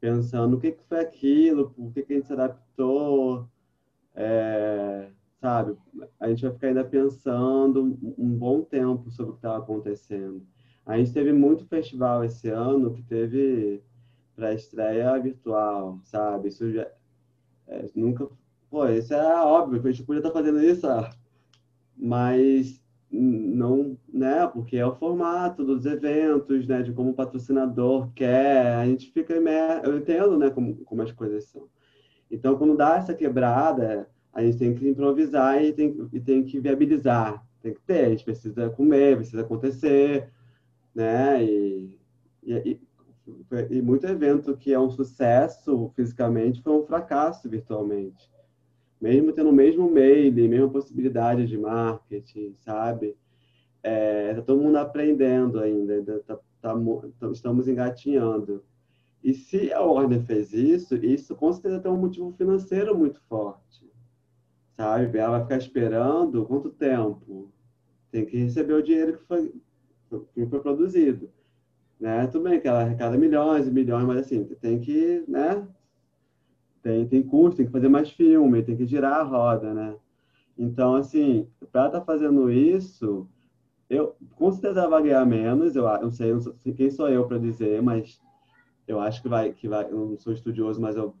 pensando 0.00 0.56
o 0.56 0.60
que, 0.60 0.72
que 0.72 0.84
foi 0.88 1.00
aquilo, 1.00 1.70
por 1.70 1.92
que, 1.92 2.02
que 2.02 2.12
a 2.12 2.16
gente 2.16 2.26
se 2.26 2.32
adaptou, 2.32 3.48
é, 4.16 5.08
sabe? 5.40 5.76
A 6.18 6.28
gente 6.28 6.42
vai 6.42 6.52
ficar 6.52 6.68
ainda 6.68 6.84
pensando 6.84 7.96
um 8.18 8.36
bom 8.36 8.62
tempo 8.62 9.10
sobre 9.10 9.30
o 9.30 9.34
que 9.34 9.38
estava 9.38 9.58
acontecendo. 9.58 10.42
A 10.84 10.96
gente 10.96 11.12
teve 11.12 11.32
muito 11.32 11.66
festival 11.66 12.24
esse 12.24 12.48
ano 12.48 12.92
que 12.92 13.02
teve 13.02 13.82
para 14.34 14.54
estreia 14.54 15.18
virtual, 15.18 16.00
sabe? 16.04 16.48
Isso 16.48 16.70
já, 16.72 16.86
é, 17.66 17.86
nunca. 17.94 18.28
Pô, 18.70 18.86
isso 18.88 19.14
é 19.14 19.42
óbvio, 19.42 19.80
a 19.80 19.90
gente 19.90 20.04
podia 20.04 20.20
estar 20.20 20.32
fazendo 20.32 20.60
isso, 20.62 20.86
mas 21.96 22.82
não, 23.10 23.96
né, 24.12 24.46
porque 24.48 24.76
é 24.76 24.86
o 24.86 24.96
formato 24.96 25.64
dos 25.64 25.86
eventos, 25.86 26.66
né, 26.66 26.82
de 26.82 26.92
como 26.92 27.10
o 27.10 27.14
patrocinador 27.14 28.10
quer, 28.12 28.74
a 28.74 28.86
gente 28.86 29.10
fica 29.12 29.34
eu 29.84 29.96
entendo, 29.96 30.36
né, 30.36 30.50
como, 30.50 30.76
como 30.84 31.02
as 31.02 31.12
coisas 31.12 31.44
são. 31.44 31.68
Então, 32.30 32.56
quando 32.56 32.76
dá 32.76 32.96
essa 32.96 33.14
quebrada, 33.14 34.08
a 34.32 34.42
gente 34.42 34.58
tem 34.58 34.74
que 34.74 34.88
improvisar 34.88 35.62
e 35.62 35.72
tem, 35.72 36.08
e 36.12 36.20
tem 36.20 36.42
que 36.44 36.58
viabilizar, 36.60 37.44
tem 37.62 37.72
que 37.72 37.80
ter, 37.80 38.06
a 38.06 38.08
gente 38.10 38.24
precisa 38.24 38.70
comer, 38.70 39.16
precisa 39.16 39.42
acontecer, 39.42 40.28
né, 40.94 41.42
e, 41.44 41.98
e, 42.42 42.54
e, 42.54 42.80
e 43.70 43.82
muito 43.82 44.06
evento 44.06 44.56
que 44.56 44.72
é 44.72 44.78
um 44.78 44.90
sucesso 44.90 45.90
fisicamente 45.94 46.62
foi 46.62 46.72
um 46.72 46.86
fracasso 46.86 47.48
virtualmente 47.48 48.30
mesmo 49.00 49.32
tendo 49.32 49.50
o 49.50 49.52
mesmo 49.52 49.90
mail, 49.90 50.32
mesma 50.32 50.68
possibilidade 50.68 51.46
de 51.46 51.56
marketing, 51.56 52.54
sabe? 52.58 53.16
É, 53.82 54.34
tá 54.34 54.42
todo 54.42 54.60
mundo 54.60 54.76
aprendendo 54.76 55.60
ainda, 55.60 55.94
ainda 55.94 56.20
tá, 56.20 56.38
tá, 56.60 56.74
estamos 57.30 57.68
engatinhando. 57.68 58.64
E 59.26 59.34
se 59.34 59.72
a 59.72 59.80
Warner 59.80 60.22
fez 60.24 60.52
isso, 60.52 60.94
isso 60.94 61.34
com 61.34 61.52
certeza 61.52 61.80
tem 61.80 61.90
um 61.90 61.96
motivo 61.96 62.32
financeiro 62.38 62.96
muito 62.96 63.20
forte, 63.22 63.84
sabe? 64.76 65.18
Ela 65.18 65.32
vai 65.32 65.42
ficar 65.42 65.56
esperando 65.56 66.46
quanto 66.46 66.70
tempo? 66.70 67.50
Tem 68.12 68.24
que 68.24 68.36
receber 68.36 68.74
o 68.74 68.82
dinheiro 68.84 69.18
que 69.18 69.24
foi, 69.24 69.52
que 70.32 70.46
foi 70.46 70.60
produzido. 70.60 71.28
Né? 71.98 72.24
Tudo 72.28 72.44
bem 72.44 72.60
que 72.60 72.68
ela 72.68 72.82
arrecada 72.82 73.18
milhões 73.18 73.66
e 73.66 73.70
milhões, 73.72 74.06
mas 74.06 74.18
assim, 74.18 74.44
tem 74.60 74.78
que 74.78 75.24
né, 75.26 75.66
tem, 76.80 77.08
tem 77.08 77.20
custo, 77.20 77.56
tem 77.56 77.66
que 77.66 77.72
fazer 77.72 77.88
mais 77.88 78.08
filme, 78.12 78.62
tem 78.62 78.76
que 78.76 78.86
girar 78.86 79.14
a 79.14 79.24
roda, 79.24 79.74
né? 79.74 79.96
Então, 80.56 80.94
assim, 80.94 81.48
para 81.72 81.86
estar 81.86 81.98
tá 81.98 82.06
fazendo 82.06 82.48
isso, 82.48 83.28
eu 83.90 84.14
com 84.36 84.52
certeza 84.52 84.88
vai 84.88 85.02
ganhar 85.02 85.26
menos, 85.26 85.74
eu 85.74 85.82
não 86.00 86.12
sei, 86.12 86.32
não 86.32 86.40
sei 86.40 86.72
quem 86.74 86.92
sou 86.92 87.08
eu 87.08 87.26
para 87.26 87.38
dizer, 87.38 87.82
mas 87.82 88.24
eu 88.86 89.00
acho 89.00 89.22
que 89.22 89.28
vai, 89.28 89.52
que 89.52 89.68
vai, 89.68 89.84
eu 89.90 90.08
não 90.10 90.18
sou 90.18 90.32
estudioso, 90.32 90.80
mas 90.80 90.96
eu, 90.96 91.14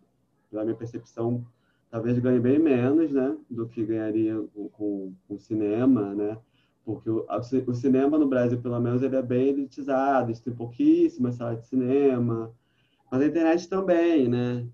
pela 0.50 0.64
minha 0.64 0.76
percepção, 0.76 1.44
talvez 1.90 2.18
ganhe 2.18 2.40
bem 2.40 2.58
menos, 2.58 3.12
né, 3.12 3.36
do 3.50 3.68
que 3.68 3.84
ganharia 3.84 4.36
com, 4.72 5.12
o 5.28 5.38
cinema, 5.38 6.14
né? 6.14 6.38
Porque 6.84 7.10
o, 7.10 7.26
o 7.66 7.74
cinema 7.74 8.16
no 8.16 8.28
Brasil, 8.28 8.60
pelo 8.60 8.78
menos, 8.80 9.02
ele 9.02 9.16
é 9.16 9.22
bem 9.22 9.48
elitizado, 9.48 10.32
tem 10.40 10.54
pouquíssimas 10.54 11.34
salas 11.34 11.60
de 11.60 11.66
cinema, 11.66 12.52
mas 13.10 13.20
a 13.22 13.26
internet 13.26 13.68
também, 13.68 14.28
né? 14.28 14.66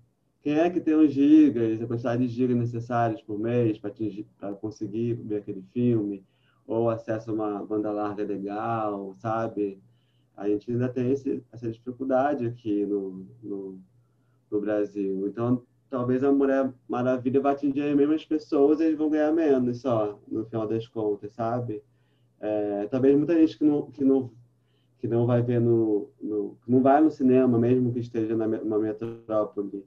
Quem 0.43 0.59
é 0.59 0.69
que 0.69 0.81
tem 0.81 0.93
os 0.93 1.13
gigas, 1.13 1.81
a 1.81 1.87
quantidade 1.87 2.27
de 2.27 2.33
gigas 2.33 2.57
necessários 2.57 3.21
por 3.21 3.39
mês 3.39 3.79
para 3.79 4.53
conseguir 4.55 5.13
ver 5.13 5.37
aquele 5.37 5.61
filme? 5.73 6.23
Ou 6.67 6.89
acesso 6.89 7.31
a 7.31 7.33
uma 7.33 7.65
banda 7.65 7.91
larga 7.91 8.23
legal, 8.23 9.15
sabe? 9.15 9.81
A 10.35 10.47
gente 10.47 10.71
ainda 10.71 10.89
tem 10.89 11.11
esse, 11.11 11.43
essa 11.51 11.69
dificuldade 11.69 12.45
aqui 12.45 12.85
no, 12.85 13.25
no, 13.41 13.79
no, 14.49 14.61
Brasil. 14.61 15.27
Então, 15.27 15.63
talvez 15.89 16.23
a 16.23 16.31
Mulher 16.31 16.73
Maravilha 16.87 17.39
vá 17.39 17.51
atingir 17.51 17.81
as 17.81 17.95
mesmas 17.95 18.25
pessoas 18.25 18.79
e 18.79 18.85
eles 18.85 18.97
vão 18.97 19.09
ganhar 19.09 19.31
menos 19.31 19.81
só, 19.81 20.19
no 20.27 20.45
final 20.45 20.67
das 20.67 20.87
contas, 20.87 21.33
sabe? 21.33 21.83
É, 22.39 22.87
talvez 22.87 23.15
muita 23.15 23.35
gente 23.35 23.57
que 23.57 23.63
não, 23.63 23.91
que 23.91 24.03
não, 24.03 24.31
que 24.97 25.07
não 25.07 25.25
vai 25.25 25.41
ver 25.41 25.61
no, 25.61 26.09
no... 26.21 26.57
não 26.67 26.81
vai 26.81 27.01
no 27.01 27.11
cinema, 27.11 27.59
mesmo 27.59 27.93
que 27.93 27.99
esteja 27.99 28.35
na, 28.35 28.47
na 28.47 28.79
metrópole, 28.79 29.85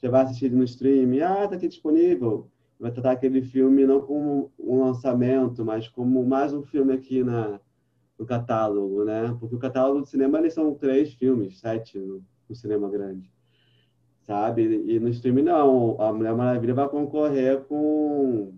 já 0.00 0.10
vai 0.10 0.22
assistir 0.22 0.52
no 0.52 0.62
stream, 0.62 1.10
ah, 1.24 1.48
tá 1.48 1.56
aqui 1.56 1.68
disponível. 1.68 2.48
Vai 2.78 2.92
tratar 2.92 3.12
aquele 3.12 3.42
filme 3.42 3.84
não 3.84 4.00
como 4.00 4.52
um 4.58 4.84
lançamento, 4.84 5.64
mas 5.64 5.88
como 5.88 6.24
mais 6.24 6.52
um 6.52 6.62
filme 6.62 6.92
aqui 6.92 7.24
na, 7.24 7.60
no 8.18 8.26
catálogo, 8.26 9.04
né? 9.04 9.36
Porque 9.38 9.54
o 9.54 9.58
catálogo 9.58 10.00
do 10.00 10.06
cinema 10.06 10.38
eles 10.38 10.54
são 10.54 10.74
três 10.74 11.14
filmes, 11.14 11.60
sete 11.60 11.98
no, 11.98 12.22
no 12.48 12.54
cinema 12.54 12.88
grande, 12.88 13.30
sabe? 14.22 14.62
E 14.62 14.98
no 14.98 15.08
stream 15.08 15.42
não, 15.42 16.00
a 16.00 16.12
Mulher 16.12 16.34
Maravilha 16.34 16.74
vai 16.74 16.88
concorrer 16.88 17.60
com 17.64 18.52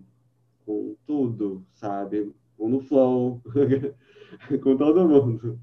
com 0.65 0.95
tudo, 1.05 1.65
sabe? 1.73 2.31
Com 2.57 2.69
no 2.69 2.81
flow, 2.81 3.41
com 4.63 4.77
todo 4.77 5.07
mundo. 5.07 5.59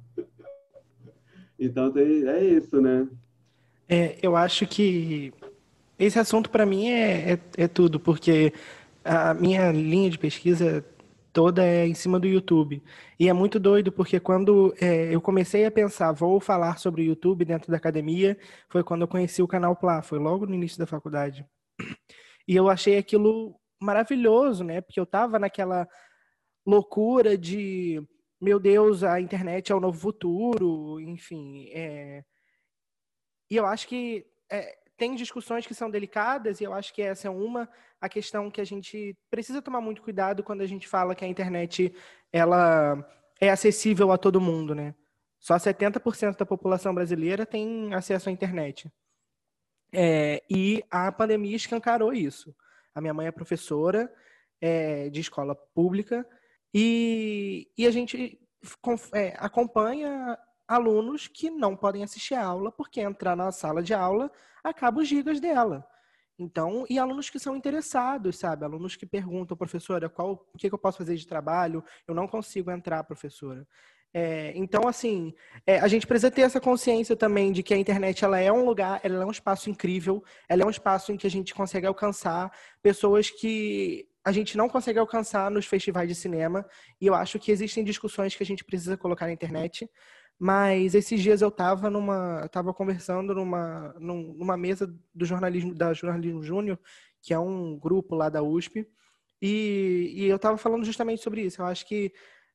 Então 1.59 1.91
tem, 1.91 2.27
é 2.29 2.45
isso, 2.45 2.81
né? 2.81 3.09
É, 3.89 4.19
eu 4.23 4.37
acho 4.37 4.67
que 4.67 5.33
esse 5.99 6.19
assunto 6.19 6.51
para 6.51 6.67
mim 6.67 6.89
é, 6.89 7.33
é, 7.33 7.39
é, 7.57 7.69
tudo, 7.69 7.99
porque 7.99 8.53
a 9.05 9.35
minha 9.35 9.73
linha 9.73 10.11
de 10.11 10.19
pesquisa 10.19 10.85
toda 11.33 11.65
é 11.65 11.87
em 11.87 11.95
cima 11.95 12.19
do 12.19 12.27
YouTube. 12.27 12.83
E 13.19 13.29
é 13.29 13.33
muito 13.33 13.59
doido, 13.59 13.93
porque 13.93 14.19
quando 14.21 14.75
é, 14.81 15.15
eu 15.15 15.21
comecei 15.21 15.65
a 15.65 15.71
pensar, 15.71 16.13
vou 16.13 16.41
falar 16.41 16.79
sobre 16.79 17.03
o 17.03 17.05
YouTube 17.05 17.45
dentro 17.45 17.71
da 17.71 17.77
academia, 17.77 18.39
foi 18.69 18.83
quando 18.83 19.03
eu 19.03 19.09
conheci 19.09 19.43
o 19.43 19.49
canal 19.49 19.77
Plá, 19.77 20.03
foi 20.03 20.19
logo 20.19 20.47
no 20.47 20.55
início 20.55 20.79
da 20.79 20.87
faculdade. 20.87 21.47
E 22.47 22.57
eu 22.57 22.69
achei 22.69 22.97
aquilo 22.97 23.61
maravilhoso, 23.81 24.65
né? 24.65 24.81
Porque 24.81 24.99
eu 24.99 25.07
tava 25.07 25.39
naquela 25.39 25.87
loucura 26.67 27.37
de, 27.37 28.03
meu 28.41 28.59
Deus, 28.59 29.03
a 29.03 29.21
internet 29.21 29.71
é 29.71 29.75
o 29.75 29.81
novo 29.81 29.99
futuro, 29.99 31.01
enfim. 31.01 31.69
É... 31.73 32.25
E 33.51 33.57
eu 33.57 33.67
acho 33.67 33.89
que 33.89 34.27
é, 34.51 34.77
tem 34.99 35.15
discussões 35.15 35.65
que 35.65 35.75
são 35.75 35.89
delicadas, 35.89 36.61
e 36.61 36.65
eu 36.65 36.75
acho 36.75 36.93
que 36.93 37.01
essa 37.01 37.29
é 37.29 37.31
uma, 37.31 37.69
a 38.01 38.09
questão 38.09 38.51
que 38.51 38.61
a 38.61 38.65
gente 38.65 39.17
precisa 39.31 39.63
tomar 39.63 39.81
muito 39.81 40.03
cuidado 40.03 40.43
quando 40.43 40.61
a 40.61 40.67
gente 40.67 40.89
fala 40.89 41.15
que 41.15 41.25
a 41.25 41.29
internet 41.29 41.95
ela 42.33 43.09
é 43.41 43.49
acessível 43.49 44.11
a 44.11 44.19
todo 44.19 44.41
mundo, 44.41 44.75
né? 44.75 44.95
Só 45.39 45.55
70% 45.55 46.37
da 46.37 46.45
população 46.45 46.93
brasileira 46.93 47.47
tem 47.47 47.95
acesso 47.95 48.29
à 48.29 48.33
internet. 48.33 48.93
É, 49.93 50.43
e 50.51 50.83
a 50.91 51.13
pandemia 51.13 51.55
escancarou 51.55 52.13
isso. 52.13 52.55
A 52.93 53.01
minha 53.01 53.15
mãe 53.15 53.29
é 53.29 53.31
professora 53.31 54.13
é, 54.61 55.09
de 55.11 55.21
escola 55.21 55.55
pública 55.55 56.27
e, 56.75 57.71
e 57.79 57.87
a 57.87 57.91
gente 57.93 58.41
é, 59.15 59.35
acompanha 59.39 60.37
alunos 60.67 61.29
que 61.29 61.51
não 61.51 61.77
podem 61.77 62.03
assistir 62.03 62.35
a 62.35 62.45
aula 62.45 62.73
porque 62.73 63.01
entrar 63.01 63.37
na 63.37 63.53
sala 63.53 63.81
de 63.81 63.95
aula 63.95 64.31
acaba 64.69 65.01
os 65.01 65.09
gigas 65.09 65.41
dela. 65.41 65.87
Então, 66.39 66.87
e 66.89 66.99
alunos 66.99 67.29
que 67.29 67.39
são 67.39 67.57
interessados, 67.57 68.39
sabe? 68.39 68.65
Alunos 68.65 68.95
que 68.95 69.05
perguntam, 69.05 69.57
professora, 69.57 70.09
qual, 70.09 70.47
o 70.55 70.59
que, 70.59 70.69
que 70.69 70.75
eu 70.75 70.79
posso 70.79 70.99
fazer 70.99 71.17
de 71.17 71.27
trabalho? 71.27 71.83
Eu 72.07 72.15
não 72.15 72.29
consigo 72.29 72.71
entrar, 72.71 73.03
professora. 73.03 73.67
É, 74.15 74.53
então, 74.57 74.89
assim, 74.89 75.35
é, 75.67 75.81
a 75.81 75.89
gente 75.89 76.07
precisa 76.07 76.31
ter 76.31 76.43
essa 76.43 76.61
consciência 76.61 77.17
também 77.17 77.53
de 77.53 77.63
que 77.63 77.75
a 77.75 77.77
internet 77.77 78.25
ela 78.25 78.39
é 78.39 78.51
um 78.53 78.65
lugar, 78.65 79.01
ela 79.03 79.23
é 79.23 79.27
um 79.27 79.31
espaço 79.31 79.69
incrível, 79.69 80.23
ela 80.49 80.63
é 80.63 80.67
um 80.67 80.71
espaço 80.71 81.13
em 81.13 81.17
que 81.17 81.27
a 81.27 81.31
gente 81.31 81.53
consegue 81.53 81.87
alcançar 81.87 82.51
pessoas 82.81 83.31
que 83.31 84.09
a 84.25 84.33
gente 84.33 84.57
não 84.57 84.69
consegue 84.69 84.99
alcançar 84.99 85.51
nos 85.51 85.67
festivais 85.67 86.09
de 86.09 86.15
cinema. 86.15 86.67
E 87.01 87.07
eu 87.07 87.15
acho 87.15 87.39
que 87.39 87.51
existem 87.51 87.85
discussões 87.85 88.35
que 88.35 88.43
a 88.43 88.47
gente 88.47 88.65
precisa 88.65 88.97
colocar 88.97 89.27
na 89.27 89.33
internet. 89.33 89.89
Mas 90.39 90.95
esses 90.95 91.21
dias 91.21 91.43
eu 91.43 91.49
estava 91.49 91.91
numa, 91.91 92.43
estava 92.45 92.73
conversando 92.73 93.35
numa, 93.35 93.95
numa 93.99 94.57
mesa 94.57 94.87
do 95.13 95.25
jornalismo 95.25 95.75
da 95.75 95.93
Jornalismo 95.93 96.43
Júnior, 96.43 96.79
que 97.21 97.35
é 97.35 97.39
um 97.39 97.77
grupo 97.77 98.15
lá 98.15 98.29
da 98.29 98.43
USP, 98.43 98.87
e, 99.43 100.13
e 100.17 100.25
eu 100.27 100.37
estava 100.37 100.57
falando 100.57 100.85
justamente 100.85 101.23
sobre 101.23 101.43
isso. 101.43 101.61
Eu 101.61 101.67
acho 101.67 101.87
que 101.87 102.13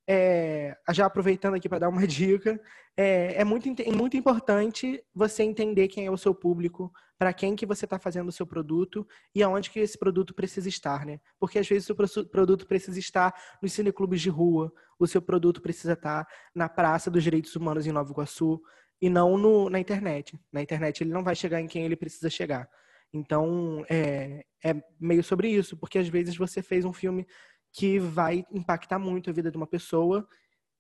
é, 0.07 0.75
já 0.91 1.05
aproveitando 1.05 1.55
aqui 1.55 1.69
para 1.69 1.79
dar 1.79 1.89
uma 1.89 2.05
dica, 2.07 2.59
é, 2.95 3.41
é, 3.41 3.43
muito, 3.43 3.69
é 3.81 3.91
muito 3.91 4.17
importante 4.17 5.03
você 5.13 5.43
entender 5.43 5.87
quem 5.87 6.05
é 6.05 6.11
o 6.11 6.17
seu 6.17 6.33
público, 6.35 6.91
para 7.17 7.33
quem 7.33 7.55
que 7.55 7.65
você 7.65 7.85
está 7.85 7.97
fazendo 7.97 8.27
o 8.27 8.31
seu 8.31 8.45
produto 8.45 9.07
e 9.33 9.41
aonde 9.41 9.69
que 9.69 9.79
esse 9.79 9.97
produto 9.97 10.33
precisa 10.33 10.67
estar, 10.67 11.05
né? 11.05 11.19
Porque 11.39 11.57
às 11.57 11.67
vezes 11.67 11.89
o 11.89 12.07
seu 12.07 12.25
produto 12.25 12.67
precisa 12.67 12.99
estar 12.99 13.33
nos 13.61 13.71
cineclubes 13.73 14.21
de 14.21 14.29
rua, 14.29 14.71
o 14.99 15.07
seu 15.07 15.21
produto 15.21 15.61
precisa 15.61 15.93
estar 15.93 16.27
na 16.53 16.67
Praça 16.67 17.09
dos 17.09 17.23
Direitos 17.23 17.55
Humanos 17.55 17.87
em 17.87 17.91
Nova 17.91 18.11
Iguaçu 18.11 18.61
e 19.01 19.09
não 19.09 19.37
no, 19.37 19.69
na 19.69 19.79
internet. 19.79 20.37
Na 20.51 20.61
internet 20.61 21.01
ele 21.01 21.11
não 21.11 21.23
vai 21.23 21.35
chegar 21.35 21.61
em 21.61 21.67
quem 21.67 21.85
ele 21.85 21.95
precisa 21.95 22.29
chegar. 22.29 22.67
Então, 23.13 23.85
é, 23.89 24.43
é 24.63 24.73
meio 24.99 25.23
sobre 25.23 25.47
isso, 25.47 25.77
porque 25.77 25.99
às 25.99 26.07
vezes 26.07 26.35
você 26.35 26.63
fez 26.63 26.83
um 26.83 26.91
filme 26.91 27.27
que 27.73 27.97
vai 27.99 28.45
impactar 28.51 28.99
muito 28.99 29.29
a 29.29 29.33
vida 29.33 29.49
de 29.49 29.57
uma 29.57 29.67
pessoa 29.67 30.27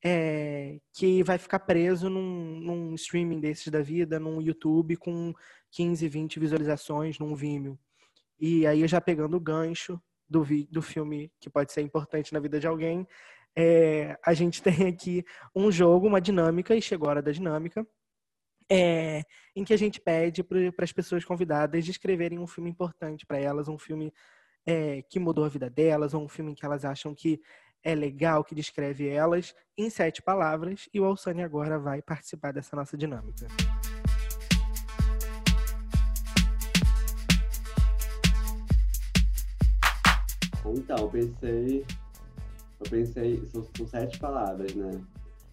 é, 0.05 0.79
que 0.93 1.23
vai 1.23 1.37
ficar 1.37 1.59
preso 1.59 2.09
num, 2.09 2.59
num, 2.59 2.93
streaming 2.93 3.39
desses 3.39 3.67
da 3.69 3.81
vida, 3.81 4.19
num 4.19 4.41
YouTube 4.41 4.97
com 4.97 5.33
15, 5.71 6.07
20 6.07 6.39
visualizações, 6.39 7.17
num 7.17 7.33
Vimeo. 7.33 7.79
E 8.37 8.67
aí, 8.67 8.85
já 8.87 8.99
pegando 8.99 9.37
o 9.37 9.39
gancho 9.39 9.99
do, 10.29 10.45
do 10.69 10.81
filme 10.81 11.31
que 11.39 11.49
pode 11.49 11.71
ser 11.71 11.81
importante 11.81 12.33
na 12.33 12.39
vida 12.39 12.59
de 12.59 12.67
alguém, 12.67 13.07
é, 13.55 14.17
a 14.25 14.33
gente 14.33 14.61
tem 14.63 14.87
aqui 14.87 15.23
um 15.55 15.71
jogo, 15.71 16.07
uma 16.07 16.19
dinâmica, 16.19 16.75
e 16.75 16.81
chegou 16.81 17.07
a 17.07 17.11
hora 17.11 17.21
da 17.21 17.31
dinâmica, 17.31 17.87
é, 18.69 19.23
em 19.55 19.63
que 19.63 19.73
a 19.73 19.77
gente 19.77 20.01
pede 20.01 20.43
para 20.43 20.83
as 20.83 20.91
pessoas 20.91 21.23
convidadas 21.23 21.85
descreverem 21.85 22.39
um 22.39 22.47
filme 22.47 22.69
importante 22.69 23.25
para 23.25 23.39
elas, 23.39 23.69
um 23.69 23.77
filme 23.77 24.13
é, 24.65 25.01
que 25.03 25.19
mudou 25.19 25.45
a 25.45 25.49
vida 25.49 25.69
delas, 25.69 26.13
ou 26.13 26.23
um 26.23 26.29
filme 26.29 26.55
que 26.55 26.65
elas 26.65 26.85
acham 26.85 27.13
que 27.13 27.41
é 27.83 27.93
legal, 27.93 28.43
que 28.43 28.55
descreve 28.55 29.07
elas, 29.07 29.53
em 29.77 29.89
sete 29.89 30.21
palavras. 30.21 30.87
E 30.93 30.99
o 30.99 31.05
Alsane 31.05 31.43
agora 31.43 31.77
vai 31.77 32.01
participar 32.01 32.53
dessa 32.53 32.75
nossa 32.75 32.97
dinâmica. 32.97 33.47
Então, 40.65 40.97
eu 40.97 41.09
pensei. 41.09 41.85
Eu 42.79 42.89
pensei, 42.89 43.45
são, 43.45 43.63
são 43.75 43.87
sete 43.87 44.17
palavras, 44.17 44.73
né? 44.75 44.91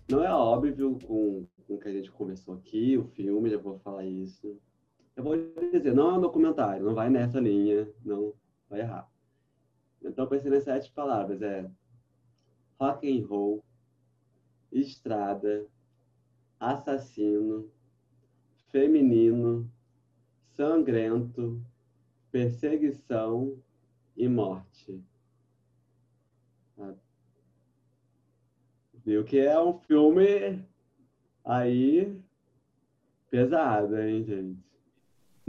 Não 0.08 0.24
é 0.24 0.32
óbvio 0.32 0.98
com, 1.06 1.46
com 1.66 1.74
o 1.74 1.78
que 1.78 1.88
a 1.88 1.92
gente 1.92 2.10
conversou 2.10 2.54
aqui, 2.54 2.96
o 2.96 3.04
filme, 3.04 3.50
já 3.50 3.58
vou 3.58 3.78
falar 3.78 4.04
isso. 4.04 4.58
Eu 5.14 5.22
vou 5.22 5.36
dizer, 5.70 5.94
não 5.94 6.10
é 6.10 6.12
um 6.14 6.20
documentário, 6.20 6.84
não 6.84 6.94
vai 6.94 7.10
nessa 7.10 7.38
linha, 7.38 7.88
não 8.04 8.32
vai 8.70 8.80
errar. 8.80 9.10
Então, 10.01 10.26
pensei 10.26 10.51
nas 10.51 10.64
sete 10.64 10.90
palavras, 10.92 11.42
é 11.42 11.68
rock 12.78 13.06
and 13.10 13.26
roll, 13.26 13.62
estrada, 14.72 15.66
assassino, 16.59 17.70
feminino, 18.70 19.70
sangrento, 20.55 21.60
perseguição 22.30 23.60
e 24.16 24.28
morte. 24.28 25.02
Viu 29.05 29.24
que 29.24 29.38
é 29.38 29.60
um 29.60 29.78
filme 29.80 30.64
aí 31.44 32.22
pesado, 33.30 33.98
hein, 33.98 34.24
gente? 34.24 34.69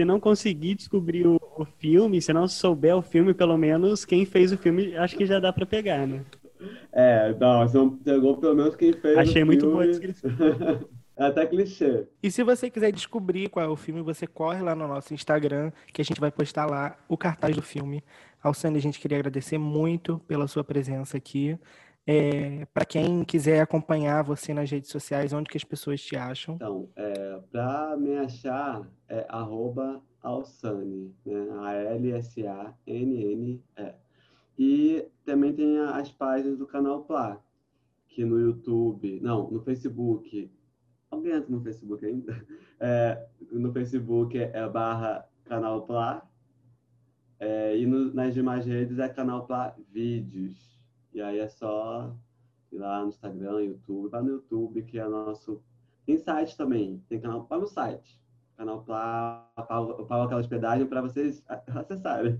Se 0.01 0.05
não 0.05 0.19
conseguir 0.19 0.73
descobrir 0.73 1.27
o, 1.27 1.39
o, 1.55 1.63
filme, 1.63 2.19
se 2.19 2.33
não 2.33 2.47
souber 2.47 2.97
o 2.97 3.03
filme, 3.03 3.35
pelo 3.35 3.55
menos 3.55 4.03
quem 4.03 4.25
fez 4.25 4.51
o 4.51 4.57
filme, 4.57 4.97
acho 4.97 5.15
que 5.15 5.27
já 5.27 5.39
dá 5.39 5.53
para 5.53 5.63
pegar, 5.63 6.07
né? 6.07 6.25
É, 6.91 7.35
não, 7.39 7.67
você 7.67 7.77
não 7.77 7.89
pegou 7.97 8.35
pelo 8.37 8.55
menos 8.55 8.75
quem 8.75 8.93
fez 8.93 9.15
Achei 9.15 9.43
o 9.43 9.45
muito 9.45 9.61
filme. 9.61 9.73
boa 9.73 9.83
a 9.83 9.87
descrição. 9.87 10.31
é 11.15 11.23
até 11.23 11.45
clichê. 11.45 12.07
E 12.23 12.31
se 12.31 12.41
você 12.41 12.67
quiser 12.67 12.91
descobrir 12.91 13.47
qual 13.49 13.63
é 13.63 13.69
o 13.69 13.75
filme, 13.75 14.01
você 14.01 14.25
corre 14.25 14.63
lá 14.63 14.73
no 14.73 14.87
nosso 14.87 15.13
Instagram, 15.13 15.71
que 15.93 16.01
a 16.01 16.05
gente 16.05 16.19
vai 16.19 16.31
postar 16.31 16.65
lá 16.65 16.97
o 17.07 17.15
cartaz 17.15 17.55
do 17.55 17.61
filme. 17.61 18.03
Alçane, 18.41 18.77
a 18.77 18.81
gente 18.81 18.99
queria 18.99 19.19
agradecer 19.19 19.59
muito 19.59 20.19
pela 20.27 20.47
sua 20.47 20.63
presença 20.63 21.15
aqui. 21.15 21.59
É, 22.05 22.65
para 22.73 22.83
quem 22.83 23.23
quiser 23.23 23.61
acompanhar 23.61 24.23
você 24.23 24.53
nas 24.53 24.69
redes 24.69 24.89
sociais, 24.89 25.33
onde 25.33 25.49
que 25.49 25.57
as 25.57 25.63
pessoas 25.63 26.01
te 26.01 26.15
acham? 26.15 26.55
Então, 26.55 26.89
é, 26.95 27.39
para 27.51 27.95
me 27.95 28.17
achar, 28.17 28.89
é 29.07 29.25
arroba 29.29 30.01
Alsane, 30.21 31.15
né? 31.25 31.47
A-L-S-A-N-N-E. 31.59 33.61
E 34.57 35.07
também 35.25 35.53
tem 35.53 35.79
as 35.79 36.11
páginas 36.11 36.57
do 36.57 36.67
canal 36.67 37.03
Plá, 37.03 37.41
que 38.07 38.25
no 38.25 38.39
YouTube, 38.39 39.19
não, 39.21 39.49
no 39.49 39.61
Facebook, 39.61 40.51
alguém 41.09 41.33
entra 41.33 41.49
no 41.49 41.61
Facebook 41.61 42.05
ainda? 42.05 42.45
É, 42.83 43.27
no 43.51 43.71
Facebook 43.71 44.35
é 44.35 44.67
barra 44.67 45.29
canal 45.45 45.85
Plá, 45.85 46.27
é, 47.39 47.77
e 47.77 47.85
no, 47.85 48.11
nas 48.11 48.33
demais 48.33 48.65
redes 48.65 48.97
é 48.97 49.07
canal 49.07 49.45
Plá 49.45 49.75
Vídeos. 49.91 50.80
E 51.13 51.21
aí 51.21 51.39
é 51.39 51.47
só 51.47 52.15
ir 52.71 52.77
lá 52.77 53.01
no 53.01 53.09
Instagram, 53.09 53.63
YouTube, 53.63 54.09
vai 54.09 54.21
no 54.21 54.31
YouTube, 54.31 54.83
que 54.83 54.97
é 54.97 55.07
nosso. 55.07 55.61
Tem 56.05 56.17
site 56.17 56.55
também, 56.57 57.03
tem 57.09 57.19
canal, 57.19 57.45
vai 57.45 57.59
no 57.59 57.67
site. 57.67 58.19
Canal 58.57 58.83
Plá, 58.83 59.51
eu 59.57 60.05
pago 60.05 60.23
aquela 60.23 60.39
hospedagem 60.39 60.85
para 60.85 61.01
vocês 61.01 61.43
acessarem. 61.75 62.39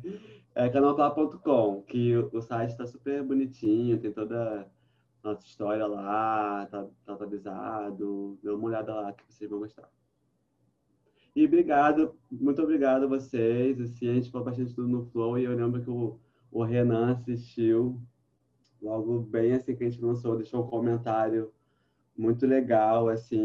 É 0.53 0.69
canalplá.com, 0.69 1.81
que 1.83 2.15
o 2.15 2.41
site 2.41 2.71
está 2.71 2.85
super 2.85 3.23
bonitinho, 3.23 3.99
tem 3.99 4.11
toda 4.11 4.69
a 5.23 5.27
nossa 5.27 5.45
história 5.45 5.85
lá, 5.87 6.67
tá, 6.69 6.87
tá 7.05 7.13
atualizado. 7.13 8.37
Dê 8.43 8.49
uma 8.49 8.67
olhada 8.67 8.93
lá 8.93 9.13
que 9.13 9.23
vocês 9.27 9.49
vão 9.49 9.59
gostar. 9.59 9.89
E 11.35 11.45
obrigado, 11.45 12.15
muito 12.29 12.61
obrigado 12.61 13.05
a 13.05 13.07
vocês. 13.07 13.79
Assim, 13.79 14.09
a 14.09 14.13
gente 14.13 14.29
falou 14.29 14.45
bastante 14.45 14.75
tudo 14.75 14.87
no 14.87 15.05
Flow 15.05 15.39
e 15.39 15.45
eu 15.45 15.55
lembro 15.55 15.81
que 15.81 15.89
o, 15.89 16.19
o 16.51 16.63
Renan 16.63 17.13
assistiu 17.13 18.01
logo 18.81 19.19
bem 19.19 19.53
assim 19.53 19.75
que 19.75 19.83
a 19.83 19.89
gente 19.89 20.03
lançou, 20.03 20.37
deixou 20.37 20.63
um 20.63 20.67
comentário 20.67 21.51
muito 22.17 22.45
legal, 22.45 23.09
assim, 23.09 23.39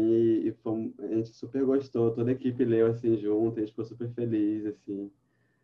e, 0.45 0.51
foi, 0.63 0.93
a 0.99 1.07
gente 1.07 1.29
super 1.29 1.63
gostou, 1.65 2.11
toda 2.11 2.29
a 2.31 2.33
equipe 2.33 2.63
leu, 2.65 2.87
assim, 2.87 3.17
junto, 3.17 3.57
a 3.57 3.59
gente 3.61 3.69
ficou 3.71 3.85
super 3.85 4.09
feliz, 4.11 4.65
assim. 4.65 5.11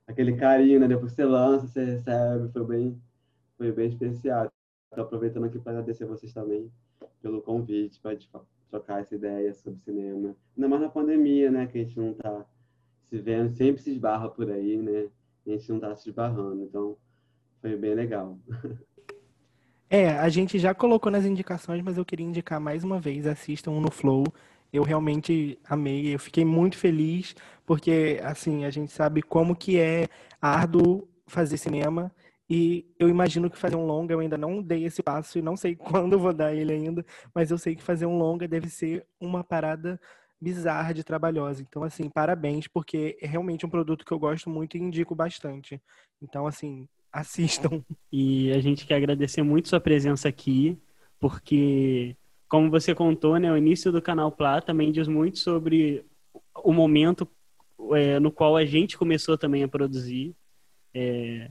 Aquele 0.07 0.35
carinho, 0.35 0.79
né, 0.79 0.87
depois 0.87 1.11
que 1.11 1.17
você 1.17 1.25
lança, 1.25 1.67
você 1.67 1.83
recebe, 1.83 2.51
foi 2.51 2.65
bem, 2.65 3.01
foi 3.57 3.71
bem 3.71 3.87
especial. 3.89 4.51
Estou 4.89 5.05
aproveitando 5.05 5.45
aqui 5.45 5.59
para 5.59 5.73
agradecer 5.73 6.05
vocês 6.05 6.33
também 6.33 6.71
pelo 7.21 7.41
convite, 7.41 7.99
para 8.01 8.17
trocar 8.69 9.01
essa 9.01 9.15
ideia 9.15 9.53
sobre 9.53 9.79
cinema. 9.81 10.35
Ainda 10.55 10.67
mais 10.67 10.81
na 10.81 10.89
pandemia, 10.89 11.51
né, 11.51 11.67
que 11.67 11.77
a 11.77 11.83
gente 11.83 11.97
não 11.97 12.11
está 12.11 12.45
se 13.09 13.19
vendo, 13.19 13.49
sempre 13.49 13.81
se 13.81 13.91
esbarra 13.91 14.29
por 14.29 14.49
aí, 14.49 14.77
né, 14.81 15.09
a 15.45 15.49
gente 15.49 15.69
não 15.69 15.77
está 15.77 15.95
se 15.95 16.09
esbarrando, 16.09 16.63
então 16.63 16.97
foi 17.61 17.75
bem 17.77 17.93
legal. 17.93 18.39
É, 19.89 20.09
a 20.09 20.27
gente 20.29 20.57
já 20.57 20.73
colocou 20.73 21.11
nas 21.11 21.25
indicações, 21.25 21.81
mas 21.83 21.97
eu 21.97 22.05
queria 22.05 22.25
indicar 22.25 22.59
mais 22.59 22.83
uma 22.83 22.99
vez, 22.99 23.27
assistam 23.27 23.79
no 23.79 23.91
Flow. 23.91 24.23
Eu 24.71 24.83
realmente 24.83 25.59
amei, 25.65 26.13
eu 26.15 26.19
fiquei 26.19 26.43
muito 26.43 26.77
feliz, 26.77 27.35
porque 27.65 28.19
assim, 28.23 28.65
a 28.65 28.71
gente 28.71 28.91
sabe 28.91 29.21
como 29.21 29.55
que 29.55 29.77
é 29.79 30.07
árduo 30.41 31.07
fazer 31.27 31.57
cinema. 31.57 32.11
E 32.49 32.85
eu 32.99 33.09
imagino 33.09 33.49
que 33.49 33.57
fazer 33.57 33.75
um 33.75 33.85
longa, 33.85 34.13
eu 34.13 34.19
ainda 34.19 34.37
não 34.37 34.61
dei 34.61 34.83
esse 34.85 35.01
passo 35.01 35.37
e 35.39 35.41
não 35.41 35.55
sei 35.55 35.75
quando 35.77 36.19
vou 36.19 36.33
dar 36.33 36.53
ele 36.53 36.73
ainda, 36.73 37.05
mas 37.33 37.51
eu 37.51 37.57
sei 37.57 37.75
que 37.75 37.83
fazer 37.83 38.05
um 38.05 38.17
longa 38.17 38.47
deve 38.47 38.69
ser 38.69 39.05
uma 39.19 39.43
parada 39.43 39.99
bizarra 40.41 40.93
de 40.93 41.03
trabalhosa. 41.03 41.61
Então, 41.61 41.83
assim, 41.83 42.09
parabéns, 42.09 42.67
porque 42.67 43.17
é 43.21 43.27
realmente 43.27 43.65
um 43.65 43.69
produto 43.69 44.05
que 44.05 44.11
eu 44.11 44.19
gosto 44.19 44.49
muito 44.49 44.75
e 44.75 44.81
indico 44.81 45.15
bastante. 45.15 45.81
Então, 46.21 46.45
assim, 46.45 46.87
assistam. 47.13 47.83
E 48.11 48.51
a 48.51 48.59
gente 48.59 48.85
quer 48.85 48.95
agradecer 48.95 49.43
muito 49.43 49.69
sua 49.69 49.79
presença 49.79 50.27
aqui, 50.27 50.77
porque, 51.19 52.17
como 52.49 52.69
você 52.71 52.93
contou, 52.95 53.37
né, 53.37 53.51
o 53.51 53.57
início 53.57 53.91
do 53.91 54.01
canal 54.01 54.31
Plá 54.31 54.59
também 54.59 54.91
diz 54.91 55.07
muito 55.07 55.37
sobre 55.37 56.03
o 56.63 56.73
momento 56.73 57.27
é, 57.93 58.19
no 58.19 58.31
qual 58.31 58.57
a 58.57 58.65
gente 58.65 58.97
começou 58.97 59.37
também 59.37 59.63
a 59.63 59.67
produzir. 59.67 60.35
É, 60.93 61.49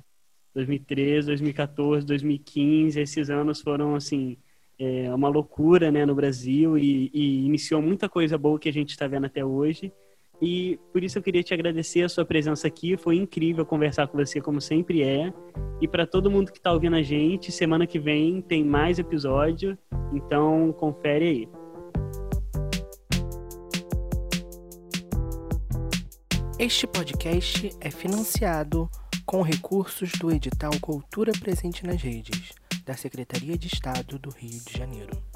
2013, 0.55 1.29
2014, 1.29 2.07
2015, 2.07 3.01
esses 3.01 3.31
anos 3.31 3.63
foram 3.63 3.95
assim 3.95 4.37
é, 4.79 5.13
uma 5.15 5.29
loucura 5.29 5.91
né, 5.91 6.05
no 6.05 6.15
Brasil 6.15 6.77
e, 6.77 7.11
e 7.13 7.47
iniciou 7.47 7.81
muita 7.81 8.09
coisa 8.09 8.37
boa 8.37 8.59
que 8.59 8.69
a 8.69 8.73
gente 8.73 8.91
está 8.91 9.07
vendo 9.07 9.27
até 9.27 9.45
hoje. 9.45 9.93
E 10.41 10.79
por 10.93 11.05
isso 11.05 11.19
eu 11.19 11.23
queria 11.23 11.43
te 11.43 11.55
agradecer 11.55 12.03
a 12.03 12.09
sua 12.09 12.25
presença 12.25 12.67
aqui. 12.67 12.97
Foi 12.97 13.17
incrível 13.17 13.65
conversar 13.65 14.09
com 14.09 14.19
você, 14.19 14.41
como 14.41 14.61
sempre 14.61 15.03
é. 15.03 15.33
E 15.81 15.87
para 15.87 16.07
todo 16.07 16.31
mundo 16.31 16.51
que 16.51 16.59
está 16.59 16.73
ouvindo 16.73 16.97
a 16.97 17.03
gente, 17.03 17.53
semana 17.53 17.87
que 17.87 17.99
vem 17.99 18.41
tem 18.41 18.65
mais 18.65 18.99
episódio. 18.99 19.79
Então, 20.13 20.73
confere 20.73 21.29
aí. 21.29 21.63
Este 26.59 26.87
podcast 26.87 27.71
é 27.81 27.91
financiado 27.91 28.89
com 29.27 29.43
recursos 29.43 30.13
do 30.13 30.31
edital 30.31 30.71
Cultura 30.81 31.33
Presente 31.33 31.85
nas 31.85 32.01
Redes, 32.01 32.53
da 32.85 32.95
Secretaria 32.95 33.57
de 33.57 33.67
Estado 33.67 34.19
do 34.19 34.31
Rio 34.31 34.61
de 34.65 34.79
Janeiro. 34.79 35.32